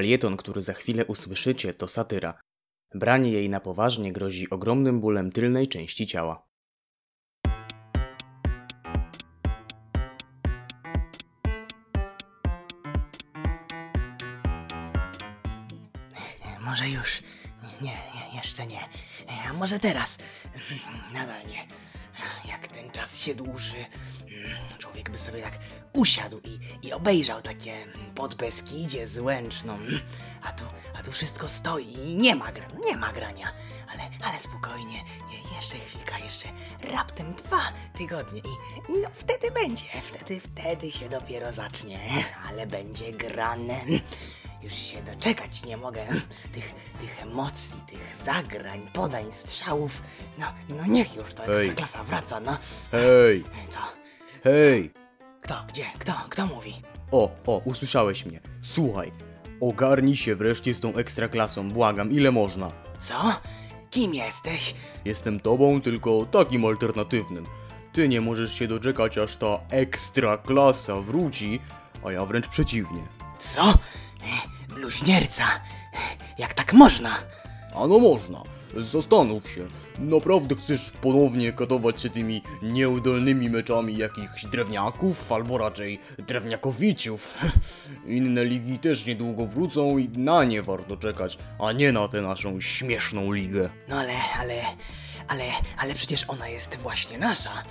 Felieton, 0.00 0.36
który 0.36 0.62
za 0.62 0.72
chwilę 0.72 1.04
usłyszycie, 1.06 1.74
to 1.74 1.88
satyra. 1.88 2.40
Branie 2.94 3.32
jej 3.32 3.50
na 3.50 3.60
poważnie 3.60 4.12
grozi 4.12 4.50
ogromnym 4.50 5.00
bólem 5.00 5.32
tylnej 5.32 5.68
części 5.68 6.06
ciała. 6.06 6.46
Może 16.60 16.88
już. 16.88 17.22
Nie, 17.80 17.88
nie, 17.90 18.36
jeszcze 18.36 18.66
nie. 18.66 18.80
A 19.48 19.52
może 19.52 19.78
teraz? 19.78 20.18
Nadal 21.12 21.46
nie. 21.46 21.66
Jak 22.48 22.66
ten 22.68 22.90
czas 22.90 23.18
się 23.18 23.34
dłuży, 23.34 23.84
człowiek 24.78 25.10
by 25.10 25.18
sobie 25.18 25.42
tak 25.42 25.58
usiadł 25.92 26.40
i, 26.44 26.58
i 26.86 26.92
obejrzał 26.92 27.42
takie 27.42 27.86
podbeskidzie 28.14 29.06
z 29.08 29.18
Łęczną. 29.18 29.78
A 30.42 30.52
tu, 30.52 30.64
a 30.98 31.02
tu 31.02 31.12
wszystko 31.12 31.48
stoi 31.48 31.92
i 31.92 32.16
nie 32.16 32.34
ma 32.34 32.52
gra, 32.52 32.66
nie 32.84 32.96
ma 32.96 33.12
grania. 33.12 33.52
Ale, 33.92 34.02
ale 34.24 34.38
spokojnie, 34.38 34.98
Je- 35.30 35.56
jeszcze 35.56 35.76
chwilka, 35.78 36.18
jeszcze 36.18 36.48
raptem 36.92 37.34
dwa 37.34 37.72
tygodnie 37.96 38.40
i, 38.40 38.92
i 38.92 38.98
no 39.02 39.08
wtedy 39.12 39.50
będzie, 39.50 39.84
wtedy, 40.02 40.40
wtedy 40.40 40.90
się 40.92 41.08
dopiero 41.08 41.52
zacznie. 41.52 42.00
Ale 42.48 42.66
będzie 42.66 43.12
grane. 43.12 43.80
Już 44.62 44.72
się 44.72 45.02
doczekać 45.02 45.64
nie 45.64 45.76
mogę 45.76 46.06
tych, 46.54 46.74
tych 47.00 47.22
emocji, 47.22 47.76
tych 47.86 48.16
zagrań, 48.16 48.90
podań, 48.92 49.24
strzałów. 49.30 50.02
No, 50.38 50.46
no 50.68 50.86
niech 50.86 51.16
już 51.16 51.34
ta 51.34 51.46
Hej. 51.46 51.56
ekstraklasa 51.56 52.04
wraca, 52.04 52.40
no. 52.40 52.58
Hej! 52.92 53.44
Hej! 54.44 54.90
Kto? 55.40 55.64
Gdzie? 55.68 55.84
Kto? 55.98 56.12
Kto 56.28 56.46
mówi? 56.46 56.82
O, 57.10 57.30
o, 57.46 57.62
usłyszałeś 57.64 58.26
mnie. 58.26 58.40
Słuchaj, 58.62 59.12
ogarnij 59.60 60.16
się 60.16 60.34
wreszcie 60.36 60.74
z 60.74 60.80
tą 60.80 60.94
ekstraklasą, 60.94 61.70
błagam, 61.70 62.10
ile 62.10 62.32
można. 62.32 62.72
Co? 62.98 63.14
Kim 63.90 64.14
jesteś? 64.14 64.74
Jestem 65.04 65.40
tobą, 65.40 65.80
tylko 65.80 66.26
takim 66.30 66.64
alternatywnym. 66.64 67.46
Ty 67.92 68.08
nie 68.08 68.20
możesz 68.20 68.54
się 68.54 68.66
doczekać, 68.68 69.18
aż 69.18 69.36
ta 69.36 69.60
ekstraklasa 69.70 71.00
wróci, 71.00 71.60
a 72.04 72.12
ja 72.12 72.24
wręcz 72.26 72.48
przeciwnie. 72.48 73.02
Co? 73.38 73.74
Bluźnierca. 74.68 75.44
Jak 76.38 76.54
tak 76.54 76.72
można? 76.72 77.16
Ano 77.74 77.98
można. 77.98 78.42
Zastanów 78.76 79.50
się. 79.50 79.66
Naprawdę 79.98 80.54
chcesz 80.56 80.90
ponownie 81.02 81.52
katować 81.52 82.02
się 82.02 82.10
tymi 82.10 82.42
nieudolnymi 82.62 83.50
meczami 83.50 83.96
jakichś 83.96 84.44
drewniaków, 84.44 85.32
albo 85.32 85.58
raczej 85.58 86.00
drewniakowiciów. 86.18 87.38
Inne 88.06 88.44
ligi 88.44 88.78
też 88.78 89.06
niedługo 89.06 89.46
wrócą 89.46 89.98
i 89.98 90.08
na 90.08 90.44
nie 90.44 90.62
warto 90.62 90.96
czekać, 90.96 91.38
a 91.58 91.72
nie 91.72 91.92
na 91.92 92.08
tę 92.08 92.22
naszą 92.22 92.60
śmieszną 92.60 93.32
ligę. 93.32 93.70
No 93.88 93.96
ale, 93.96 94.14
ale, 94.38 94.62
ale, 95.28 95.44
ale 95.78 95.94
przecież 95.94 96.24
ona 96.28 96.48
jest 96.48 96.76
właśnie 96.76 97.18
nasza. 97.18 97.62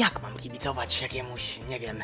Jak 0.00 0.22
mam 0.22 0.36
kibicować 0.36 1.02
jakiemuś, 1.02 1.60
nie 1.68 1.80
wiem, 1.80 2.02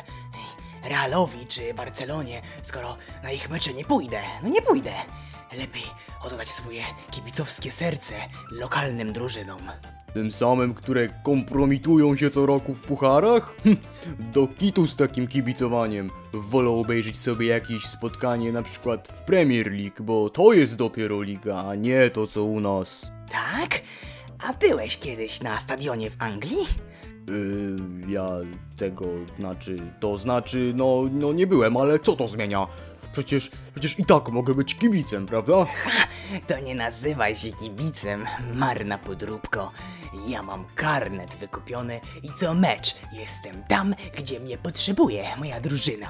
Realowi 0.83 1.45
czy 1.47 1.73
Barcelonie, 1.73 2.41
skoro 2.61 2.97
na 3.23 3.31
ich 3.31 3.49
mecze 3.49 3.73
nie 3.73 3.85
pójdę? 3.85 4.21
No 4.43 4.49
nie 4.49 4.61
pójdę. 4.61 4.91
Lepiej 5.57 5.83
oddać 6.23 6.47
swoje 6.47 6.81
kibicowskie 7.11 7.71
serce 7.71 8.15
lokalnym 8.51 9.13
drużynom. 9.13 9.61
Tym 10.13 10.31
samym, 10.31 10.73
które 10.73 11.07
kompromitują 11.23 12.17
się 12.17 12.29
co 12.29 12.45
roku 12.45 12.73
w 12.73 12.81
pucharach? 12.81 13.55
Hm, 13.63 13.77
Do 14.33 14.47
kitu 14.47 14.87
z 14.87 14.95
takim 14.95 15.27
kibicowaniem. 15.27 16.11
Wolę 16.33 16.69
obejrzeć 16.69 17.19
sobie 17.19 17.47
jakieś 17.47 17.83
spotkanie 17.85 18.51
na 18.51 18.61
przykład 18.63 19.07
w 19.07 19.21
Premier 19.21 19.71
League, 19.71 20.03
bo 20.03 20.29
to 20.29 20.53
jest 20.53 20.75
dopiero 20.75 21.21
liga, 21.21 21.63
a 21.69 21.75
nie 21.75 22.09
to 22.09 22.27
co 22.27 22.43
u 22.43 22.59
nas. 22.59 23.11
Tak? 23.31 23.81
A 24.47 24.53
byłeś 24.53 24.97
kiedyś 24.97 25.41
na 25.41 25.59
stadionie 25.59 26.09
w 26.09 26.15
Anglii? 26.19 26.67
Yy, 27.29 28.11
ja 28.11 28.29
tego, 28.77 29.05
znaczy, 29.39 29.77
to 29.99 30.17
znaczy, 30.17 30.73
no, 30.75 31.03
no 31.11 31.33
nie 31.33 31.47
byłem, 31.47 31.77
ale 31.77 31.99
co 31.99 32.15
to 32.15 32.27
zmienia? 32.27 32.67
Przecież, 33.13 33.51
przecież 33.73 33.99
i 33.99 34.05
tak 34.05 34.29
mogę 34.29 34.53
być 34.53 34.75
kibicem, 34.75 35.25
prawda? 35.25 35.53
To 36.47 36.59
nie 36.59 36.75
nazywaj 36.75 37.35
się 37.35 37.51
kibicem, 37.51 38.25
marna 38.53 38.97
podróbko. 38.97 39.71
Ja 40.27 40.43
mam 40.43 40.65
karnet 40.75 41.35
wykupiony 41.35 42.01
i 42.23 42.33
co 42.33 42.53
mecz 42.53 42.95
jestem 43.13 43.63
tam, 43.63 43.95
gdzie 44.17 44.39
mnie 44.39 44.57
potrzebuje 44.57 45.23
moja 45.37 45.59
drużyna. 45.59 46.07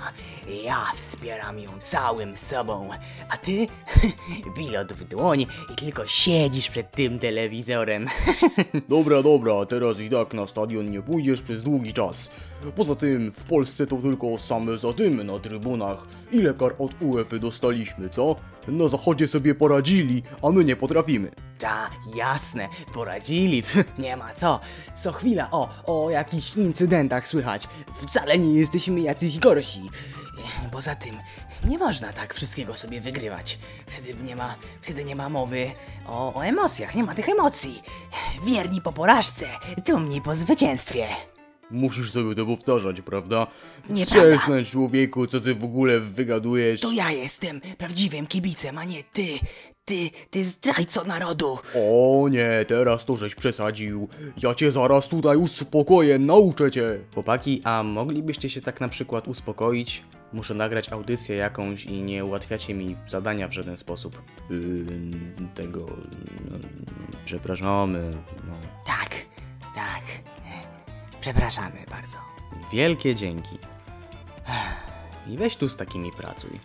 Ja 0.64 0.86
wspieram 0.98 1.60
ją 1.60 1.72
całym 1.82 2.38
sobą, 2.38 2.90
a 3.30 3.38
ty 3.38 3.68
pilot 4.58 4.94
w 4.94 5.04
dłoń 5.04 5.46
i 5.74 5.76
tylko 5.76 6.08
siedzisz 6.08 6.70
przed 6.70 6.92
tym 6.92 7.20
telewizorem. 7.20 8.08
Dobra, 8.90 9.24
dobra, 9.24 9.66
teraz 9.66 10.00
i 10.00 10.10
tak 10.10 10.34
na 10.34 10.48
stadion 10.48 10.92
nie 10.92 11.02
pójdziesz 11.02 11.42
przez 11.42 11.64
długi 11.64 11.94
czas. 11.94 12.32
Poza 12.76 12.96
tym, 12.96 13.32
w 13.32 13.44
Polsce 13.44 13.88
to 13.88 13.98
tylko 13.98 14.38
same 14.38 14.78
zadymy 14.78 15.24
na 15.24 15.40
trybunach. 15.40 16.06
Ile 16.32 16.54
kar 16.54 16.76
od 16.80 17.02
UEFA 17.02 17.38
dostaliśmy, 17.38 18.10
co? 18.10 18.36
Na 18.70 18.88
zachodzie 18.88 19.28
sobie 19.28 19.56
poradzili, 19.56 20.24
a 20.44 20.50
my 20.50 20.64
nie 20.64 20.76
potrafimy. 20.76 21.32
Ta, 21.60 21.90
jasne, 22.16 22.70
poradzili, 22.94 23.64
nie 24.00 24.18
ma 24.18 24.34
co. 24.34 24.60
Co 24.94 25.12
chwila, 25.12 25.52
o, 25.52 25.70
o 25.86 26.10
jakichś 26.10 26.56
incydentach 26.56 27.28
słychać. 27.28 27.68
Wcale 28.02 28.40
nie 28.40 28.54
jesteśmy 28.54 29.00
jacyś 29.00 29.40
gorsi. 29.40 29.90
Poza 30.72 30.96
tym, 30.96 31.18
nie 31.66 31.78
można 31.78 32.14
tak 32.14 32.34
wszystkiego 32.34 32.76
sobie 32.76 33.02
wygrywać. 33.02 33.60
Wtedy 33.88 34.24
nie 34.24 34.36
ma, 34.36 34.56
wtedy 34.82 35.06
nie 35.06 35.16
ma 35.16 35.30
mowy 35.30 35.72
o, 36.06 36.34
o 36.34 36.46
emocjach, 36.46 36.96
nie 36.96 37.04
ma 37.04 37.16
tych 37.16 37.30
emocji. 37.30 37.82
Wierni 38.46 38.82
po 38.82 38.94
porażce, 38.94 39.46
dumni 39.88 40.22
po 40.22 40.36
zwycięstwie. 40.36 41.08
Musisz 41.72 42.12
sobie 42.12 42.36
to 42.36 42.46
powtarzać, 42.46 43.02
prawda? 43.02 43.48
Nieprawda. 43.90 44.38
Przestań, 44.38 44.66
człowieku, 44.66 45.28
co 45.28 45.42
ty 45.42 45.56
w 45.56 45.64
ogóle 45.64 46.00
wygadujesz. 46.00 46.82
To 46.82 46.92
ja 46.92 47.12
jestem 47.12 47.62
prawdziwym 47.78 48.28
kibicem, 48.28 48.78
a 48.78 48.84
nie 48.84 49.04
ty, 49.04 49.28
ty, 49.86 50.10
ty 50.30 50.44
zdrajco 50.44 51.04
narodu. 51.04 51.58
O 51.76 52.28
nie, 52.32 52.66
teraz 52.68 53.06
to 53.06 53.18
żeś 53.18 53.36
przesadził. 53.36 54.08
Ja 54.44 54.56
cię 54.56 54.72
zaraz 54.72 55.08
tutaj 55.08 55.38
uspokoję, 55.38 56.20
nauczę 56.20 56.72
cię. 56.72 57.00
Chłopaki, 57.14 57.62
a 57.64 57.84
moglibyście 57.84 58.50
się 58.50 58.62
tak 58.62 58.82
na 58.82 58.90
przykład 58.90 59.28
uspokoić? 59.28 60.04
Muszę 60.34 60.54
nagrać 60.54 60.90
audycję 60.90 61.36
jakąś 61.36 61.86
i 61.86 62.02
nie 62.02 62.26
ułatwiacie 62.26 62.74
mi 62.74 62.96
zadania 63.08 63.48
w 63.48 63.54
żaden 63.54 63.78
sposób. 63.78 64.22
Yy, 64.50 64.86
tego... 65.56 65.88
No, 66.52 66.58
przepraszamy. 67.26 68.12
No. 68.48 68.54
Tak, 68.86 69.10
tak. 69.76 70.04
Przepraszamy 71.22 71.86
bardzo. 71.90 72.18
Wielkie 72.72 73.16
dzięki. 73.16 73.58
I 75.28 75.38
weź 75.38 75.58
tu 75.58 75.70
z 75.70 75.76
takimi 75.76 76.12
pracuj. 76.12 76.60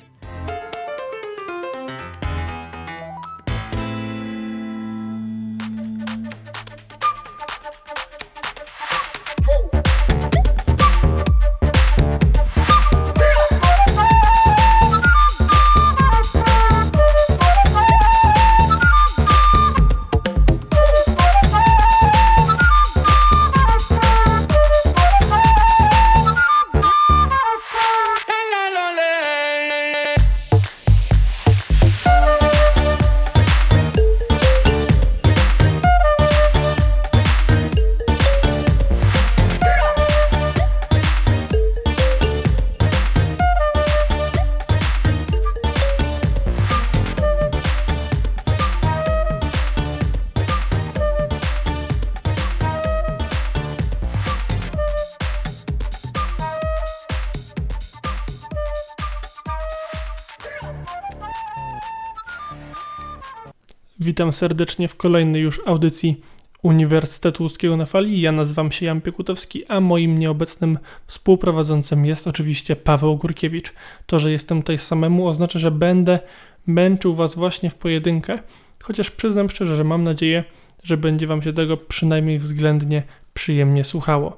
Witam 64.15 64.33
serdecznie 64.33 64.89
w 64.89 64.97
kolejnej 64.97 65.43
już 65.43 65.61
audycji 65.67 66.21
Uniwersytetu 66.63 67.43
Łódzkiego 67.43 67.77
na 67.77 67.87
Fali. 67.87 68.21
Ja 68.21 68.33
nazywam 68.33 68.73
się 68.73 68.87
Jan 68.87 69.01
Piekutowski, 69.01 69.67
a 69.67 69.81
moim 69.81 70.19
nieobecnym 70.19 70.79
współprowadzącym 71.07 72.07
jest 72.07 72.27
oczywiście 72.27 72.77
Paweł 72.77 73.17
Górkiewicz. 73.17 73.73
To, 74.07 74.19
że 74.19 74.33
jestem 74.33 74.63
tutaj 74.63 74.79
samemu 74.79 75.29
oznacza, 75.29 75.59
że 75.59 75.71
będę 75.71 76.19
męczył 76.67 77.15
Was 77.15 77.35
właśnie 77.35 77.71
w 77.71 77.75
pojedynkę, 77.75 78.39
chociaż 78.83 79.11
przyznam 79.11 79.51
szczerze, 79.51 79.77
że 79.77 79.85
mam 79.85 80.05
nadzieję, 80.05 80.45
że 80.83 80.97
będzie 80.97 81.27
Wam 81.27 81.43
się 81.43 81.53
tego 81.53 81.77
przynajmniej 81.77 82.39
względnie 82.39 83.03
przyjemnie 83.35 83.85
słuchało. 83.85 84.37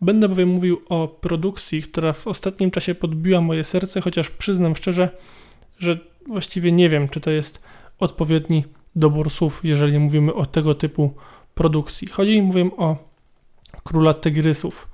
Będę 0.00 0.28
bowiem 0.28 0.48
mówił 0.48 0.80
o 0.88 1.08
produkcji, 1.08 1.82
która 1.82 2.12
w 2.12 2.26
ostatnim 2.26 2.70
czasie 2.70 2.94
podbiła 2.94 3.40
moje 3.40 3.64
serce, 3.64 4.00
chociaż 4.00 4.30
przyznam 4.30 4.76
szczerze, 4.76 5.08
że 5.78 5.98
właściwie 6.26 6.72
nie 6.72 6.88
wiem, 6.88 7.08
czy 7.08 7.20
to 7.20 7.30
jest 7.30 7.62
odpowiedni 7.98 8.64
dobór 8.98 9.30
słów, 9.30 9.60
jeżeli 9.64 9.98
mówimy 9.98 10.34
o 10.34 10.46
tego 10.46 10.74
typu 10.74 11.14
produkcji. 11.54 12.08
Chodzi 12.08 12.30
mi 12.30 12.42
mówię 12.42 12.70
o 12.76 12.96
Króla 13.84 14.14
Tygrysów, 14.14 14.88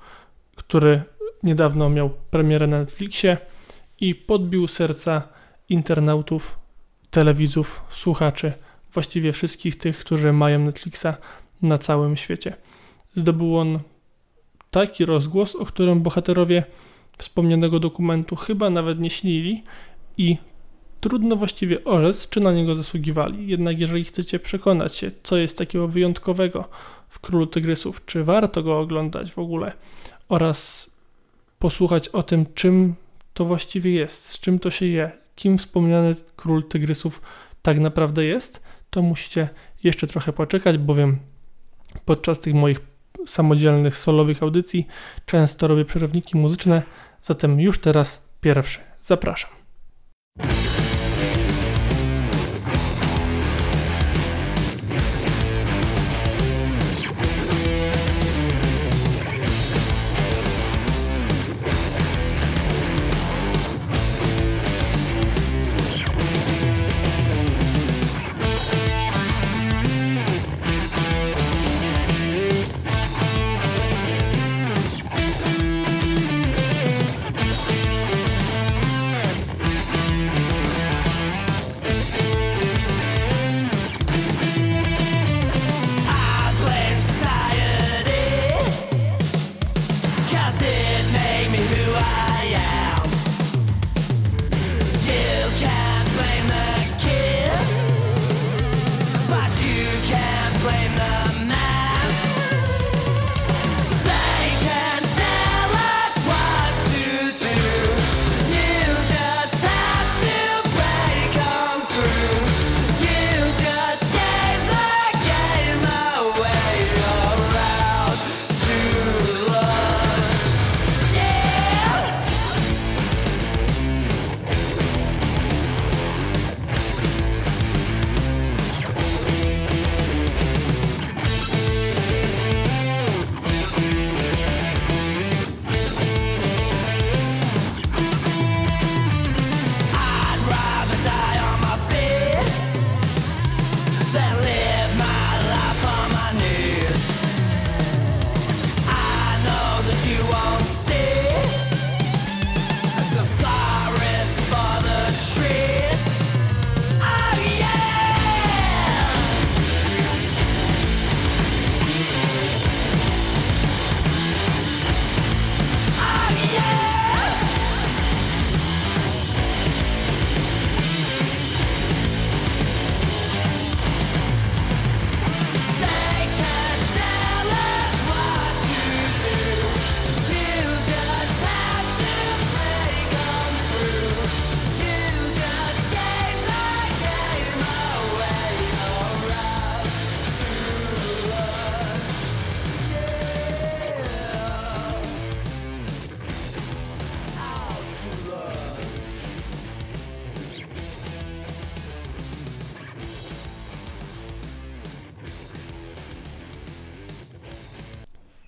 który 0.55 1.03
niedawno 1.43 1.89
miał 1.89 2.09
premierę 2.09 2.67
na 2.67 2.79
Netflixie 2.79 3.37
i 3.99 4.15
podbił 4.15 4.67
serca 4.67 5.27
internautów, 5.69 6.59
telewizów, 7.09 7.83
słuchaczy, 7.89 8.53
właściwie 8.93 9.31
wszystkich 9.31 9.77
tych, 9.77 9.97
którzy 9.97 10.33
mają 10.33 10.59
Netflixa 10.59 11.07
na 11.61 11.77
całym 11.77 12.15
świecie. 12.15 12.55
Zdobył 13.09 13.57
on 13.57 13.79
taki 14.71 15.05
rozgłos, 15.05 15.55
o 15.55 15.65
którym 15.65 16.01
bohaterowie 16.01 16.63
wspomnianego 17.17 17.79
dokumentu 17.79 18.35
chyba 18.35 18.69
nawet 18.69 18.99
nie 18.99 19.09
śnili 19.09 19.63
i 20.17 20.37
trudno 21.01 21.35
właściwie 21.35 21.83
orzec, 21.83 22.29
czy 22.29 22.39
na 22.39 22.51
niego 22.51 22.75
zasługiwali. 22.75 23.47
Jednak 23.47 23.79
jeżeli 23.79 24.03
chcecie 24.03 24.39
przekonać 24.39 24.95
się, 24.95 25.11
co 25.23 25.37
jest 25.37 25.57
takiego 25.57 25.87
wyjątkowego 25.87 26.69
w 27.09 27.19
Królu 27.19 27.47
Tygrysów, 27.47 28.05
czy 28.05 28.23
warto 28.23 28.63
go 28.63 28.79
oglądać 28.79 29.31
w 29.31 29.39
ogóle 29.39 29.73
oraz 30.29 30.89
posłuchać 31.59 32.07
o 32.07 32.23
tym, 32.23 32.45
czym 32.53 32.95
to 33.33 33.45
właściwie 33.45 33.91
jest, 33.91 34.25
z 34.25 34.39
czym 34.39 34.59
to 34.59 34.71
się 34.71 34.85
je, 34.85 35.11
kim 35.35 35.57
wspomniany 35.57 36.15
Król 36.35 36.63
Tygrysów 36.63 37.21
tak 37.61 37.79
naprawdę 37.79 38.25
jest, 38.25 38.61
to 38.89 39.01
musicie 39.01 39.49
jeszcze 39.83 40.07
trochę 40.07 40.33
poczekać, 40.33 40.77
bowiem 40.77 41.19
podczas 42.05 42.39
tych 42.39 42.53
moich 42.53 42.79
samodzielnych 43.25 43.97
solowych 43.97 44.43
audycji 44.43 44.87
często 45.25 45.67
robię 45.67 45.85
przerywniki 45.85 46.37
muzyczne, 46.37 46.83
zatem 47.21 47.59
już 47.59 47.79
teraz 47.79 48.21
pierwszy. 48.41 48.79
Zapraszam. 49.01 49.51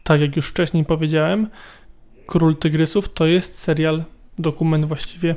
Tak 0.07 0.21
jak 0.21 0.35
już 0.35 0.47
wcześniej 0.47 0.85
powiedziałem, 0.85 1.47
Król 2.25 2.55
Tygrysów 2.55 3.13
to 3.13 3.25
jest 3.25 3.55
serial, 3.55 4.03
dokument 4.39 4.85
właściwie, 4.85 5.35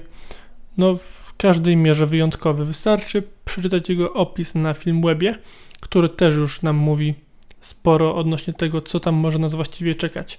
no 0.77 0.97
w 0.97 1.35
każdej 1.37 1.77
mierze 1.77 2.07
wyjątkowy. 2.07 2.65
Wystarczy 2.65 3.23
przeczytać 3.45 3.89
jego 3.89 4.13
opis 4.13 4.55
na 4.55 4.75
Filmwebie, 4.75 5.39
który 5.81 6.09
też 6.09 6.37
już 6.37 6.63
nam 6.63 6.77
mówi 6.77 7.15
sporo 7.61 8.17
odnośnie 8.17 8.55
tego, 8.55 8.83
co 8.83 9.01
tam 9.01 9.15
może 9.15 9.39
nas 9.39 9.55
właściwie 9.55 9.95
czekać. 9.95 10.39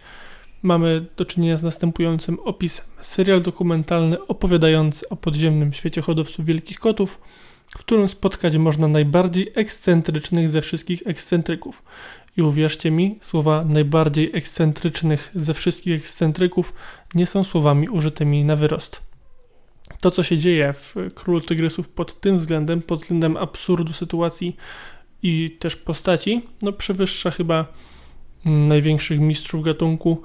Mamy 0.62 1.06
do 1.18 1.26
czynienia 1.26 1.58
z 1.58 1.64
następującym 1.64 2.40
opisem. 2.40 2.86
Serial 3.02 3.42
dokumentalny 3.42 4.28
opowiadający 4.28 5.10
o 5.10 5.16
podziemnym 5.16 5.74
świecie 5.74 6.02
hodowców 6.02 6.46
wielkich 6.46 6.80
kotów, 6.80 7.22
w 7.70 7.78
którym 7.78 8.10
spotkać 8.10 8.58
można 8.58 8.88
najbardziej 8.88 9.52
ekscentrycznych 9.56 10.50
ze 10.50 10.62
wszystkich 10.62 11.02
ekscentryków. 11.06 11.84
I 12.38 12.42
uwierzcie 12.42 12.92
mi, 12.92 13.18
słowa 13.22 13.64
najbardziej 13.66 14.32
ekscentrycznych 14.34 15.32
ze 15.36 15.54
wszystkich 15.54 15.96
ekscentryków 15.96 16.74
nie 17.16 17.26
są 17.26 17.44
słowami 17.44 17.90
użytymi 17.90 18.46
na 18.46 18.56
wyrost. 18.56 19.02
To, 20.00 20.12
co 20.12 20.24
się 20.24 20.38
dzieje 20.38 20.74
w 20.74 20.96
Królu 21.16 21.42
Tygrysów 21.42 21.90
pod 21.90 22.20
tym 22.20 22.38
względem, 22.38 22.82
pod 22.82 23.02
względem 23.02 23.38
absurdu 23.38 23.94
sytuacji 23.94 24.56
i 25.24 25.58
też 25.60 25.76
postaci, 25.76 26.42
no 26.62 26.74
przewyższa 26.74 27.32
chyba 27.32 27.66
największych 28.46 29.20
mistrzów 29.20 29.64
gatunku. 29.64 30.22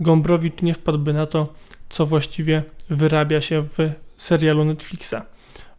Gombrowicz 0.00 0.62
nie 0.62 0.74
wpadłby 0.74 1.12
na 1.12 1.26
to, 1.26 1.52
co 1.88 2.06
właściwie 2.06 2.62
wyrabia 2.90 3.40
się 3.40 3.62
w 3.62 3.76
serialu 4.16 4.64
Netflixa. 4.64 5.14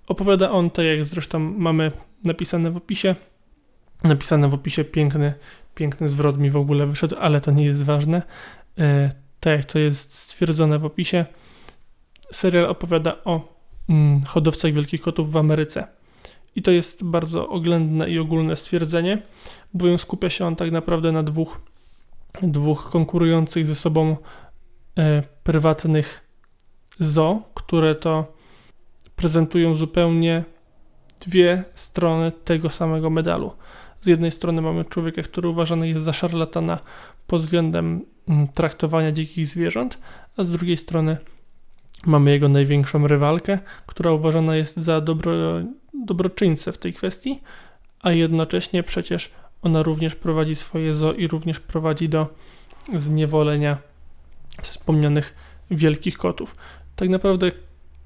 Opowiada 0.08 0.52
on, 0.52 0.70
tak 0.70 0.86
jak 0.86 1.06
zresztą 1.06 1.40
mamy 1.40 1.92
napisane 2.24 2.72
w 2.72 2.78
opisie, 2.78 3.16
napisane 4.04 4.50
w 4.50 4.54
opisie 4.54 4.84
piękny 4.84 5.34
piękny 5.78 6.08
zwrot 6.08 6.38
mi 6.38 6.50
w 6.50 6.58
ogóle 6.58 6.88
wyszedł, 6.88 7.16
ale 7.20 7.42
to 7.42 7.52
nie 7.52 7.66
jest 7.66 7.84
ważne. 7.84 8.22
E, 8.80 9.12
tak 9.40 9.58
jak 9.58 9.66
to 9.66 9.80
jest 9.80 10.14
stwierdzone 10.14 10.80
w 10.80 10.86
opisie, 10.86 11.26
serial 12.32 12.66
opowiada 12.66 13.24
o 13.24 13.58
mm, 13.90 14.22
hodowcach 14.22 14.72
wielkich 14.74 15.02
kotów 15.02 15.32
w 15.32 15.38
Ameryce. 15.38 15.88
I 16.56 16.62
to 16.62 16.72
jest 16.72 17.04
bardzo 17.04 17.50
oględne 17.50 18.10
i 18.10 18.20
ogólne 18.20 18.56
stwierdzenie, 18.56 19.22
bowiem 19.74 20.00
skupia 20.00 20.30
się 20.30 20.46
on 20.46 20.56
tak 20.56 20.72
naprawdę 20.72 21.12
na 21.12 21.24
dwóch, 21.24 21.62
dwóch 22.42 22.90
konkurujących 22.90 23.68
ze 23.68 23.76
sobą 23.76 24.18
e, 24.98 25.24
prywatnych 25.44 26.22
zoo, 27.00 27.42
które 27.54 27.96
to 27.96 28.34
prezentują 29.16 29.76
zupełnie 29.76 30.44
dwie 31.20 31.64
strony 31.74 32.32
tego 32.32 32.70
samego 32.70 33.10
medalu. 33.10 33.52
Z 34.02 34.08
jednej 34.08 34.32
strony 34.32 34.62
mamy 34.62 34.86
człowieka, 34.86 35.24
który 35.24 35.50
uważany 35.50 35.90
jest 35.90 36.06
za 36.06 36.14
szarlatana 36.14 36.80
pod 37.28 37.42
względem 37.42 38.06
mm, 38.28 38.48
traktowania 38.48 39.12
dzikich 39.12 39.48
zwierząt, 39.48 39.98
a 40.38 40.44
z 40.44 40.52
drugiej 40.52 40.78
strony 40.78 41.18
mamy 42.06 42.32
jego 42.32 42.50
największą 42.50 43.08
rywalkę, 43.08 43.60
która 43.86 44.12
uważana 44.12 44.56
jest 44.56 44.78
za 44.78 45.02
dobro, 45.02 45.32
dobroczyńcę 46.06 46.72
w 46.72 46.78
tej 46.78 46.94
kwestii, 46.94 47.42
a 48.02 48.12
jednocześnie 48.12 48.84
przecież 48.84 49.32
ona 49.62 49.84
również 49.84 50.16
prowadzi 50.16 50.56
swoje 50.56 50.96
zoo 50.96 51.14
i 51.14 51.28
również 51.28 51.60
prowadzi 51.60 52.10
do 52.10 52.28
zniewolenia 52.94 53.78
wspomnianych 54.62 55.36
wielkich 55.72 56.18
kotów. 56.18 56.56
Tak 56.96 57.10
naprawdę 57.10 57.52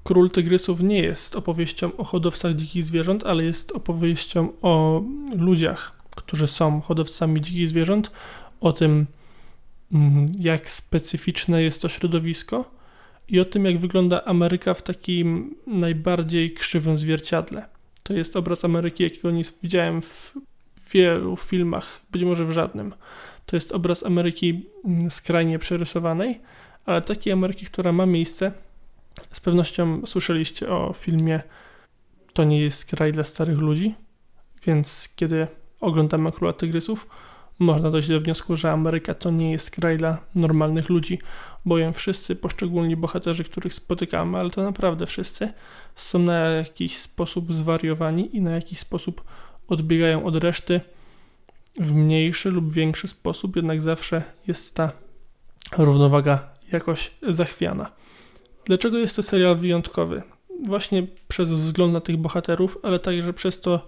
Król 0.04 0.30
Tygrysów 0.30 0.80
nie 0.80 1.02
jest 1.02 1.36
opowieścią 1.36 1.96
o 1.96 2.04
hodowcach 2.04 2.54
dzikich 2.54 2.84
zwierząt, 2.84 3.26
ale 3.26 3.44
jest 3.44 3.72
opowieścią 3.72 4.48
o 4.62 5.02
ludziach, 5.36 6.02
którzy 6.16 6.46
są 6.46 6.80
hodowcami 6.80 7.40
dzikich 7.40 7.68
zwierząt, 7.68 8.10
o 8.60 8.72
tym, 8.72 9.06
mm, 9.92 10.26
jak 10.38 10.70
specyficzne 10.70 11.62
jest 11.62 11.82
to 11.82 11.88
środowisko 11.88 12.70
i 13.28 13.40
o 13.40 13.44
tym, 13.44 13.64
jak 13.64 13.78
wygląda 13.78 14.24
Ameryka 14.24 14.74
w 14.74 14.82
takim 14.82 15.54
najbardziej 15.66 16.54
krzywym 16.54 16.96
zwierciadle. 16.96 17.68
To 18.02 18.14
jest 18.14 18.36
obraz 18.36 18.64
Ameryki, 18.64 19.02
jakiego 19.02 19.30
nie 19.30 19.42
widziałem 19.62 20.02
w 20.02 20.34
wielu 20.92 21.36
filmach, 21.36 22.00
być 22.10 22.22
może 22.22 22.44
w 22.44 22.50
żadnym. 22.50 22.94
To 23.46 23.56
jest 23.56 23.72
obraz 23.72 24.06
Ameryki 24.06 24.66
mm, 24.84 25.10
skrajnie 25.10 25.58
przerysowanej, 25.58 26.40
ale 26.86 27.02
takiej 27.02 27.32
Ameryki, 27.32 27.66
która 27.66 27.92
ma 27.92 28.06
miejsce 28.06 28.52
z 29.32 29.40
pewnością 29.40 30.06
słyszeliście 30.06 30.68
o 30.68 30.92
filmie 30.92 31.42
To 32.32 32.44
nie 32.44 32.60
jest 32.60 32.84
kraj 32.84 33.12
dla 33.12 33.24
starych 33.24 33.58
ludzi, 33.58 33.94
więc 34.66 35.08
kiedy 35.16 35.46
oglądamy 35.80 36.32
Króla 36.32 36.52
Tygrysów, 36.52 37.06
można 37.58 37.90
dojść 37.90 38.08
do 38.08 38.20
wniosku, 38.20 38.56
że 38.56 38.70
Ameryka 38.70 39.14
to 39.14 39.30
nie 39.30 39.52
jest 39.52 39.70
kraj 39.70 39.98
dla 39.98 40.18
normalnych 40.34 40.88
ludzi, 40.88 41.18
bowiem 41.64 41.92
wszyscy 41.92 42.36
poszczególni 42.36 42.96
bohaterzy, 42.96 43.44
których 43.44 43.74
spotykamy, 43.74 44.38
ale 44.38 44.50
to 44.50 44.62
naprawdę 44.62 45.06
wszyscy, 45.06 45.52
są 45.96 46.18
na 46.18 46.34
jakiś 46.34 46.96
sposób 46.96 47.54
zwariowani 47.54 48.36
i 48.36 48.40
na 48.40 48.50
jakiś 48.50 48.78
sposób 48.78 49.24
odbiegają 49.68 50.24
od 50.24 50.36
reszty 50.36 50.80
w 51.80 51.94
mniejszy 51.94 52.50
lub 52.50 52.72
większy 52.72 53.08
sposób, 53.08 53.56
jednak 53.56 53.82
zawsze 53.82 54.22
jest 54.46 54.76
ta 54.76 54.92
równowaga 55.78 56.48
jakoś 56.72 57.10
zachwiana. 57.28 57.90
Dlaczego 58.64 58.98
jest 58.98 59.16
to 59.16 59.22
serial 59.22 59.56
wyjątkowy? 59.56 60.22
Właśnie 60.66 61.06
przez 61.28 61.50
wzgląd 61.50 61.92
na 61.92 62.00
tych 62.00 62.16
bohaterów, 62.16 62.78
ale 62.82 62.98
także 62.98 63.32
przez 63.32 63.60
to, 63.60 63.86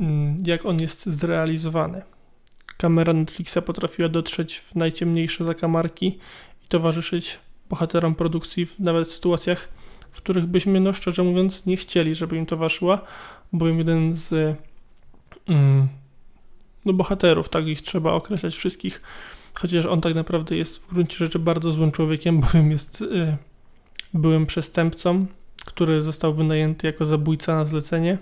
mm, 0.00 0.36
jak 0.46 0.66
on 0.66 0.80
jest 0.80 1.06
zrealizowany. 1.06 2.02
Kamera 2.76 3.12
Netflixa 3.12 3.58
potrafiła 3.66 4.08
dotrzeć 4.08 4.58
w 4.58 4.74
najciemniejsze 4.74 5.44
zakamarki 5.44 6.06
i 6.64 6.68
towarzyszyć 6.68 7.38
bohaterom 7.70 8.14
produkcji 8.14 8.66
w 8.66 8.78
nawet 8.78 9.10
sytuacjach, 9.10 9.68
w 10.10 10.16
których 10.16 10.46
byśmy, 10.46 10.80
no 10.80 10.92
szczerze 10.92 11.22
mówiąc, 11.22 11.66
nie 11.66 11.76
chcieli, 11.76 12.14
żeby 12.14 12.36
im 12.36 12.46
towarzyszyła, 12.46 13.00
bowiem 13.52 13.78
jeden 13.78 14.14
z 14.14 14.56
mm, 15.48 15.88
no, 16.84 16.92
bohaterów, 16.92 17.48
tak 17.48 17.66
ich 17.66 17.82
trzeba 17.82 18.12
określać 18.12 18.56
wszystkich, 18.56 19.02
chociaż 19.54 19.86
on 19.86 20.00
tak 20.00 20.14
naprawdę 20.14 20.56
jest 20.56 20.78
w 20.82 20.88
gruncie 20.88 21.16
rzeczy 21.16 21.38
bardzo 21.38 21.72
złym 21.72 21.92
człowiekiem, 21.92 22.40
bowiem 22.44 22.70
jest 22.70 23.02
y, 23.02 23.36
byłym 24.14 24.46
przestępcą, 24.46 25.26
który 25.64 26.02
został 26.02 26.34
wynajęty 26.34 26.86
jako 26.86 27.06
zabójca 27.06 27.54
na 27.54 27.64
zlecenie, 27.64 28.18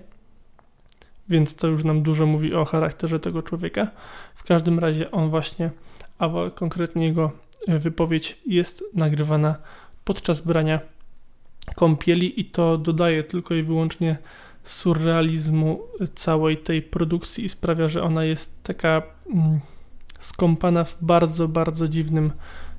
więc 1.28 1.54
to 1.54 1.66
już 1.66 1.84
nam 1.84 2.02
dużo 2.02 2.26
mówi 2.26 2.54
o 2.54 2.64
charakterze 2.64 3.20
tego 3.20 3.42
człowieka. 3.42 3.90
W 4.34 4.44
każdym 4.44 4.78
razie 4.78 5.10
on 5.10 5.30
właśnie, 5.30 5.70
a 6.18 6.30
konkretnie 6.54 7.06
jego 7.06 7.32
e, 7.68 7.78
wypowiedź 7.78 8.38
jest 8.46 8.84
nagrywana 8.94 9.56
podczas 10.04 10.40
brania 10.40 10.80
kąpieli 11.74 12.40
i 12.40 12.44
to 12.44 12.78
dodaje 12.78 13.22
tylko 13.22 13.54
i 13.54 13.62
wyłącznie 13.62 14.18
surrealizmu 14.64 15.80
całej 16.14 16.56
tej 16.56 16.82
produkcji 16.82 17.44
i 17.44 17.48
sprawia, 17.48 17.88
że 17.88 18.02
ona 18.02 18.24
jest 18.24 18.62
taka 18.62 19.02
mm, 19.34 19.60
skąpana 20.20 20.84
w 20.84 20.96
bardzo, 21.00 21.48
bardzo 21.48 21.88
dziwnym 21.88 22.32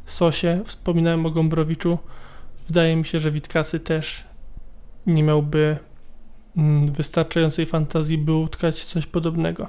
sosie. 0.06 0.62
Wspominałem 0.66 1.26
o 1.26 1.30
Gombrowiczu, 1.30 1.98
Wydaje 2.68 2.96
mi 2.96 3.06
się, 3.06 3.20
że 3.20 3.32
Witkasy 3.32 3.80
też 3.80 4.24
nie 5.06 5.24
miałby 5.24 5.78
mm, 6.58 6.92
wystarczającej 6.92 7.66
fantazji, 7.66 8.18
by 8.18 8.34
utkać 8.34 8.86
coś 8.86 9.06
podobnego. 9.06 9.68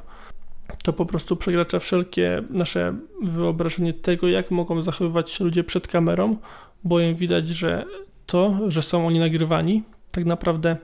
To 0.82 0.92
po 0.92 1.06
prostu 1.06 1.36
przekracza 1.36 1.78
wszelkie 1.78 2.42
nasze 2.50 2.96
wyobrażenie 3.22 3.92
tego, 3.92 4.28
jak 4.28 4.50
mogą 4.50 4.82
zachowywać 4.82 5.30
się 5.30 5.44
ludzie 5.44 5.64
przed 5.64 5.88
kamerą, 5.88 6.36
bowiem 6.84 7.14
widać, 7.14 7.48
że 7.48 7.84
to, 8.26 8.58
że 8.68 8.82
są 8.82 9.06
oni 9.06 9.18
nagrywani, 9.18 9.82
tak 10.10 10.24
naprawdę 10.24 10.76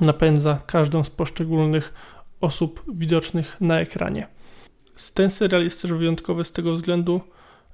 napędza 0.00 0.58
każdą 0.66 1.04
z 1.04 1.10
poszczególnych 1.10 1.94
osób 2.40 2.82
widocznych 2.94 3.56
na 3.60 3.80
ekranie. 3.80 4.26
Ten 5.14 5.30
serial 5.30 5.64
jest 5.64 5.82
też 5.82 5.92
wyjątkowy 5.92 6.44
z 6.44 6.52
tego 6.52 6.72
względu, 6.72 7.20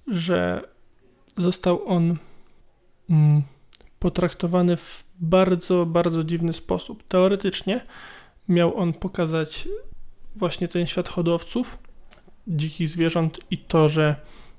że 0.07 0.69
został 1.37 1.89
on 1.89 2.17
potraktowany 3.99 4.77
w 4.77 5.05
bardzo, 5.21 5.87
bardzo 5.87 6.25
dziwny 6.25 6.53
sposób. 6.53 7.03
Teoretycznie 7.09 7.81
miał 8.49 8.77
on 8.77 8.93
pokazać 8.93 9.69
właśnie 10.37 10.69
ten 10.69 10.87
świat 10.87 11.09
hodowców, 11.09 11.79
dzikich 12.49 12.89
zwierząt 12.89 13.41
i 13.51 13.59
to, 13.59 13.89
że 13.89 14.17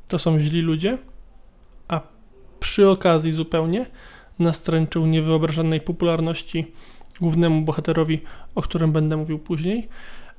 to 0.08 0.20
są 0.20 0.40
źli 0.40 0.62
ludzie, 0.62 0.98
a 1.88 2.02
przy 2.60 2.90
okazji 2.90 3.32
zupełnie 3.32 3.86
nastręczył 4.40 5.06
niewyobrażonej 5.06 5.82
popularności 5.82 6.72
głównemu 7.22 7.62
bohaterowi, 7.62 8.22
o 8.56 8.62
którym 8.62 8.92
będę 8.92 9.18
mówił 9.18 9.40
później, 9.40 9.88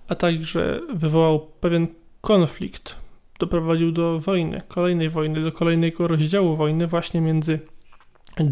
a 0.09 0.15
także 0.15 0.81
wywołał 0.95 1.41
pewien 1.61 1.87
konflikt, 2.21 2.97
doprowadził 3.39 3.93
do 3.93 4.19
wojny, 4.19 4.63
kolejnej 4.69 5.11
wojny, 5.11 5.43
do 5.43 5.53
kolejnego 5.53 6.09
rozdziału 6.09 6.57
wojny 6.57 6.87
właśnie 6.87 7.21
między 7.21 7.59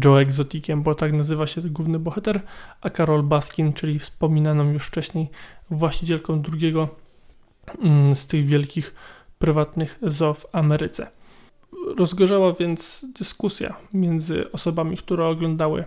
Joe 0.05 0.21
Exoticiem, 0.21 0.83
bo 0.83 0.95
tak 0.95 1.13
nazywa 1.13 1.47
się 1.47 1.61
główny 1.61 1.99
bohater, 1.99 2.41
a 2.81 2.89
Carol 2.89 3.23
Baskin, 3.23 3.73
czyli 3.73 3.99
wspominaną 3.99 4.71
już 4.71 4.87
wcześniej 4.87 5.29
właścicielką 5.71 6.41
drugiego 6.41 6.89
mm, 7.81 8.15
z 8.15 8.27
tych 8.27 8.45
wielkich 8.45 8.95
prywatnych 9.39 9.99
zoo 10.01 10.33
w 10.33 10.55
Ameryce. 10.55 11.11
Rozgorzała 11.97 12.53
więc 12.53 13.05
dyskusja 13.19 13.75
między 13.93 14.51
osobami, 14.51 14.97
które 14.97 15.27
oglądały 15.27 15.85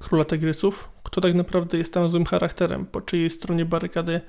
Króla 0.00 0.24
Tygrysów, 0.24 0.88
kto 1.02 1.20
tak 1.20 1.34
naprawdę 1.34 1.78
jest 1.78 1.94
tam 1.94 2.10
złym 2.10 2.24
charakterem, 2.24 2.86
po 2.86 3.00
czyjej 3.00 3.30
stronie 3.30 3.64
barykady 3.64 4.20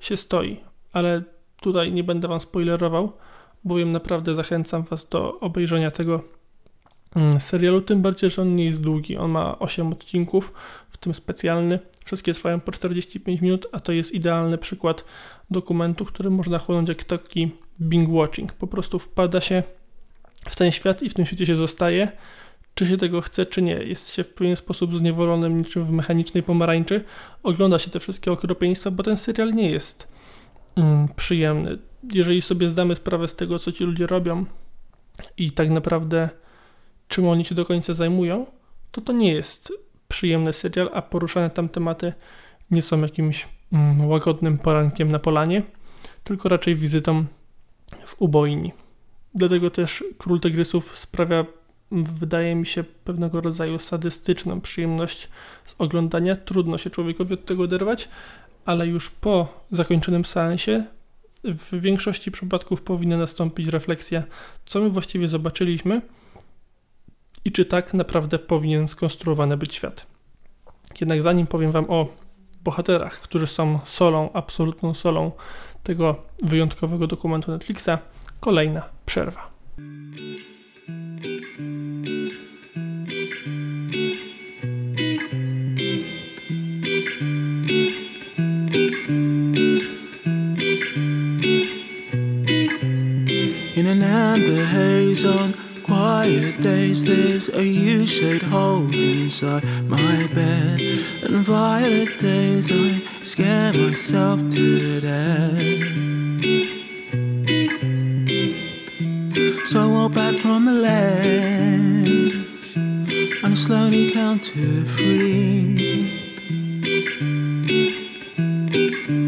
się 0.00 0.16
stoi. 0.16 0.60
Ale 0.92 1.22
tutaj 1.60 1.92
nie 1.92 2.04
będę 2.04 2.28
Wam 2.28 2.40
spoilerował, 2.40 3.12
bowiem 3.64 3.92
naprawdę 3.92 4.34
zachęcam 4.34 4.82
Was 4.82 5.08
do 5.08 5.40
obejrzenia 5.40 5.90
tego 5.90 6.41
serialu, 7.38 7.80
tym 7.80 8.02
bardziej, 8.02 8.30
że 8.30 8.42
on 8.42 8.56
nie 8.56 8.64
jest 8.64 8.80
długi. 8.80 9.16
On 9.16 9.30
ma 9.30 9.58
8 9.58 9.92
odcinków, 9.92 10.52
w 10.90 10.96
tym 10.96 11.14
specjalny. 11.14 11.78
Wszystkie 12.04 12.34
trwają 12.34 12.60
po 12.60 12.72
45 12.72 13.40
minut, 13.40 13.66
a 13.72 13.80
to 13.80 13.92
jest 13.92 14.12
idealny 14.12 14.58
przykład 14.58 15.04
dokumentu, 15.50 16.04
który 16.04 16.30
można 16.30 16.58
chłonąć 16.58 16.88
jak 16.88 17.04
taki 17.04 17.50
binge 17.80 18.12
watching. 18.12 18.52
Po 18.52 18.66
prostu 18.66 18.98
wpada 18.98 19.40
się 19.40 19.62
w 20.48 20.56
ten 20.56 20.72
świat 20.72 21.02
i 21.02 21.10
w 21.10 21.14
tym 21.14 21.26
świecie 21.26 21.46
się 21.46 21.56
zostaje. 21.56 22.12
Czy 22.74 22.86
się 22.86 22.96
tego 22.96 23.20
chce, 23.20 23.46
czy 23.46 23.62
nie. 23.62 23.74
Jest 23.74 24.14
się 24.14 24.24
w 24.24 24.28
pewien 24.28 24.56
sposób 24.56 24.98
zniewolonym 24.98 25.58
niczym 25.58 25.84
w 25.84 25.90
mechanicznej 25.90 26.42
pomarańczy. 26.42 27.04
Ogląda 27.42 27.78
się 27.78 27.90
te 27.90 28.00
wszystkie 28.00 28.32
okropieństwa, 28.32 28.90
bo 28.90 29.02
ten 29.02 29.16
serial 29.16 29.52
nie 29.52 29.70
jest 29.70 30.08
mm, 30.76 31.08
przyjemny. 31.16 31.78
Jeżeli 32.12 32.42
sobie 32.42 32.68
zdamy 32.68 32.96
sprawę 32.96 33.28
z 33.28 33.36
tego, 33.36 33.58
co 33.58 33.72
ci 33.72 33.84
ludzie 33.84 34.06
robią 34.06 34.44
i 35.36 35.50
tak 35.50 35.70
naprawdę 35.70 36.28
czym 37.12 37.28
oni 37.28 37.44
się 37.44 37.54
do 37.54 37.64
końca 37.64 37.94
zajmują, 37.94 38.46
to 38.90 39.00
to 39.00 39.12
nie 39.12 39.32
jest 39.32 39.72
przyjemny 40.08 40.52
serial, 40.52 40.90
a 40.92 41.02
poruszane 41.02 41.50
tam 41.50 41.68
tematy 41.68 42.12
nie 42.70 42.82
są 42.82 43.00
jakimś 43.00 43.48
mm, 43.72 44.08
łagodnym 44.08 44.58
porankiem 44.58 45.12
na 45.12 45.18
polanie, 45.18 45.62
tylko 46.24 46.48
raczej 46.48 46.76
wizytą 46.76 47.24
w 48.04 48.22
ubojni. 48.22 48.72
Dlatego 49.34 49.70
też 49.70 50.04
Król 50.18 50.40
Tygrysów 50.40 50.98
sprawia, 50.98 51.46
wydaje 51.90 52.54
mi 52.54 52.66
się, 52.66 52.84
pewnego 52.84 53.40
rodzaju 53.40 53.78
sadystyczną 53.78 54.60
przyjemność 54.60 55.28
z 55.66 55.74
oglądania. 55.78 56.36
Trudno 56.36 56.78
się 56.78 56.90
człowiekowi 56.90 57.34
od 57.34 57.44
tego 57.44 57.62
oderwać, 57.62 58.08
ale 58.64 58.86
już 58.86 59.10
po 59.10 59.64
zakończonym 59.70 60.24
seansie 60.24 60.84
w 61.44 61.80
większości 61.80 62.30
przypadków 62.30 62.82
powinna 62.82 63.16
nastąpić 63.16 63.68
refleksja, 63.68 64.22
co 64.66 64.80
my 64.80 64.90
właściwie 64.90 65.28
zobaczyliśmy 65.28 66.02
i 67.44 67.52
czy 67.52 67.64
tak 67.64 67.94
naprawdę 67.94 68.38
powinien 68.38 68.88
skonstruowany 68.88 69.56
być 69.56 69.74
świat. 69.74 70.06
Jednak 71.00 71.22
zanim 71.22 71.46
powiem 71.46 71.72
Wam 71.72 71.90
o 71.90 72.08
bohaterach, 72.64 73.20
którzy 73.20 73.46
są 73.46 73.80
solą, 73.84 74.32
absolutną 74.32 74.94
solą 74.94 75.32
tego 75.82 76.16
wyjątkowego 76.42 77.06
dokumentu 77.06 77.50
Netflixa, 77.50 77.98
kolejna 78.40 78.82
przerwa. 79.06 79.52
In 93.76 93.88
an 93.88 94.02
amber 94.02 94.66
haze 94.66 95.40
on 95.40 95.61
quiet 96.12 96.60
days, 96.60 97.04
there's 97.06 97.48
a 97.48 97.64
U-shaped 97.64 98.44
hole 98.44 98.92
inside 98.92 99.64
my 99.88 100.26
bed. 100.26 100.78
And 101.22 101.36
violet 101.42 102.18
days, 102.18 102.70
I 102.70 103.02
scare 103.22 103.72
myself 103.72 104.38
to 104.50 105.00
death. 105.00 105.56
So 109.70 109.76
I 109.84 109.86
walk 109.86 110.12
back 110.12 110.36
from 110.44 110.66
the 110.66 110.76
ledge 110.88 112.76
and 112.76 113.52
I 113.52 113.54
slowly 113.54 114.10
count 114.10 114.42
to 114.52 114.84
three. 114.94 115.72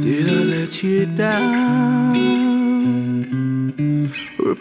Did 0.05 0.27
I 0.29 0.41
let 0.55 0.83
you 0.83 1.07
down? 1.07 2.34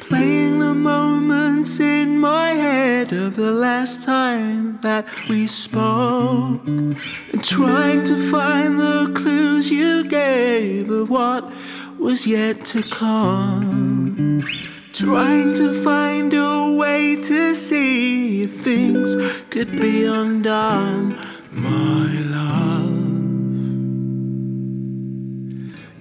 Replaying 0.04 0.60
the 0.60 0.74
moments 0.74 1.80
in 1.80 2.20
my 2.20 2.49
head 2.49 3.14
of 3.14 3.38
the 3.38 3.51
last 3.51 4.04
time 4.04 4.78
that 4.82 5.06
we 5.30 5.47
spoke, 5.47 6.68
and 6.68 6.97
trying 7.41 8.04
to 8.04 8.30
find 8.30 8.78
the 8.78 9.14
clues 9.16 9.72
you 9.72 10.04
gave 10.04 10.89
of 10.89 11.10
what 11.10 11.49
was 11.97 12.28
yet 12.28 12.66
to 12.66 12.84
come. 12.84 14.45
Trying 14.91 15.54
to 15.54 15.82
find 15.84 16.34
a 16.34 16.76
way 16.78 17.16
to 17.16 17.56
see 17.56 18.43
if 18.43 18.60
things 18.60 19.16
could 19.51 19.80
be 19.80 20.04
undone, 20.04 21.18
my 21.49 22.12
love. 22.38 22.89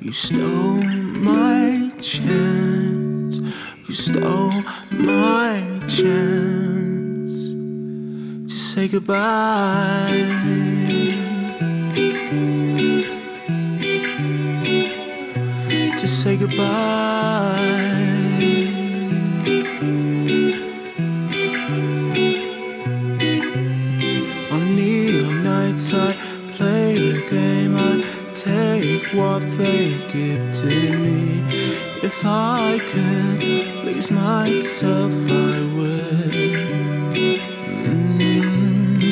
You 0.00 0.10
stole 0.10 0.82
my 0.82 1.92
chance. 2.00 2.91
You 3.92 3.98
stole 3.98 4.64
my 4.90 5.60
chance 5.86 7.52
to 7.52 8.58
say 8.58 8.88
goodbye. 8.88 10.08
To 15.98 16.08
say 16.08 16.38
goodbye. 16.38 16.62
On 24.52 24.74
neon 24.74 25.44
nights, 25.44 25.92
I 25.92 26.16
play 26.52 26.98
the 26.98 27.26
game. 27.28 27.76
I 27.76 28.02
take 28.32 29.12
what 29.12 29.42
they 29.58 29.98
give 30.10 30.50
to 30.62 30.96
me. 30.96 31.42
If 32.02 32.24
I 32.24 32.80
please 32.86 33.21
myself, 34.14 35.12
I 35.12 35.60
would. 35.74 36.32
Mm. 37.88 39.02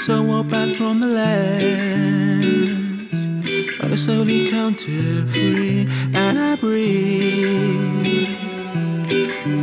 So 0.00 0.16
I 0.16 0.20
walk 0.20 0.48
back 0.48 0.74
from 0.76 1.00
the 1.00 1.06
ledge, 1.06 2.56
and 3.80 3.92
I 3.92 3.96
slowly 3.96 4.50
count 4.50 4.78
to 4.80 5.26
three, 5.28 5.86
and 6.14 6.38
I 6.38 6.56
breathe. 6.56 8.28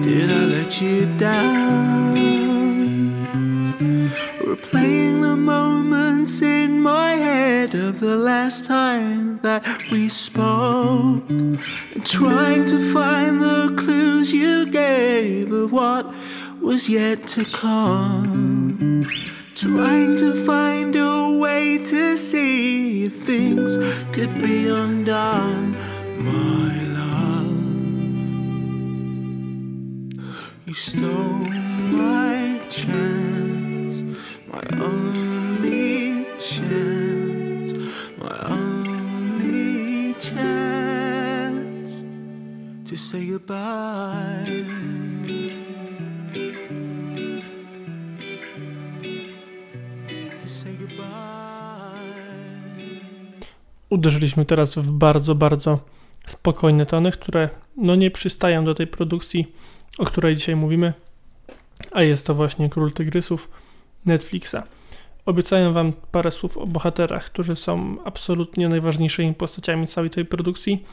Did 0.04 0.32
I 0.32 0.46
let 0.46 0.82
you 0.82 1.06
down? 1.18 2.13
The 8.14 8.20
last 8.20 8.66
time 8.66 9.40
that 9.42 9.64
we 9.92 10.08
spoke, 10.08 11.28
trying 12.04 12.64
to 12.64 12.94
find 12.94 13.42
the 13.42 13.74
clues 13.76 14.32
you 14.32 14.68
gave 14.68 15.52
of 15.52 15.72
what 15.72 16.06
was 16.62 16.88
yet 16.88 17.26
to 17.26 17.44
come. 17.46 19.10
Trying 19.56 20.16
to 20.18 20.46
find 20.46 20.96
a 20.96 21.40
way 21.40 21.80
to 21.80 22.16
see 22.16 23.06
if 23.06 23.24
things 23.24 23.78
could 24.16 24.44
be 24.44 24.68
undone, 24.68 25.72
my 26.20 26.74
love. 27.00 27.64
You 30.68 30.74
stole 30.76 31.50
my 32.04 32.62
chance, 32.70 34.04
my 34.52 34.62
only 34.80 35.03
say 43.14 43.28
goodbye. 43.28 44.46
To 50.38 50.48
say 50.48 50.74
goodbye. 50.80 51.04
Uderzyliśmy 53.90 54.46
teraz 54.46 54.76
w 54.76 54.92
bardzo, 54.92 55.36
bardzo 55.36 55.80
spokojne 56.28 56.86
tony, 56.86 57.12
które 57.12 57.50
no 57.78 57.96
nie 57.96 58.12
przystają 58.12 58.66
do 58.66 58.74
tej 58.74 58.88
produkcji, 58.88 59.54
o 59.98 60.06
której 60.06 60.36
dzisiaj 60.36 60.56
mówimy, 60.56 60.94
a 61.92 62.04
jest 62.04 62.26
to 62.26 62.36
właśnie 62.36 62.70
Król 62.70 62.92
Tygrysów 62.92 63.50
Netflixa. 64.06 64.58
Obiecałem 65.26 65.74
wam 65.74 65.94
parę 66.12 66.32
słów 66.32 66.58
o 66.58 66.68
bohaterach, 66.68 67.26
którzy 67.26 67.56
są 67.56 67.98
absolutnie 68.06 68.70
najważniejszymi 68.70 69.34
postaciami 69.34 69.88
całej 69.88 70.10
tej 70.10 70.26
produkcji, 70.26 70.84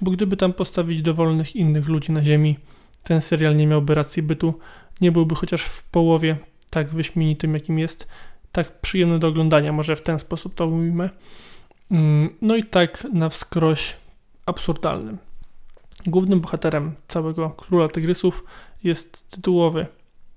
bo 0.00 0.10
gdyby 0.10 0.36
tam 0.36 0.52
postawić 0.52 1.02
dowolnych 1.02 1.56
innych 1.56 1.88
ludzi 1.88 2.12
na 2.12 2.22
ziemi, 2.22 2.58
ten 3.02 3.20
serial 3.20 3.56
nie 3.56 3.66
miałby 3.66 3.94
racji 3.94 4.22
bytu, 4.22 4.54
nie 5.00 5.12
byłby 5.12 5.34
chociaż 5.34 5.62
w 5.62 5.82
połowie 5.82 6.36
tak 6.70 6.88
wyśmienitym, 6.88 7.54
jakim 7.54 7.78
jest, 7.78 8.08
tak 8.52 8.80
przyjemny 8.80 9.18
do 9.18 9.28
oglądania, 9.28 9.72
może 9.72 9.96
w 9.96 10.02
ten 10.02 10.18
sposób 10.18 10.54
to 10.54 10.66
ujmę. 10.66 11.10
Mm, 11.90 12.36
No 12.42 12.56
i 12.56 12.64
tak 12.64 13.06
na 13.12 13.28
wskroś 13.28 13.96
absurdalnym. 14.46 15.18
Głównym 16.06 16.40
bohaterem 16.40 16.94
całego 17.08 17.50
Króla 17.50 17.88
Tygrysów 17.88 18.44
jest 18.84 19.30
tytułowy 19.30 19.86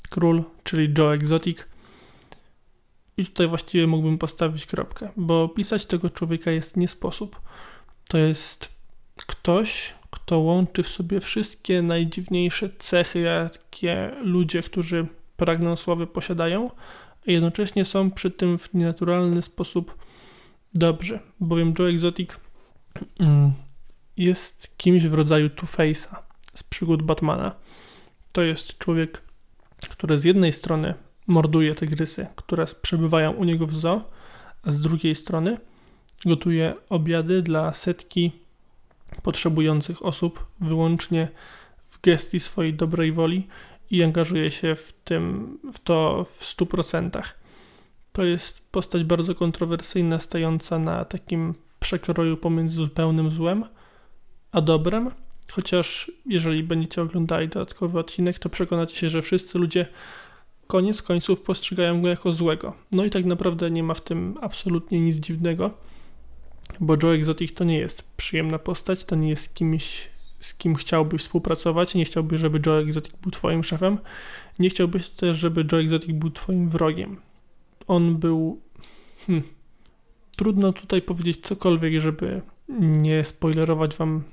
król, 0.10 0.44
czyli 0.64 0.94
Joe 0.98 1.14
Exotic. 1.14 1.58
I 3.18 3.26
tutaj 3.26 3.48
właściwie 3.48 3.88
mógłbym 3.88 4.18
postawić 4.18 4.66
kropkę, 4.66 5.12
bo 5.18 5.50
pisać 5.50 5.86
tego 5.86 6.10
człowieka 6.10 6.52
jest 6.52 6.78
nie 6.78 6.88
sposób. 6.88 7.42
To 8.10 8.18
jest 8.18 8.70
ktoś, 9.16 9.94
kto 10.10 10.40
łączy 10.40 10.84
w 10.84 10.88
sobie 10.88 11.20
wszystkie 11.20 11.82
najdziwniejsze 11.82 12.70
cechy, 12.80 13.20
jakie 13.20 14.12
ludzie, 14.22 14.64
którzy 14.64 15.08
pragną 15.38 15.76
sławy, 15.76 16.08
posiadają, 16.08 16.72
a 17.28 17.32
jednocześnie 17.32 17.86
są 17.86 18.12
przy 18.12 18.32
tym 18.32 18.58
w 18.58 18.74
nienaturalny 18.74 19.42
sposób 19.42 19.98
dobrzy, 20.74 21.20
bowiem 21.40 21.74
Joe 21.80 21.88
Exotic 21.88 22.30
mm, 23.20 23.54
jest 24.18 24.78
kimś 24.78 25.04
w 25.04 25.14
rodzaju 25.14 25.48
Two-Face'a 25.48 26.16
z 26.56 26.64
przygód 26.64 27.04
Batmana. 27.04 27.56
To 28.32 28.42
jest 28.42 28.78
człowiek, 28.78 29.22
który 29.90 30.20
z 30.20 30.24
jednej 30.24 30.54
strony 30.54 30.94
morduje 31.28 31.76
tygrysy, 31.76 32.28
które 32.36 32.66
przebywają 32.82 33.32
u 33.32 33.44
niego 33.44 33.68
w 33.68 33.74
zoo, 33.74 34.02
a 34.64 34.72
z 34.72 34.82
drugiej 34.82 35.16
strony 35.16 35.58
gotuje 36.26 36.74
obiady 36.90 37.42
dla 37.42 37.74
setki 37.74 38.32
potrzebujących 39.24 40.06
osób 40.06 40.46
wyłącznie 40.62 41.28
w 41.88 42.02
gestii 42.02 42.40
swojej 42.40 42.74
dobrej 42.74 43.12
woli 43.12 43.48
i 43.92 44.04
angażuje 44.04 44.52
się 44.52 44.76
w 44.76 44.94
tym, 44.94 45.58
w 45.74 45.80
to 45.80 46.24
w 46.24 46.56
100%. 46.58 47.22
To 48.12 48.24
jest 48.24 48.72
postać 48.72 49.04
bardzo 49.04 49.36
kontrowersyjna, 49.36 50.20
stająca 50.20 50.80
na 50.80 51.06
takim 51.06 51.54
przekroju 51.80 52.38
pomiędzy 52.38 52.76
zupełnym 52.76 53.32
złem 53.32 53.66
a 54.52 54.62
dobrem, 54.62 55.12
Chociaż 55.52 56.12
jeżeli 56.26 56.64
będziecie 56.64 57.02
oglądali 57.02 57.48
dodatkowy 57.48 58.00
odcinek, 58.00 58.40
to 58.40 58.50
przekonacie 58.50 58.96
się, 58.96 59.10
że 59.10 59.22
wszyscy 59.22 59.60
ludzie 59.60 59.86
koniec 60.68 61.02
końców 61.02 61.42
postrzegają 61.42 62.02
go 62.02 62.08
jako 62.08 62.34
złego. 62.34 62.74
No 62.92 63.06
i 63.06 63.10
tak 63.10 63.26
naprawdę 63.26 63.72
nie 63.72 63.84
ma 63.84 63.94
w 63.94 64.02
tym 64.02 64.38
absolutnie 64.42 65.00
nic 65.00 65.16
dziwnego, 65.16 65.72
bo 66.80 66.98
Joe 67.04 67.14
Exotic 67.14 67.54
to 67.54 67.64
nie 67.64 67.78
jest 67.78 68.16
przyjemna 68.18 68.60
postać, 68.60 69.06
to 69.06 69.16
nie 69.16 69.30
jest 69.30 69.56
kimś, 69.56 70.10
z 70.40 70.54
kim 70.54 70.76
chciałbyś 70.76 71.22
współpracować, 71.22 71.96
nie 71.96 72.06
chciałbyś, 72.06 72.42
żeby 72.42 72.60
Joe 72.66 72.80
Exotic 72.80 73.14
był 73.22 73.32
twoim 73.32 73.64
szefem, 73.64 73.98
nie 74.60 74.70
chciałbyś 74.70 75.10
też, 75.10 75.38
żeby 75.38 75.66
Joe 75.72 75.80
Exotic 75.80 76.12
był 76.12 76.32
twoim 76.32 76.70
wrogiem. 76.70 77.18
On 77.88 78.18
był... 78.18 78.62
Hmm, 79.28 79.44
trudno 80.38 80.74
tutaj 80.74 81.02
powiedzieć 81.02 81.40
cokolwiek, 81.42 82.02
żeby 82.02 82.42
nie 82.80 83.26
spoilerować 83.26 83.96
wam 83.96 84.24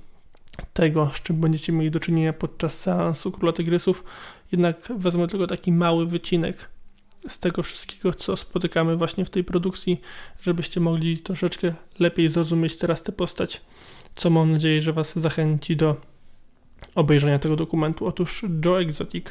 tego, 0.72 1.10
z 1.14 1.22
czym 1.22 1.40
będziecie 1.40 1.72
mieli 1.72 1.90
do 1.90 2.00
czynienia 2.00 2.32
podczas 2.32 2.80
seansu 2.80 3.32
Króla 3.32 3.52
Tygrysów, 3.52 4.04
jednak 4.52 4.92
wezmę 4.96 5.28
tylko 5.28 5.46
taki 5.46 5.72
mały 5.72 6.06
wycinek 6.06 6.70
z 7.28 7.38
tego 7.38 7.62
wszystkiego, 7.62 8.14
co 8.14 8.36
spotykamy 8.36 8.96
właśnie 8.96 9.24
w 9.24 9.30
tej 9.30 9.44
produkcji, 9.44 10.00
żebyście 10.42 10.80
mogli 10.80 11.18
troszeczkę 11.18 11.74
lepiej 11.98 12.28
zrozumieć 12.28 12.76
teraz 12.76 13.02
tę 13.02 13.12
postać, 13.12 13.60
co 14.14 14.30
mam 14.30 14.52
nadzieję, 14.52 14.82
że 14.82 14.92
Was 14.92 15.18
zachęci 15.18 15.76
do 15.76 15.96
obejrzenia 16.94 17.38
tego 17.38 17.56
dokumentu. 17.56 18.06
Otóż 18.06 18.44
Joe 18.64 18.80
Exotic 18.80 19.26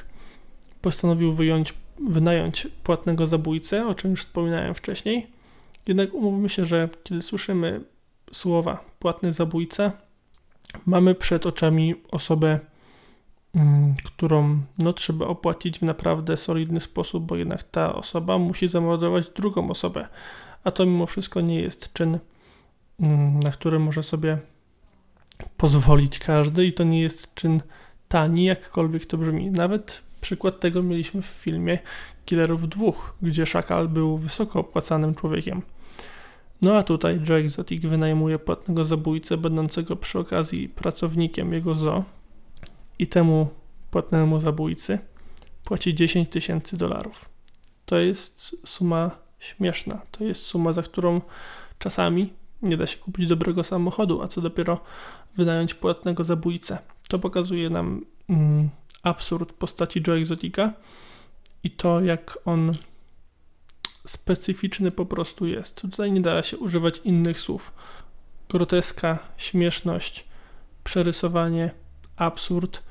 postanowił 0.81 1.33
wyjąć, 1.33 1.73
wynająć 2.09 2.67
płatnego 2.83 3.27
zabójcę, 3.27 3.87
o 3.87 3.93
czym 3.93 4.11
już 4.11 4.21
wspominałem 4.21 4.73
wcześniej. 4.73 5.27
Jednak 5.87 6.13
umówmy 6.13 6.49
się, 6.49 6.65
że 6.65 6.89
kiedy 7.03 7.21
słyszymy 7.21 7.81
słowa 8.31 8.85
płatny 8.99 9.33
zabójca, 9.33 9.91
mamy 10.85 11.15
przed 11.15 11.45
oczami 11.45 11.95
osobę, 12.11 12.59
którą 14.03 14.61
no, 14.77 14.93
trzeba 14.93 15.27
opłacić 15.27 15.79
w 15.79 15.81
naprawdę 15.81 16.37
solidny 16.37 16.79
sposób, 16.79 17.23
bo 17.25 17.35
jednak 17.35 17.63
ta 17.63 17.95
osoba 17.95 18.37
musi 18.37 18.67
zamordować 18.67 19.29
drugą 19.29 19.69
osobę, 19.69 20.07
a 20.63 20.71
to 20.71 20.85
mimo 20.85 21.05
wszystko 21.05 21.41
nie 21.41 21.61
jest 21.61 21.93
czyn, 21.93 22.19
mm, 22.99 23.39
na 23.39 23.51
który 23.51 23.79
może 23.79 24.03
sobie 24.03 24.37
pozwolić 25.57 26.19
każdy 26.19 26.65
i 26.65 26.73
to 26.73 26.83
nie 26.83 27.01
jest 27.01 27.33
czyn 27.33 27.61
tani, 28.07 28.45
jakkolwiek 28.45 29.05
to 29.05 29.17
brzmi. 29.17 29.51
Nawet 29.51 30.01
przykład 30.21 30.59
tego 30.59 30.83
mieliśmy 30.83 31.21
w 31.21 31.25
filmie 31.25 31.79
Killerów 32.25 32.69
dwóch, 32.69 33.13
gdzie 33.21 33.45
Szakal 33.45 33.87
był 33.87 34.17
wysoko 34.17 34.59
opłacanym 34.59 35.15
człowiekiem. 35.15 35.61
No 36.61 36.77
a 36.77 36.83
tutaj 36.83 37.19
Joe 37.29 37.35
Exotic 37.35 37.85
wynajmuje 37.85 38.39
płatnego 38.39 38.85
zabójcę, 38.85 39.37
będącego 39.37 39.95
przy 39.95 40.19
okazji 40.19 40.69
pracownikiem 40.69 41.53
jego 41.53 41.75
zoo 41.75 42.03
i 42.99 43.07
temu 43.07 43.49
płatnemu 43.91 44.39
zabójcy 44.39 44.99
płaci 45.63 45.95
10 45.95 46.29
tysięcy 46.29 46.77
dolarów. 46.77 47.29
To 47.85 47.97
jest 47.97 48.57
suma 48.65 49.11
śmieszna. 49.39 50.01
To 50.11 50.23
jest 50.23 50.41
suma, 50.41 50.73
za 50.73 50.81
którą 50.83 51.21
czasami 51.79 52.33
nie 52.61 52.77
da 52.77 52.87
się 52.87 52.97
kupić 52.97 53.27
dobrego 53.27 53.63
samochodu, 53.63 54.21
a 54.21 54.27
co 54.27 54.41
dopiero 54.41 54.79
wynająć 55.37 55.73
płatnego 55.73 56.23
zabójcę. 56.23 56.77
To 57.09 57.19
pokazuje 57.19 57.69
nam 57.69 58.05
mm, 58.29 58.69
absurd 59.03 59.53
postaci 59.53 60.03
Joe 60.07 60.13
Exotica 60.13 60.73
i 61.63 61.71
to, 61.71 62.01
jak 62.01 62.37
on 62.45 62.71
specyficzny 64.07 64.91
po 64.91 65.05
prostu 65.05 65.47
jest. 65.47 65.81
Tutaj 65.81 66.11
nie 66.11 66.21
da 66.21 66.43
się 66.43 66.57
używać 66.57 67.01
innych 67.03 67.39
słów. 67.39 67.73
Groteska, 68.49 69.19
śmieszność, 69.37 70.25
przerysowanie, 70.83 71.71
absurd, 72.15 72.88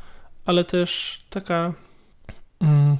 ale 0.48 0.64
też 0.64 1.20
taka. 1.30 1.74
Mm, 2.60 2.96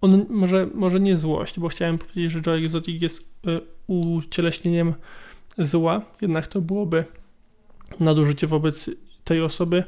on 0.00 0.26
może, 0.28 0.68
może 0.74 1.00
nie 1.00 1.18
złość, 1.18 1.60
bo 1.60 1.68
chciałem 1.68 1.98
powiedzieć, 1.98 2.32
że 2.32 2.40
Joe 2.46 2.52
Exotic 2.52 3.02
jest 3.02 3.46
y, 3.46 3.60
ucieleśnieniem 3.86 4.94
zła, 5.58 6.02
jednak 6.20 6.46
to 6.46 6.60
byłoby 6.60 7.04
nadużycie 8.00 8.46
wobec 8.46 8.90
tej 9.24 9.42
osoby. 9.42 9.84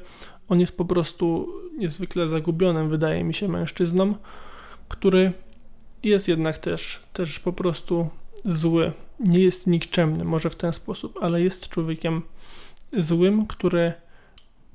On 0.49 0.61
jest 0.61 0.77
po 0.77 0.85
prostu 0.85 1.49
niezwykle 1.79 2.29
zagubionym, 2.29 2.89
wydaje 2.89 3.25
mi 3.25 3.35
się, 3.35 3.49
mężczyzną, 3.49 4.15
który 4.89 5.33
jest 6.03 6.29
jednak 6.29 6.59
też, 6.59 7.03
też 7.13 7.41
po 7.41 7.53
prostu 7.53 8.09
zły. 8.45 8.93
Nie 9.21 9.41
jest 9.41 9.67
nikczemny, 9.67 10.25
może 10.25 10.51
w 10.51 10.57
ten 10.57 10.73
sposób, 10.73 11.19
ale 11.23 11.43
jest 11.43 11.69
człowiekiem 11.69 12.23
złym, 12.93 13.47
który 13.47 13.93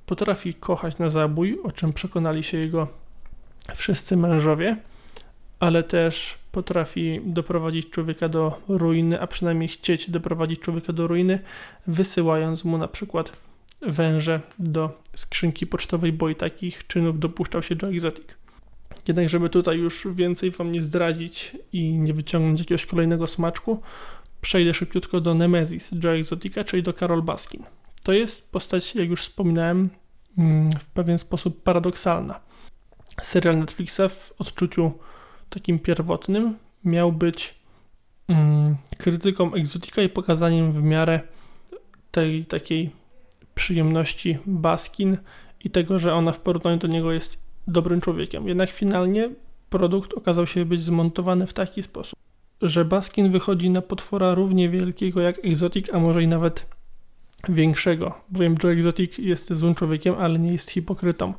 potrafi 0.08 0.53
kochać 0.53 0.97
na 0.97 1.10
zabój, 1.10 1.60
o 1.64 1.72
czym 1.72 1.93
przekonali 1.93 2.43
się 2.43 2.58
jego 2.58 2.88
wszyscy 3.76 4.18
mężowie, 4.18 4.78
ale 5.60 5.84
też 5.84 6.38
potrafi 6.51 7.22
doprowadzić 7.26 7.89
człowieka 7.89 8.30
do 8.30 8.62
ruiny, 8.68 9.22
a 9.22 9.28
przynajmniej 9.28 9.68
chcieć 9.68 10.10
doprowadzić 10.10 10.60
człowieka 10.60 10.93
do 10.93 11.08
ruiny, 11.08 11.39
wysyłając 11.88 12.64
mu 12.64 12.78
na 12.78 12.88
przykład 12.88 13.32
węże 13.82 14.41
do 14.60 15.01
skrzynki 15.16 15.68
pocztowej, 15.68 16.14
bo 16.14 16.30
i 16.30 16.36
takich 16.36 16.88
czynów 16.88 17.20
dopuszczał 17.20 17.64
się 17.64 17.76
Joe 17.82 17.89
Exotic. 17.89 18.26
Jednak, 19.08 19.30
żeby 19.30 19.49
tutaj 19.49 19.78
już 19.78 20.08
więcej 20.14 20.51
Wam 20.51 20.72
nie 20.72 20.84
zdradzić 20.84 21.58
i 21.74 21.91
nie 21.91 22.14
wyciągnąć 22.14 22.60
jakiegoś 22.60 22.86
kolejnego 22.86 23.28
smaczku, 23.28 23.82
przejdę 24.41 24.74
szybciutko 24.74 25.22
do 25.22 25.34
Nemesis 25.34 25.91
Joe 26.03 26.12
Exotica, 26.12 26.64
czyli 26.64 26.84
do 26.84 26.93
Carol 26.93 27.22
Baskin. 27.22 27.64
To 28.08 28.14
jest 28.14 28.51
postać, 28.51 28.95
jak 28.95 29.10
już 29.10 29.22
wspominałem, 29.22 29.89
mm, 30.38 30.72
w 30.72 30.86
pewien 30.86 31.18
sposób 31.18 31.64
paradoksalna. 31.64 32.39
Serial 33.22 33.58
Netflixa 33.58 34.01
w 34.10 34.34
odczuciu 34.39 34.91
takim 35.49 35.80
pierwotnym 35.80 36.58
miał 36.84 37.12
być 37.12 37.55
mm, 38.28 38.76
krytyką 38.97 39.53
Exotica 39.53 40.01
i 40.01 40.10
pokazaniem 40.10 40.72
w 40.72 40.84
miarę 40.84 41.20
tej 42.12 42.45
takiej 42.45 42.91
przyjemności 43.55 44.38
Baskin 44.45 45.18
i 45.64 45.70
tego, 45.70 45.99
że 45.99 46.14
ona 46.14 46.32
w 46.32 46.39
porównaniu 46.39 46.78
do 46.78 46.88
niego 46.88 47.12
jest 47.12 47.43
dobrym 47.68 48.01
człowiekiem. 48.01 48.47
Jednak 48.47 48.70
finalnie 48.70 49.30
produkt 49.70 50.14
okazał 50.14 50.47
się 50.47 50.66
być 50.66 50.82
zmontowany 50.82 51.47
w 51.47 51.53
taki 51.53 51.84
sposób, 51.84 52.20
że 52.62 52.86
Baskin 52.86 53.32
wychodzi 53.32 53.70
na 53.70 53.82
potwora 53.82 54.34
równie 54.34 54.70
wielkiego 54.70 55.22
jak 55.22 55.45
Exotic, 55.45 55.93
a 55.93 55.99
może 55.99 56.24
i 56.24 56.28
nawet 56.28 56.76
większego, 57.49 58.13
bowiem 58.29 58.55
Joe 58.63 58.69
Exotic 58.69 59.17
jest 59.17 59.53
złym 59.53 59.75
człowiekiem, 59.75 60.15
ale 60.19 60.39
nie 60.39 60.51
jest 60.51 60.71
hipokrytą. 60.71 61.33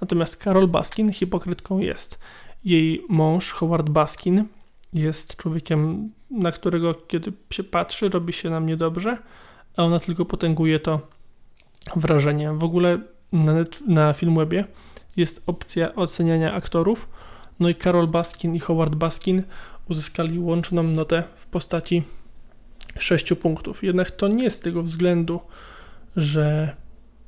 Natomiast 0.00 0.42
Carol 0.42 0.68
Baskin 0.68 1.12
hipokrytką 1.12 1.78
jest. 1.78 2.18
Jej 2.64 3.04
mąż, 3.08 3.52
Howard 3.52 3.88
Baskin, 3.88 4.44
jest 4.92 5.36
człowiekiem, 5.36 6.10
na 6.30 6.52
którego 6.52 6.94
kiedy 6.94 7.32
się 7.50 7.64
patrzy, 7.64 8.08
robi 8.08 8.32
się 8.32 8.50
nam 8.50 8.66
niedobrze, 8.66 9.18
a 9.76 9.82
ona 9.82 10.00
tylko 10.00 10.24
potęguje 10.24 10.80
to 10.80 11.00
wrażenie. 11.96 12.52
W 12.52 12.64
ogóle 12.64 12.98
na, 13.32 13.52
na 13.86 14.12
Filmwebie 14.12 14.64
jest 15.16 15.42
opcja 15.46 15.94
oceniania 15.94 16.54
aktorów. 16.54 17.08
No 17.60 17.68
i 17.68 17.74
Carol 17.74 18.06
Baskin 18.06 18.54
i 18.54 18.60
Howard 18.60 18.94
Baskin 18.94 19.42
uzyskali 19.88 20.38
łączną 20.38 20.82
notę 20.82 21.24
w 21.36 21.46
postaci 21.46 22.02
6 22.98 23.34
punktów. 23.34 23.82
Jednak 23.82 24.10
to 24.10 24.28
nie 24.28 24.50
z 24.50 24.60
tego 24.60 24.82
względu, 24.82 25.40
że 26.16 26.76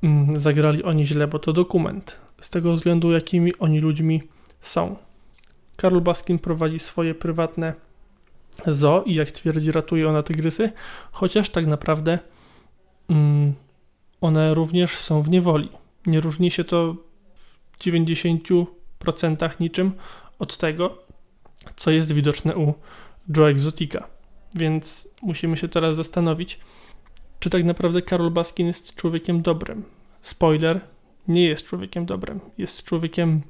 mm, 0.02 0.40
zagrali 0.40 0.82
oni 0.82 1.06
źle, 1.06 1.26
bo 1.26 1.38
to 1.38 1.52
dokument. 1.52 2.18
Z 2.40 2.50
tego 2.50 2.72
względu, 2.72 3.12
jakimi 3.12 3.58
oni 3.58 3.80
ludźmi 3.80 4.22
są. 4.60 4.96
Karol 5.76 6.00
Baskin 6.00 6.38
prowadzi 6.38 6.78
swoje 6.78 7.14
prywatne 7.14 7.74
zoo 8.66 9.02
i 9.02 9.14
jak 9.14 9.30
twierdzi, 9.30 9.72
ratuje 9.72 10.08
ona 10.08 10.22
tygrysy, 10.22 10.72
chociaż 11.12 11.50
tak 11.50 11.66
naprawdę 11.66 12.18
mm, 13.08 13.54
one 14.20 14.54
również 14.54 14.96
są 14.96 15.22
w 15.22 15.28
niewoli. 15.28 15.68
Nie 16.06 16.20
różni 16.20 16.50
się 16.50 16.64
to 16.64 16.96
90% 17.80 19.60
niczym 19.60 19.92
od 20.38 20.56
tego, 20.56 20.98
co 21.76 21.90
jest 21.90 22.12
widoczne 22.12 22.56
u 22.56 22.74
Joe 23.36 23.48
Exotica. 23.48 24.13
Więc 24.54 25.08
musimy 25.22 25.56
się 25.56 25.68
teraz 25.68 25.96
zastanowić, 25.96 26.58
czy 27.40 27.50
tak 27.50 27.64
naprawdę 27.64 28.02
Karol 28.02 28.30
Baskin 28.30 28.66
jest 28.66 28.94
człowiekiem 28.94 29.42
dobrym. 29.42 29.84
Spoiler, 30.22 30.80
nie 31.28 31.44
jest 31.44 31.66
człowiekiem 31.66 32.06
dobrym. 32.06 32.40
Jest 32.58 32.84
człowiekiem, 32.84 33.42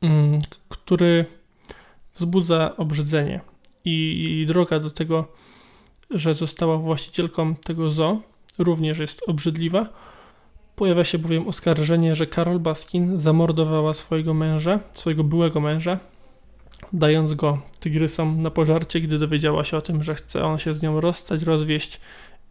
mm, 0.00 0.38
który 0.68 1.24
wzbudza 2.14 2.76
obrzydzenie. 2.76 3.40
I, 3.84 4.44
droga 4.48 4.80
do 4.80 4.90
tego, 4.90 5.28
że 6.10 6.34
została 6.34 6.76
właścicielką 6.76 7.54
tego 7.54 7.90
zoo, 7.90 8.22
również 8.58 8.98
jest 8.98 9.20
obrzydliwa 9.28 9.88
Pojawia 10.80 11.04
się 11.04 11.18
bowiem 11.18 11.48
oskarżenie, 11.48 12.16
że 12.16 12.26
Karol 12.26 12.58
Baskin 12.58 13.18
zamordowała 13.18 13.94
swojego 13.94 14.34
męża, 14.34 14.80
swojego 14.92 15.24
byłego 15.24 15.60
męża, 15.60 15.98
dając 16.92 17.34
go 17.34 17.58
tygrysom 17.80 18.42
na 18.42 18.50
pożarcie, 18.50 19.00
gdy 19.00 19.18
dowiedziała 19.18 19.64
się 19.64 19.76
o 19.76 19.82
tym, 19.82 20.02
że 20.02 20.14
chce 20.14 20.44
on 20.44 20.58
się 20.58 20.74
z 20.74 20.82
nią 20.82 21.00
rozstać, 21.00 21.42
rozwieść, 21.42 22.00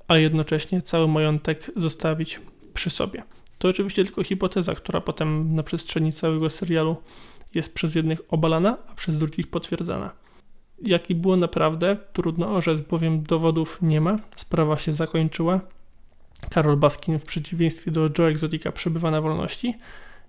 a 0.07 0.17
jednocześnie 0.17 0.81
cały 0.81 1.07
majątek 1.07 1.71
zostawić 1.75 2.39
przy 2.73 2.89
sobie. 2.89 3.23
To 3.57 3.67
oczywiście 3.67 4.03
tylko 4.03 4.23
hipoteza, 4.23 4.75
która 4.75 5.01
potem 5.01 5.55
na 5.55 5.63
przestrzeni 5.63 6.13
całego 6.13 6.49
serialu 6.49 6.97
jest 7.55 7.73
przez 7.73 7.95
jednych 7.95 8.21
obalana, 8.29 8.77
a 8.91 8.95
przez 8.95 9.17
drugich 9.17 9.47
potwierdzana. 9.47 10.11
Jaki 10.81 11.15
było 11.15 11.37
naprawdę, 11.37 11.97
trudno 12.13 12.55
orzec, 12.55 12.81
bowiem 12.81 13.23
dowodów 13.23 13.77
nie 13.81 14.01
ma. 14.01 14.19
Sprawa 14.35 14.77
się 14.77 14.93
zakończyła. 14.93 15.59
Karol 16.49 16.77
Baskin 16.77 17.19
w 17.19 17.25
przeciwieństwie 17.25 17.91
do 17.91 18.09
Joe 18.17 18.27
Exotica 18.27 18.71
przebywa 18.71 19.11
na 19.11 19.21
wolności. 19.21 19.73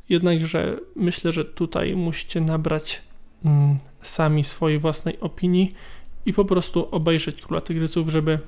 Jednakże 0.09 0.76
myślę, 0.97 1.32
że 1.32 1.45
tutaj 1.45 1.97
musicie 1.97 2.41
nabrać 2.41 3.03
sami 4.03 4.45
swojej 4.45 4.78
własnej 4.78 5.20
opinii 5.20 5.72
i 6.26 6.32
po 6.32 6.45
prostu 6.45 6.88
obejrzeć 6.91 7.43
Króla 7.43 7.61
Tygrysów, 7.61 8.09
żeby 8.09 8.38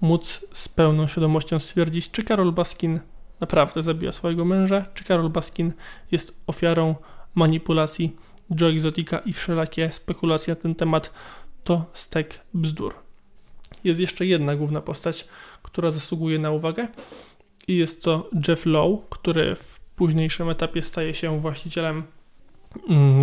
móc 0.00 0.44
z 0.52 0.68
pełną 0.68 1.08
świadomością 1.08 1.58
stwierdzić, 1.58 2.10
czy 2.10 2.22
Karol 2.22 2.52
Baskin 2.52 3.00
naprawdę 3.40 3.82
zabija 3.82 4.12
swojego 4.12 4.44
męża, 4.44 4.86
czy 4.94 5.04
Karol 5.04 5.28
Baskin 5.28 5.72
jest 6.12 6.42
ofiarą 6.46 6.94
manipulacji 7.34 8.16
Joe 8.60 8.68
Exotica 8.68 9.18
i 9.18 9.32
wszelakie 9.32 9.92
spekulacje 9.92 10.54
na 10.54 10.60
ten 10.60 10.74
temat 10.74 11.12
to 11.64 11.84
stek 11.92 12.40
bzdur. 12.54 12.94
Jest 13.84 14.00
jeszcze 14.00 14.26
jedna 14.26 14.56
główna 14.56 14.80
postać, 14.80 15.28
która 15.62 15.90
zasługuje 15.90 16.38
na 16.38 16.50
uwagę 16.50 16.88
i 17.68 17.76
jest 17.76 18.02
to 18.02 18.30
Jeff 18.48 18.66
Lowe, 18.66 19.02
który 19.10 19.56
w 19.56 19.80
późniejszym 19.96 20.50
etapie 20.50 20.82
staje 20.82 21.14
się 21.14 21.40
właścicielem 21.40 21.96
mm, 21.96 22.21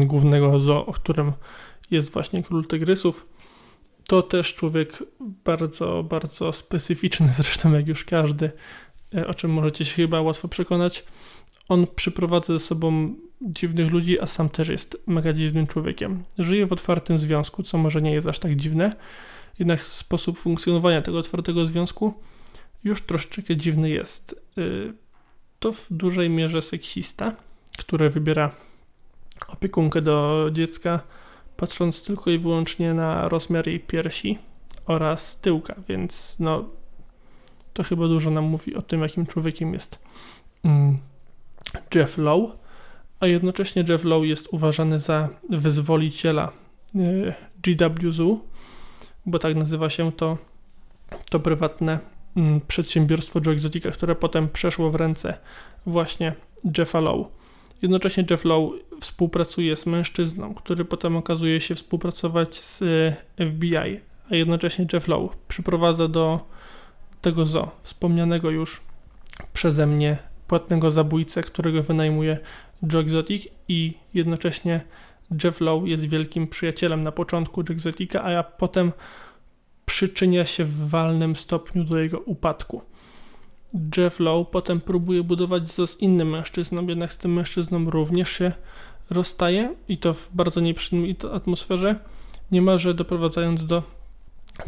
głównego 0.05 0.59
zoo, 0.59 0.85
o 0.85 0.93
którym 0.93 1.31
jest 1.91 2.11
właśnie 2.11 2.43
Król 2.43 2.67
Tygrysów. 2.67 3.25
To 4.07 4.21
też 4.21 4.55
człowiek 4.55 5.03
bardzo, 5.19 6.03
bardzo 6.03 6.53
specyficzny, 6.53 7.27
zresztą 7.37 7.73
jak 7.73 7.87
już 7.87 8.05
każdy, 8.05 8.51
e, 9.15 9.27
o 9.27 9.33
czym 9.33 9.51
możecie 9.51 9.85
się 9.85 9.95
chyba 9.95 10.21
łatwo 10.21 10.47
przekonać. 10.47 11.05
On 11.67 11.87
przyprowadza 11.95 12.53
ze 12.53 12.59
sobą 12.59 13.15
dziwnych 13.41 13.91
ludzi, 13.91 14.19
a 14.19 14.27
sam 14.27 14.49
też 14.49 14.69
jest 14.69 14.97
mega 15.07 15.33
dziwnym 15.33 15.67
człowiekiem. 15.67 16.23
Żyje 16.37 16.65
w 16.65 16.73
otwartym 16.73 17.19
związku, 17.19 17.63
co 17.63 17.77
może 17.77 18.01
nie 18.01 18.13
jest 18.13 18.27
aż 18.27 18.39
tak 18.39 18.55
dziwne, 18.55 18.95
jednak 19.59 19.83
sposób 19.83 20.39
funkcjonowania 20.39 21.01
tego 21.01 21.19
otwartego 21.19 21.67
związku 21.67 22.13
już 22.83 23.01
troszeczkę 23.01 23.55
dziwny 23.55 23.89
jest. 23.89 24.35
Y, 24.57 24.93
to 25.59 25.71
w 25.71 25.87
dużej 25.91 26.29
mierze 26.29 26.61
seksista, 26.61 27.35
który 27.77 28.09
wybiera 28.09 28.51
opiekunkę 29.47 30.01
do 30.01 30.49
dziecka, 30.51 30.99
patrząc 31.57 32.03
tylko 32.03 32.31
i 32.31 32.39
wyłącznie 32.39 32.93
na 32.93 33.29
rozmiar 33.29 33.67
jej 33.67 33.79
piersi 33.79 34.37
oraz 34.85 35.39
tyłka, 35.39 35.75
więc 35.89 36.35
no 36.39 36.69
to 37.73 37.83
chyba 37.83 38.07
dużo 38.07 38.31
nam 38.31 38.43
mówi 38.43 38.75
o 38.75 38.81
tym, 38.81 39.01
jakim 39.01 39.25
człowiekiem 39.25 39.73
jest 39.73 39.99
mm, 40.63 40.97
Jeff 41.95 42.17
Lowe, 42.17 42.47
a 43.19 43.27
jednocześnie 43.27 43.83
Jeff 43.89 44.03
Lowe 44.03 44.27
jest 44.27 44.47
uważany 44.51 44.99
za 44.99 45.29
wyzwoliciela 45.49 46.51
y, 46.95 47.33
GW 47.63 48.11
Zoo, 48.11 48.39
bo 49.25 49.39
tak 49.39 49.55
nazywa 49.55 49.89
się 49.89 50.11
to, 50.11 50.37
to 51.29 51.39
prywatne 51.39 51.99
mm, 52.35 52.61
przedsiębiorstwo 52.67 53.39
Joe 53.45 53.51
Exotica, 53.51 53.91
które 53.91 54.15
potem 54.15 54.49
przeszło 54.49 54.91
w 54.91 54.95
ręce 54.95 55.37
właśnie 55.85 56.35
Jeffa 56.77 56.99
Lowe. 56.99 57.38
Jednocześnie 57.81 58.25
Jeff 58.29 58.45
Lowe 58.45 58.77
współpracuje 59.01 59.75
z 59.75 59.85
mężczyzną, 59.85 60.53
który 60.53 60.85
potem 60.85 61.17
okazuje 61.17 61.61
się 61.61 61.75
współpracować 61.75 62.55
z 62.55 62.81
y, 62.81 63.15
FBI, 63.49 63.99
a 64.31 64.35
jednocześnie 64.35 64.87
Jeff 64.93 65.07
Lowe 65.07 65.35
przyprowadza 65.47 66.07
do 66.07 66.39
tego 67.21 67.45
zo, 67.45 67.71
wspomnianego 67.83 68.49
już 68.49 68.81
przeze 69.53 69.87
mnie 69.87 70.17
płatnego 70.47 70.91
zabójcę, 70.91 71.43
którego 71.43 71.83
wynajmuje 71.83 72.37
Joe 72.93 72.99
Exotic 72.99 73.47
i 73.67 73.93
jednocześnie 74.13 74.81
Jeff 75.43 75.61
Lowe 75.61 75.89
jest 75.89 76.05
wielkim 76.05 76.47
przyjacielem 76.47 77.03
na 77.03 77.11
początku 77.11 77.61
Joe 77.61 77.73
Exotica, 77.73 78.23
a 78.23 78.43
potem 78.43 78.91
przyczynia 79.85 80.45
się 80.45 80.65
w 80.65 80.89
walnym 80.89 81.35
stopniu 81.35 81.83
do 81.83 81.99
jego 81.99 82.19
upadku. 82.19 82.81
Jeff 83.97 84.19
Lowe 84.19 84.45
potem 84.51 84.81
próbuje 84.81 85.23
budować 85.23 85.67
zo 85.67 85.87
z 85.87 85.99
innym 85.99 86.29
mężczyzną, 86.29 86.87
jednak 86.87 87.13
z 87.13 87.17
tym 87.17 87.33
mężczyzną 87.33 87.89
również 87.89 88.29
się 88.29 88.51
rozstaje 89.09 89.75
i 89.87 89.97
to 89.97 90.13
w 90.13 90.29
bardzo 90.33 90.59
nieprzyjemnej 90.59 91.15
atmosferze, 91.33 91.99
niemalże 92.51 92.93
doprowadzając 92.93 93.65
do 93.65 93.83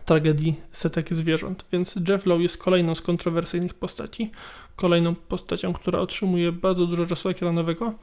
tragedii 0.06 0.56
setek 0.72 1.14
zwierząt. 1.14 1.66
Więc 1.72 1.96
Jeff 2.10 2.26
Lowe 2.26 2.44
jest 2.44 2.58
kolejną 2.58 2.96
z 2.96 3.02
kontrowersyjnych 3.02 3.74
postaci, 3.74 4.32
kolejną 4.76 5.16
postacią, 5.16 5.74
która 5.74 6.00
otrzymuje 6.00 6.52
bardzo 6.52 6.86
dużo 6.86 7.06
czasu 7.06 7.30
ekranowego. 7.30 7.94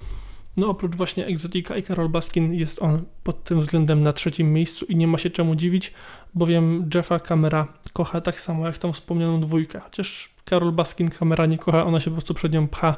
No 0.57 0.69
oprócz 0.69 0.97
właśnie 0.97 1.27
Exotica 1.27 1.77
i 1.77 1.83
Carol 1.83 2.09
Baskin 2.09 2.55
jest 2.55 2.83
on 2.83 3.03
pod 3.25 3.45
tym 3.45 3.61
względem 3.61 4.03
na 4.03 4.13
trzecim 4.13 4.53
miejscu 4.53 4.85
i 4.85 4.97
nie 4.97 5.07
ma 5.07 5.19
się 5.19 5.31
czemu 5.31 5.55
dziwić, 5.55 5.93
bowiem 6.35 6.91
Jeffa 6.95 7.21
kamera 7.21 7.69
kocha 7.93 8.21
tak 8.21 8.41
samo 8.41 8.67
jak 8.67 8.79
tą 8.79 8.93
wspomnianą 8.93 9.41
dwójkę. 9.41 9.81
Chociaż 9.81 10.31
Carol 10.49 10.73
Baskin 10.73 11.09
kamera 11.09 11.47
nie 11.47 11.59
kocha, 11.59 11.85
ona 11.85 12.01
się 12.01 12.11
po 12.11 12.15
prostu 12.15 12.35
przed 12.35 12.53
nią 12.53 12.69
pcha 12.69 12.97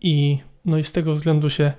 i 0.00 0.38
no 0.64 0.78
i 0.78 0.84
z 0.84 0.92
tego 0.92 1.14
względu 1.14 1.50
się 1.50 1.72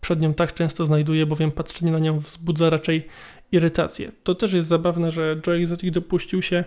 przed 0.00 0.20
nią 0.20 0.34
tak 0.34 0.54
często 0.54 0.86
znajduje, 0.86 1.26
bowiem 1.26 1.50
patrzenie 1.50 1.92
na 1.92 1.98
nią 1.98 2.18
wzbudza 2.18 2.70
raczej 2.70 3.06
irytację. 3.52 4.12
To 4.22 4.34
też 4.34 4.52
jest 4.52 4.68
zabawne, 4.68 5.10
że 5.10 5.40
Joe 5.46 5.54
Exotic 5.54 5.94
dopuścił 5.94 6.42
się 6.42 6.64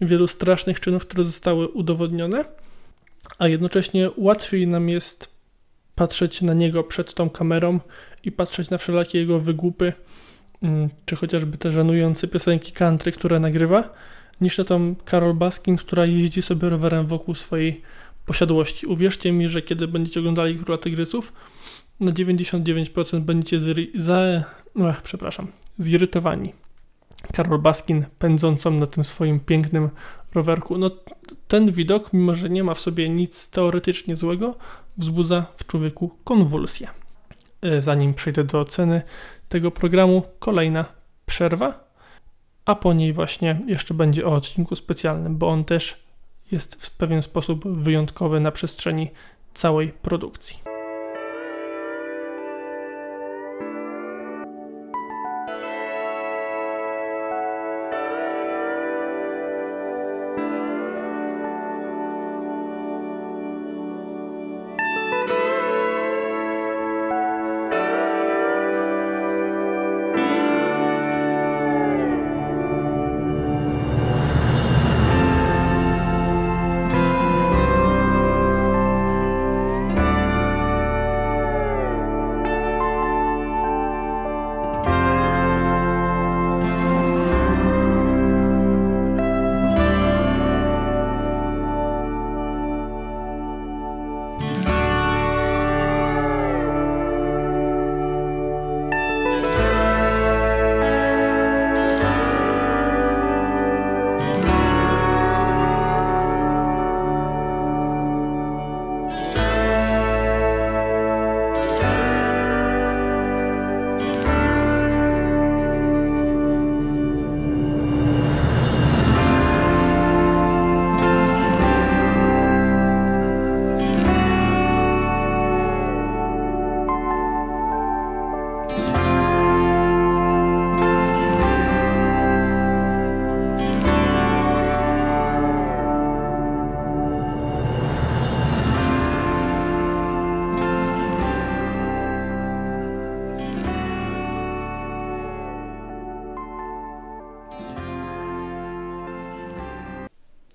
wielu 0.00 0.26
strasznych 0.26 0.80
czynów, 0.80 1.06
które 1.06 1.24
zostały 1.24 1.68
udowodnione, 1.68 2.44
a 3.38 3.48
jednocześnie 3.48 4.10
łatwiej 4.16 4.66
nam 4.66 4.88
jest 4.88 5.28
patrzeć 5.94 6.42
na 6.42 6.54
niego 6.54 6.84
przed 6.84 7.14
tą 7.14 7.30
kamerą 7.30 7.80
i 8.24 8.32
patrzeć 8.32 8.70
na 8.70 8.78
wszelakie 8.78 9.18
jego 9.18 9.40
wygłupy, 9.40 9.92
czy 11.06 11.16
chociażby 11.16 11.58
te 11.58 11.72
żenujące 11.72 12.28
piosenki 12.28 12.72
country, 12.72 13.12
które 13.12 13.40
nagrywa, 13.40 13.94
niż 14.40 14.58
na 14.58 14.64
tą 14.64 14.94
Carol 15.10 15.34
Baskin, 15.34 15.76
która 15.76 16.06
jeździ 16.06 16.42
sobie 16.42 16.68
rowerem 16.68 17.06
wokół 17.06 17.34
swojej 17.34 17.82
posiadłości. 18.26 18.86
Uwierzcie 18.86 19.32
mi, 19.32 19.48
że 19.48 19.62
kiedy 19.62 19.88
będziecie 19.88 20.20
oglądali 20.20 20.58
Króla 20.58 20.78
Tygrysów, 20.78 21.32
na 22.00 22.12
99% 22.12 23.20
będziecie 23.20 23.60
za, 23.94 24.44
no, 24.74 24.94
przepraszam, 25.02 25.46
zirytowani. 25.78 26.52
Karol 27.32 27.58
Baskin 27.58 28.04
pędzącą 28.18 28.70
na 28.70 28.86
tym 28.86 29.04
swoim 29.04 29.40
pięknym 29.40 29.90
rowerku. 30.34 30.78
No, 30.78 30.90
ten 31.48 31.72
widok, 31.72 32.12
mimo 32.12 32.34
że 32.34 32.50
nie 32.50 32.64
ma 32.64 32.74
w 32.74 32.80
sobie 32.80 33.08
nic 33.08 33.50
teoretycznie 33.50 34.16
złego, 34.16 34.54
wzbudza 34.96 35.46
w 35.56 35.66
człowieku 35.66 36.10
konwulsję. 36.24 36.88
E, 37.62 37.80
zanim 37.80 38.14
przejdę 38.14 38.44
do 38.44 38.60
oceny 38.60 39.02
tego 39.52 39.70
programu, 39.70 40.22
kolejna 40.38 40.84
przerwa, 41.26 41.84
a 42.64 42.74
po 42.74 42.92
niej 42.92 43.12
właśnie 43.12 43.60
jeszcze 43.66 43.94
będzie 43.94 44.26
o 44.26 44.32
odcinku 44.32 44.76
specjalnym, 44.76 45.36
bo 45.36 45.48
on 45.48 45.64
też 45.64 46.04
jest 46.52 46.74
w 46.74 46.90
pewien 46.90 47.22
sposób 47.22 47.68
wyjątkowy 47.68 48.40
na 48.40 48.50
przestrzeni 48.50 49.10
całej 49.54 49.88
produkcji. 49.88 50.61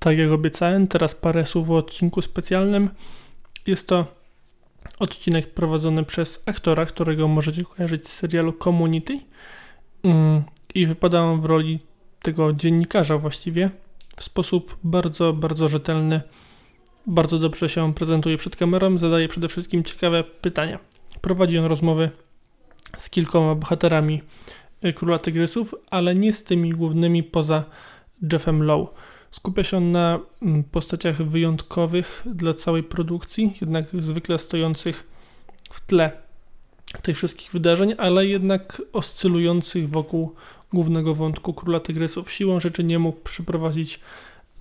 Tak 0.07 0.17
jak 0.17 0.31
obiecałem, 0.31 0.87
teraz 0.87 1.15
parę 1.15 1.45
słów 1.45 1.69
o 1.69 1.77
odcinku 1.77 2.21
specjalnym. 2.21 2.89
Jest 3.65 3.87
to 3.87 4.05
odcinek 4.99 5.53
prowadzony 5.53 6.03
przez 6.03 6.43
aktora, 6.45 6.85
którego 6.85 7.27
możecie 7.27 7.63
kojarzyć 7.63 8.07
z 8.07 8.13
serialu 8.13 8.53
Community. 8.53 9.19
Mm, 10.03 10.43
I 10.75 10.85
wypada 10.85 11.21
on 11.21 11.41
w 11.41 11.45
roli 11.45 11.79
tego 12.21 12.53
dziennikarza 12.53 13.17
właściwie 13.17 13.69
w 14.15 14.23
sposób 14.23 14.77
bardzo, 14.83 15.33
bardzo 15.33 15.67
rzetelny. 15.67 16.21
Bardzo 17.07 17.39
dobrze 17.39 17.69
się 17.69 17.93
prezentuje 17.93 18.37
przed 18.37 18.55
kamerą, 18.55 18.97
zadaje 18.97 19.27
przede 19.27 19.47
wszystkim 19.47 19.83
ciekawe 19.83 20.23
pytania. 20.23 20.79
Prowadzi 21.21 21.57
on 21.57 21.65
rozmowy 21.65 22.09
z 22.97 23.09
kilkoma 23.09 23.55
bohaterami 23.55 24.21
y, 24.85 24.93
Króla 24.93 25.19
Tygrysów, 25.19 25.75
ale 25.91 26.15
nie 26.15 26.33
z 26.33 26.43
tymi 26.43 26.69
głównymi 26.69 27.23
poza 27.23 27.63
Jeffem 28.31 28.63
Lowe. 28.63 28.87
Skupia 29.31 29.63
się 29.63 29.77
on 29.77 29.91
na 29.91 30.19
mm, 30.41 30.63
postaciach 30.63 31.23
wyjątkowych 31.23 32.23
dla 32.25 32.53
całej 32.53 32.83
produkcji, 32.83 33.57
jednak 33.61 33.85
zwykle 33.99 34.39
stojących 34.39 35.07
w 35.71 35.85
tle 35.85 36.11
tych 37.01 37.17
wszystkich 37.17 37.51
wydarzeń, 37.51 37.95
ale 37.97 38.25
jednak 38.25 38.81
oscylujących 38.93 39.89
wokół 39.89 40.35
głównego 40.73 41.15
wątku 41.15 41.53
Króla 41.53 41.79
Tygrysów. 41.79 42.31
Siłą 42.31 42.59
rzeczy 42.59 42.83
nie 42.83 42.99
mógł 42.99 43.19
przeprowadzić 43.19 43.99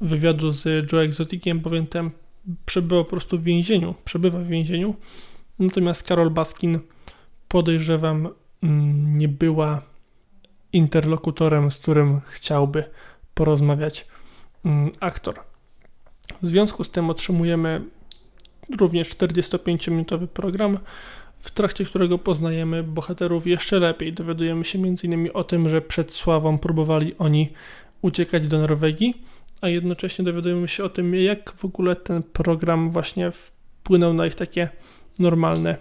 wywiadu 0.01 0.53
z 0.53 0.93
Joe 0.93 1.01
Exoticiem, 1.01 1.61
bowiem 1.61 1.87
ten 1.87 2.11
przebywał 2.67 3.05
po 3.05 3.11
prostu 3.11 3.39
w 3.39 3.43
więzieniu, 3.43 3.95
przebywa 4.05 4.39
w 4.39 4.47
więzieniu. 4.47 4.95
Natomiast 5.59 6.03
Karol 6.03 6.31
Baskin 6.31 6.79
podejrzewam 7.49 8.29
mm, 8.63 9.19
nie 9.19 9.29
była 9.29 9.83
interlokutorem, 10.73 11.71
z 11.71 11.79
którym 11.79 12.21
chciałby 12.27 12.85
porozmawiać 13.35 14.07
aktor. 15.01 15.41
W 16.43 16.47
związku 16.47 16.85
z 16.85 16.91
tym 16.91 17.11
otrzymujemy 17.11 17.85
również 18.79 19.11
45-minutowy 19.11 20.27
program, 20.27 20.79
w 21.39 21.51
trakcie 21.51 21.85
którego 21.85 22.19
poznajemy 22.19 22.83
bohaterów 22.83 23.47
jeszcze 23.47 23.79
lepiej. 23.79 24.13
Dowiadujemy 24.13 24.65
się 24.65 24.79
m.in. 24.79 25.29
o 25.35 25.45
tym, 25.45 25.69
że 25.69 25.81
przed 25.81 26.15
sławą 26.15 26.59
próbowali 26.59 27.15
oni 27.19 27.53
uciekać 28.03 28.49
do 28.49 28.59
Norwegii, 28.59 29.23
a 29.61 29.69
jednocześnie 29.69 30.25
dowiadujemy 30.25 30.69
się 30.69 30.85
o 30.85 30.89
tym, 30.89 31.15
jak 31.15 31.53
w 31.53 31.65
ogóle 31.65 31.97
ten 31.97 32.23
program 32.23 32.91
właśnie 32.91 33.31
wpłynął 33.31 34.15
na 34.15 34.27
ich 34.27 34.35
takie 34.35 34.69
normalne, 35.19 35.77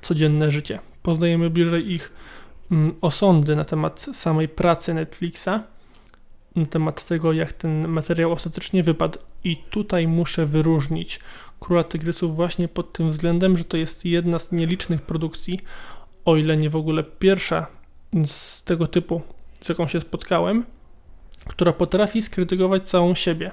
codzienne 0.00 0.50
życie. 0.50 0.78
Poznajemy 1.02 1.50
bliżej 1.50 1.92
ich 1.92 2.12
mm, 2.70 2.94
osądy 3.00 3.56
na 3.56 3.64
temat 3.64 4.00
samej 4.00 4.48
pracy 4.48 4.94
Netflixa, 4.94 5.48
na 6.56 6.66
temat 6.66 7.04
tego, 7.04 7.32
jak 7.32 7.52
ten 7.52 7.88
materiał 7.88 8.32
ostatecznie 8.32 8.82
wypadł. 8.82 9.18
I 9.44 9.56
tutaj 9.56 10.08
muszę 10.08 10.46
wyróżnić 10.46 11.20
Króla 11.60 11.84
Tygrysów 11.84 12.36
właśnie 12.36 12.68
pod 12.68 12.92
tym 12.92 13.10
względem, 13.10 13.56
że 13.56 13.64
to 13.64 13.76
jest 13.76 14.04
jedna 14.04 14.38
z 14.38 14.52
nielicznych 14.52 15.02
produkcji, 15.02 15.60
o 16.24 16.36
ile 16.36 16.56
nie 16.56 16.70
w 16.70 16.76
ogóle 16.76 17.04
pierwsza 17.04 17.66
z 18.26 18.62
tego 18.62 18.86
typu, 18.86 19.22
z 19.60 19.68
jaką 19.68 19.86
się 19.86 20.00
spotkałem, 20.00 20.64
która 21.46 21.72
potrafi 21.72 22.22
skrytykować 22.22 22.82
całą 22.82 23.14
siebie, 23.14 23.50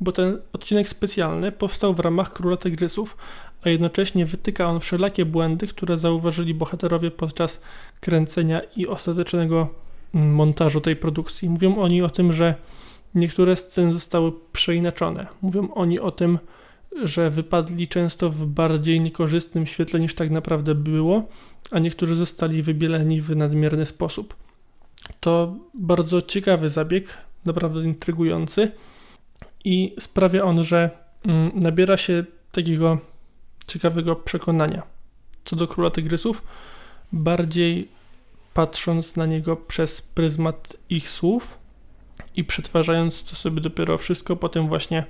bo 0.00 0.12
ten 0.12 0.38
odcinek 0.52 0.88
specjalny 0.88 1.52
powstał 1.52 1.94
w 1.94 2.00
ramach 2.00 2.32
Króla 2.32 2.56
Tygrysów, 2.56 3.16
a 3.64 3.68
jednocześnie 3.68 4.26
wytyka 4.26 4.66
on 4.66 4.80
wszelakie 4.80 5.24
błędy, 5.24 5.66
które 5.66 5.98
zauważyli 5.98 6.54
bohaterowie 6.54 7.10
podczas 7.10 7.60
kręcenia 8.00 8.60
i 8.76 8.86
ostatecznego 8.86 9.85
montażu 10.12 10.80
tej 10.80 10.96
produkcji. 10.96 11.50
Mówią 11.50 11.76
oni 11.76 12.02
o 12.02 12.10
tym, 12.10 12.32
że 12.32 12.54
niektóre 13.14 13.56
sceny 13.56 13.92
zostały 13.92 14.32
przeinaczone. 14.52 15.26
Mówią 15.42 15.68
oni 15.74 16.00
o 16.00 16.10
tym, 16.10 16.38
że 17.02 17.30
wypadli 17.30 17.88
często 17.88 18.30
w 18.30 18.46
bardziej 18.46 19.00
niekorzystnym 19.00 19.66
świetle 19.66 20.00
niż 20.00 20.14
tak 20.14 20.30
naprawdę 20.30 20.74
było, 20.74 21.22
a 21.70 21.78
niektórzy 21.78 22.14
zostali 22.14 22.62
wybieleni 22.62 23.20
w 23.20 23.36
nadmierny 23.36 23.86
sposób. 23.86 24.36
To 25.20 25.56
bardzo 25.74 26.22
ciekawy 26.22 26.70
zabieg, 26.70 27.18
naprawdę 27.44 27.84
intrygujący 27.84 28.70
i 29.64 29.94
sprawia 30.00 30.44
on, 30.44 30.64
że 30.64 30.90
mm, 31.26 31.50
nabiera 31.54 31.96
się 31.96 32.24
takiego 32.52 32.98
ciekawego 33.66 34.16
przekonania 34.16 34.96
co 35.46 35.56
do 35.56 35.66
Króla 35.66 35.90
Tygrysów, 35.90 36.42
bardziej 37.12 37.88
patrząc 38.56 39.16
na 39.16 39.26
niego 39.26 39.56
przez 39.56 40.02
pryzmat 40.02 40.76
ich 40.90 41.10
słów 41.10 41.58
i 42.36 42.44
przetwarzając 42.44 43.24
to 43.24 43.36
sobie 43.36 43.60
dopiero 43.60 43.98
wszystko 43.98 44.36
po 44.36 44.48
tym 44.48 44.68
właśnie 44.68 45.04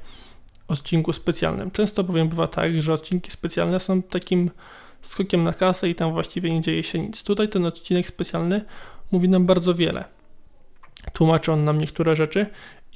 odcinku 0.69 1.13
specjalnym. 1.13 1.71
Często 1.71 2.05
bowiem 2.05 2.29
bywa 2.29 2.47
tak, 2.47 2.83
że 2.83 2.93
odcinki 2.93 3.31
specjalne 3.31 3.81
są 3.81 4.03
takim 4.03 4.51
skokiem 5.03 5.45
na 5.45 5.53
kasę 5.53 5.89
i 5.89 5.95
tam 5.95 6.13
właściwie 6.13 6.53
nie 6.53 6.61
dzieje 6.61 6.83
się 6.83 6.99
nic. 6.99 7.23
Tutaj 7.23 7.49
ten 7.49 7.67
odcinek 7.67 8.07
specjalny 8.07 8.65
mówi 9.13 9.29
nam 9.29 9.47
bardzo 9.47 9.75
wiele. 9.75 10.05
Tłumaczy 11.13 11.53
on 11.53 11.65
nam 11.65 11.79
niektóre 11.79 12.17
rzeczy 12.17 12.47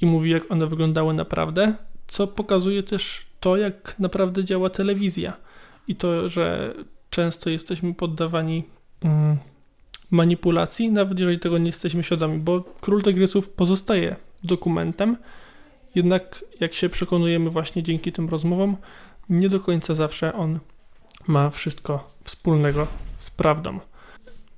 i 0.01 0.05
mówi, 0.05 0.29
jak 0.29 0.51
one 0.51 0.67
wyglądały 0.67 1.13
naprawdę, 1.13 1.73
co 2.07 2.27
pokazuje 2.27 2.83
też 2.83 3.25
to, 3.39 3.57
jak 3.57 3.99
naprawdę 3.99 4.43
działa 4.43 4.69
telewizja 4.69 5.33
i 5.87 5.95
to, 5.95 6.29
że 6.29 6.73
często 7.09 7.49
jesteśmy 7.49 7.93
poddawani 7.93 8.63
mm, 9.01 9.37
manipulacji, 10.11 10.91
nawet 10.91 11.19
jeżeli 11.19 11.39
tego 11.39 11.57
nie 11.57 11.65
jesteśmy 11.65 12.03
świadomi, 12.03 12.39
bo 12.39 12.63
Król 12.81 13.03
Tygrysów 13.03 13.49
pozostaje 13.49 14.15
dokumentem, 14.43 15.17
jednak 15.95 16.45
jak 16.59 16.73
się 16.73 16.89
przekonujemy 16.89 17.49
właśnie 17.49 17.83
dzięki 17.83 18.11
tym 18.11 18.29
rozmowom, 18.29 18.77
nie 19.29 19.49
do 19.49 19.59
końca 19.59 19.93
zawsze 19.93 20.33
on 20.33 20.59
ma 21.27 21.49
wszystko 21.49 22.09
wspólnego 22.23 22.87
z 23.17 23.31
prawdą. 23.31 23.79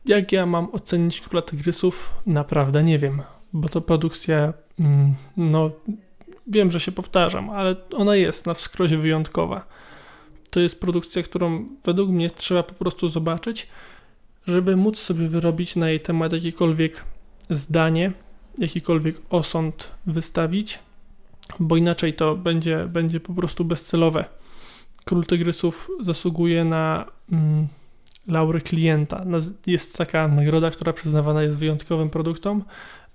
Jak 0.06 0.32
ja 0.32 0.46
mam 0.46 0.68
ocenić 0.72 1.22
Króla 1.22 1.42
Tygrysów? 1.42 2.14
Naprawdę 2.28 2.84
nie 2.84 3.00
wiem, 3.00 3.22
bo 3.54 3.70
to 3.70 3.82
produkcja, 3.82 4.54
mm, 4.80 5.16
no 5.38 5.72
wiem, 6.48 6.72
że 6.72 6.80
się 6.80 6.92
powtarzam, 6.92 7.50
ale 7.50 7.76
ona 7.96 8.16
jest 8.16 8.46
na 8.46 8.54
wskroś 8.54 8.94
wyjątkowa. 8.94 9.66
To 10.52 10.60
jest 10.60 10.82
produkcja, 10.82 11.24
którą 11.24 11.66
według 11.84 12.10
mnie 12.10 12.30
trzeba 12.30 12.64
po 12.64 12.74
prostu 12.74 13.10
zobaczyć, 13.10 13.68
żeby 14.48 14.76
móc 14.76 15.00
sobie 15.00 15.28
wyrobić 15.28 15.76
na 15.76 15.90
jej 15.90 16.00
temat 16.00 16.34
jakiekolwiek 16.34 17.04
zdanie, 17.50 18.12
jakikolwiek 18.58 19.22
osąd 19.30 19.92
wystawić, 20.06 20.80
bo 21.60 21.78
inaczej 21.78 22.14
to 22.14 22.36
będzie, 22.36 22.88
będzie 22.88 23.20
po 23.20 23.34
prostu 23.34 23.66
bezcelowe. 23.66 24.26
Król 25.06 25.26
Tygrysów 25.26 25.90
zasługuje 26.02 26.66
na 26.66 27.06
mm, 27.32 27.68
laury 28.28 28.62
klienta. 28.62 29.26
Jest 29.68 29.98
taka 29.98 30.28
nagroda, 30.28 30.72
która 30.72 30.94
przyznawana 30.94 31.44
jest 31.44 31.58
wyjątkowym 31.58 32.10
produktom, 32.10 32.64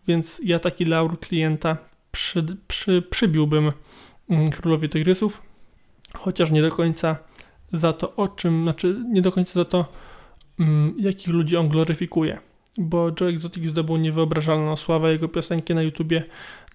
więc 0.09 0.41
ja 0.45 0.59
taki 0.59 0.85
laur 0.85 1.21
klienta 1.21 1.77
przy, 2.13 2.57
przy, 2.69 3.03
przybiłbym 3.03 3.73
mm, 4.31 4.51
Królowi 4.51 4.89
Tygrysów, 4.89 5.43
chociaż 6.15 6.51
nie 6.51 6.63
do 6.63 6.71
końca 6.71 7.17
za 7.73 7.93
to, 7.93 8.15
o 8.17 8.29
czym, 8.29 8.63
znaczy 8.63 8.97
nie 9.09 9.23
do 9.23 9.33
końca 9.33 9.53
za 9.53 9.65
to, 9.65 9.93
jakich 10.99 11.29
ludzi 11.29 11.57
on 11.57 11.69
gloryfikuje 11.69 12.39
bo 12.79 13.11
Joe 13.21 13.29
Exotic 13.29 13.67
zdobył 13.67 13.97
niewyobrażalną 13.97 14.77
sławę, 14.77 15.13
jego 15.13 15.29
piosenki 15.29 15.75
na 15.75 15.83
YouTubie 15.83 16.25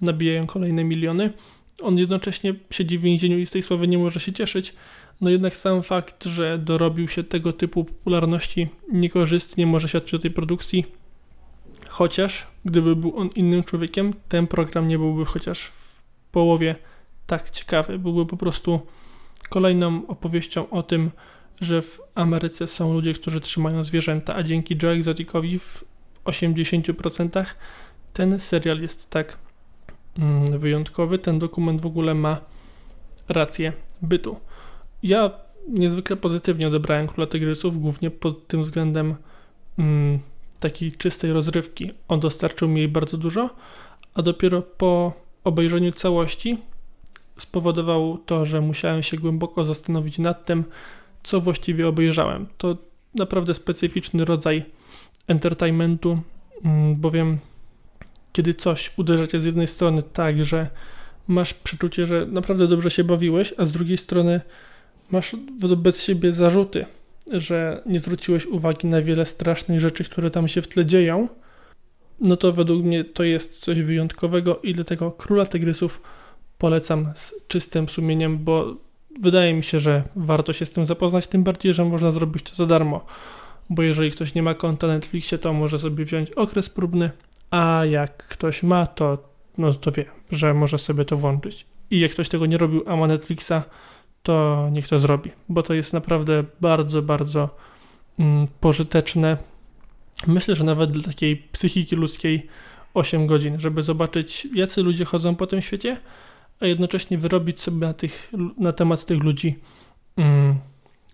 nabijają 0.01 0.47
kolejne 0.47 0.84
miliony. 0.84 1.34
On 1.81 1.97
jednocześnie 1.97 2.55
siedzi 2.71 2.97
w 2.97 3.01
więzieniu 3.01 3.39
i 3.39 3.45
z 3.45 3.51
tej 3.51 3.63
sławy 3.63 3.88
nie 3.88 3.97
może 3.97 4.19
się 4.19 4.34
cieszyć, 4.34 4.73
no 5.21 5.29
jednak 5.29 5.55
sam 5.55 5.84
fakt, 5.84 6.25
że 6.25 6.57
dorobił 6.57 7.07
się 7.07 7.23
tego 7.23 7.53
typu 7.53 7.86
popularności 7.86 8.67
niekorzystnie 8.91 9.67
może 9.67 9.88
świadczyć 9.88 10.13
o 10.13 10.19
tej 10.19 10.31
produkcji, 10.31 10.86
chociaż 11.89 12.47
gdyby 12.65 12.95
był 12.95 13.17
on 13.17 13.29
innym 13.36 13.63
człowiekiem, 13.63 14.13
ten 14.29 14.47
program 14.47 14.88
nie 14.88 14.97
byłby 14.97 15.25
chociaż 15.25 15.63
w 15.65 16.01
połowie 16.31 16.75
tak 17.27 17.49
ciekawy. 17.49 17.99
Byłby 17.99 18.25
po 18.25 18.38
prostu 18.38 18.79
kolejną 19.49 20.07
opowieścią 20.07 20.69
o 20.69 20.84
tym, 20.84 21.11
że 21.62 21.82
w 21.82 22.01
Ameryce 22.16 22.68
są 22.68 22.93
ludzie, 22.93 23.14
którzy 23.14 23.41
trzymają 23.41 23.84
zwierzęta, 23.84 24.36
a 24.36 24.43
dzięki 24.43 24.78
Joe 24.84 24.89
Exoticowi 24.89 25.60
w 25.60 25.84
80% 26.26 27.45
ten 28.14 28.39
serial 28.39 28.80
jest 28.80 29.10
tak 29.10 29.38
mm, 30.18 30.60
wyjątkowy, 30.60 31.20
ten 31.20 31.39
dokument 31.39 31.82
w 31.82 31.86
ogóle 31.86 32.16
ma 32.16 32.41
rację 33.30 33.74
bytu. 34.01 34.36
Ja 35.04 35.32
niezwykle 35.68 36.16
pozytywnie 36.16 36.68
odebrałem 36.68 37.08
Króla 37.08 37.28
Tygrysów, 37.28 37.82
głównie 37.82 38.12
pod 38.12 38.47
tym 38.47 38.64
względem 38.64 39.16
mm, 39.80 40.20
takiej 40.60 40.91
czystej 40.91 41.34
rozrywki. 41.34 41.91
On 42.08 42.20
dostarczył 42.20 42.68
mi 42.68 42.80
jej 42.80 42.89
bardzo 42.89 43.18
dużo, 43.18 43.49
a 44.14 44.22
dopiero 44.22 44.62
po 44.62 45.14
obejrzeniu 45.43 45.91
całości 45.91 46.58
spowodował 47.38 48.18
to, 48.18 48.45
że 48.45 48.62
musiałem 48.62 49.04
się 49.04 49.18
głęboko 49.18 49.66
zastanowić 49.66 50.20
nad 50.20 50.45
tym, 50.45 50.64
co 51.24 51.41
właściwie 51.41 51.88
obejrzałem. 51.88 52.47
To 52.57 52.78
naprawdę 53.15 53.53
specyficzny 53.53 54.26
rodzaj 54.26 54.65
entertainmentu, 55.28 56.21
mm, 56.63 56.95
bowiem 56.95 57.38
kiedy 58.34 58.53
coś 58.53 58.91
uderza 58.97 59.28
cię 59.28 59.39
z 59.39 59.45
jednej 59.45 59.67
strony 59.67 60.03
tak, 60.03 60.45
że 60.45 60.69
masz 61.28 61.53
przeczucie, 61.53 62.07
że 62.07 62.26
naprawdę 62.26 62.67
dobrze 62.67 62.91
się 62.91 63.03
bawiłeś, 63.03 63.53
a 63.57 63.65
z 63.65 63.71
drugiej 63.71 63.97
strony 63.97 64.41
masz 65.11 65.36
wobec 65.59 66.01
siebie 66.01 66.34
zarzuty, 66.34 66.86
że 67.32 67.82
nie 67.86 67.99
zwróciłeś 67.99 68.45
uwagi 68.45 68.88
na 68.88 69.01
wiele 69.01 69.26
strasznych 69.26 69.80
rzeczy, 69.80 70.03
które 70.03 70.32
tam 70.32 70.47
się 70.47 70.61
w 70.61 70.67
tle 70.67 70.86
dzieją, 70.86 71.28
no 72.19 72.38
to 72.38 72.53
według 72.53 72.84
mnie 72.84 73.03
to 73.03 73.24
jest 73.24 73.59
coś 73.59 73.82
wyjątkowego 73.82 74.59
i 74.63 74.74
dlatego 74.74 75.11
Króla 75.11 75.45
Tygrysów 75.45 76.01
polecam 76.57 77.11
z 77.15 77.34
czystym 77.47 77.89
sumieniem, 77.89 78.43
bo 78.43 78.78
wydaje 79.22 79.53
mi 79.53 79.64
się, 79.64 79.80
że 79.80 80.03
warto 80.16 80.53
się 80.53 80.66
z 80.66 80.72
tym 80.72 80.86
zapoznać, 80.86 81.28
tym 81.28 81.43
bardziej, 81.43 81.74
że 81.74 81.86
można 81.86 82.11
zrobić 82.11 82.49
to 82.49 82.55
za 82.55 82.66
darmo. 82.66 83.05
Bo 83.70 83.82
jeżeli 83.82 84.11
ktoś 84.11 84.36
nie 84.36 84.43
ma 84.43 84.53
konta 84.53 84.88
na 84.88 84.93
Netflixie, 84.93 85.38
to 85.38 85.53
może 85.53 85.80
sobie 85.80 86.05
wziąć 86.05 86.32
okres 86.32 86.70
próbny, 86.70 87.11
a 87.51 87.82
jak 87.86 88.28
ktoś 88.28 88.64
ma, 88.64 88.86
to, 88.86 89.18
no, 89.57 89.74
to 89.74 89.91
wie, 89.91 90.05
że 90.32 90.53
może 90.53 90.78
sobie 90.78 91.05
to 91.05 91.18
włączyć. 91.18 91.66
I 91.91 91.99
jak 91.99 92.11
ktoś 92.11 92.30
tego 92.30 92.45
nie 92.45 92.57
robił, 92.57 92.84
a 92.88 92.95
ma 92.95 93.07
Netflixa, 93.07 93.53
to 94.24 94.68
niech 94.72 94.88
to 94.88 94.99
zrobi, 94.99 95.32
bo 95.49 95.64
to 95.64 95.74
jest 95.74 95.93
naprawdę 95.93 96.43
bardzo, 96.61 97.01
bardzo 97.01 97.49
mm, 98.20 98.47
pożyteczne. 98.59 99.38
Myślę, 100.28 100.55
że 100.55 100.64
nawet 100.64 100.91
dla 100.91 101.03
takiej 101.03 101.38
psychiki 101.38 101.95
ludzkiej 101.95 102.47
8 102.93 103.28
godzin, 103.28 103.59
żeby 103.59 103.84
zobaczyć, 103.84 104.47
jacy 104.53 104.84
ludzie 104.84 105.05
chodzą 105.05 105.36
po 105.36 105.47
tym 105.47 105.61
świecie, 105.61 105.97
a 106.64 106.68
jednocześnie 106.68 107.18
wyrobić 107.18 107.61
sobie 107.61 107.88
na, 107.88 107.93
tych, 107.93 108.32
na 108.57 108.74
temat 108.74 109.05
tych 109.05 109.24
ludzi 109.24 109.59
mm, 110.18 110.55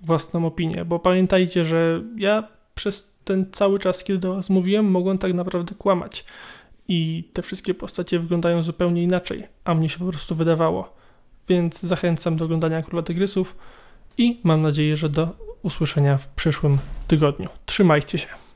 własną 0.01 0.45
opinię. 0.45 0.85
Bo 0.85 0.99
pamiętajcie, 0.99 1.65
że 1.65 2.01
ja 2.17 2.47
przez 2.75 3.13
ten 3.23 3.45
cały 3.51 3.79
czas, 3.79 4.03
kiedy 4.03 4.19
do 4.19 4.35
Was 4.35 4.49
mówiłem, 4.49 4.91
mogłem 4.91 5.17
tak 5.17 5.33
naprawdę 5.33 5.75
kłamać. 5.75 6.25
I 6.87 7.29
te 7.33 7.41
wszystkie 7.41 7.73
postacie 7.73 8.19
wyglądają 8.19 8.63
zupełnie 8.63 9.03
inaczej, 9.03 9.47
a 9.63 9.75
mnie 9.75 9.89
się 9.89 9.99
po 9.99 10.05
prostu 10.05 10.35
wydawało. 10.35 10.93
Więc 11.47 11.81
zachęcam 11.81 12.37
do 12.37 12.45
oglądania 12.45 12.81
Króla 12.81 13.03
Tygrysów 13.03 13.55
i 14.17 14.39
mam 14.43 14.61
nadzieję, 14.61 14.97
że 14.97 15.09
do 15.09 15.27
usłyszenia 15.63 16.17
w 16.17 16.27
przyszłym 16.27 16.77
tygodniu. 17.07 17.49
Trzymajcie 17.65 18.17
się. 18.17 18.48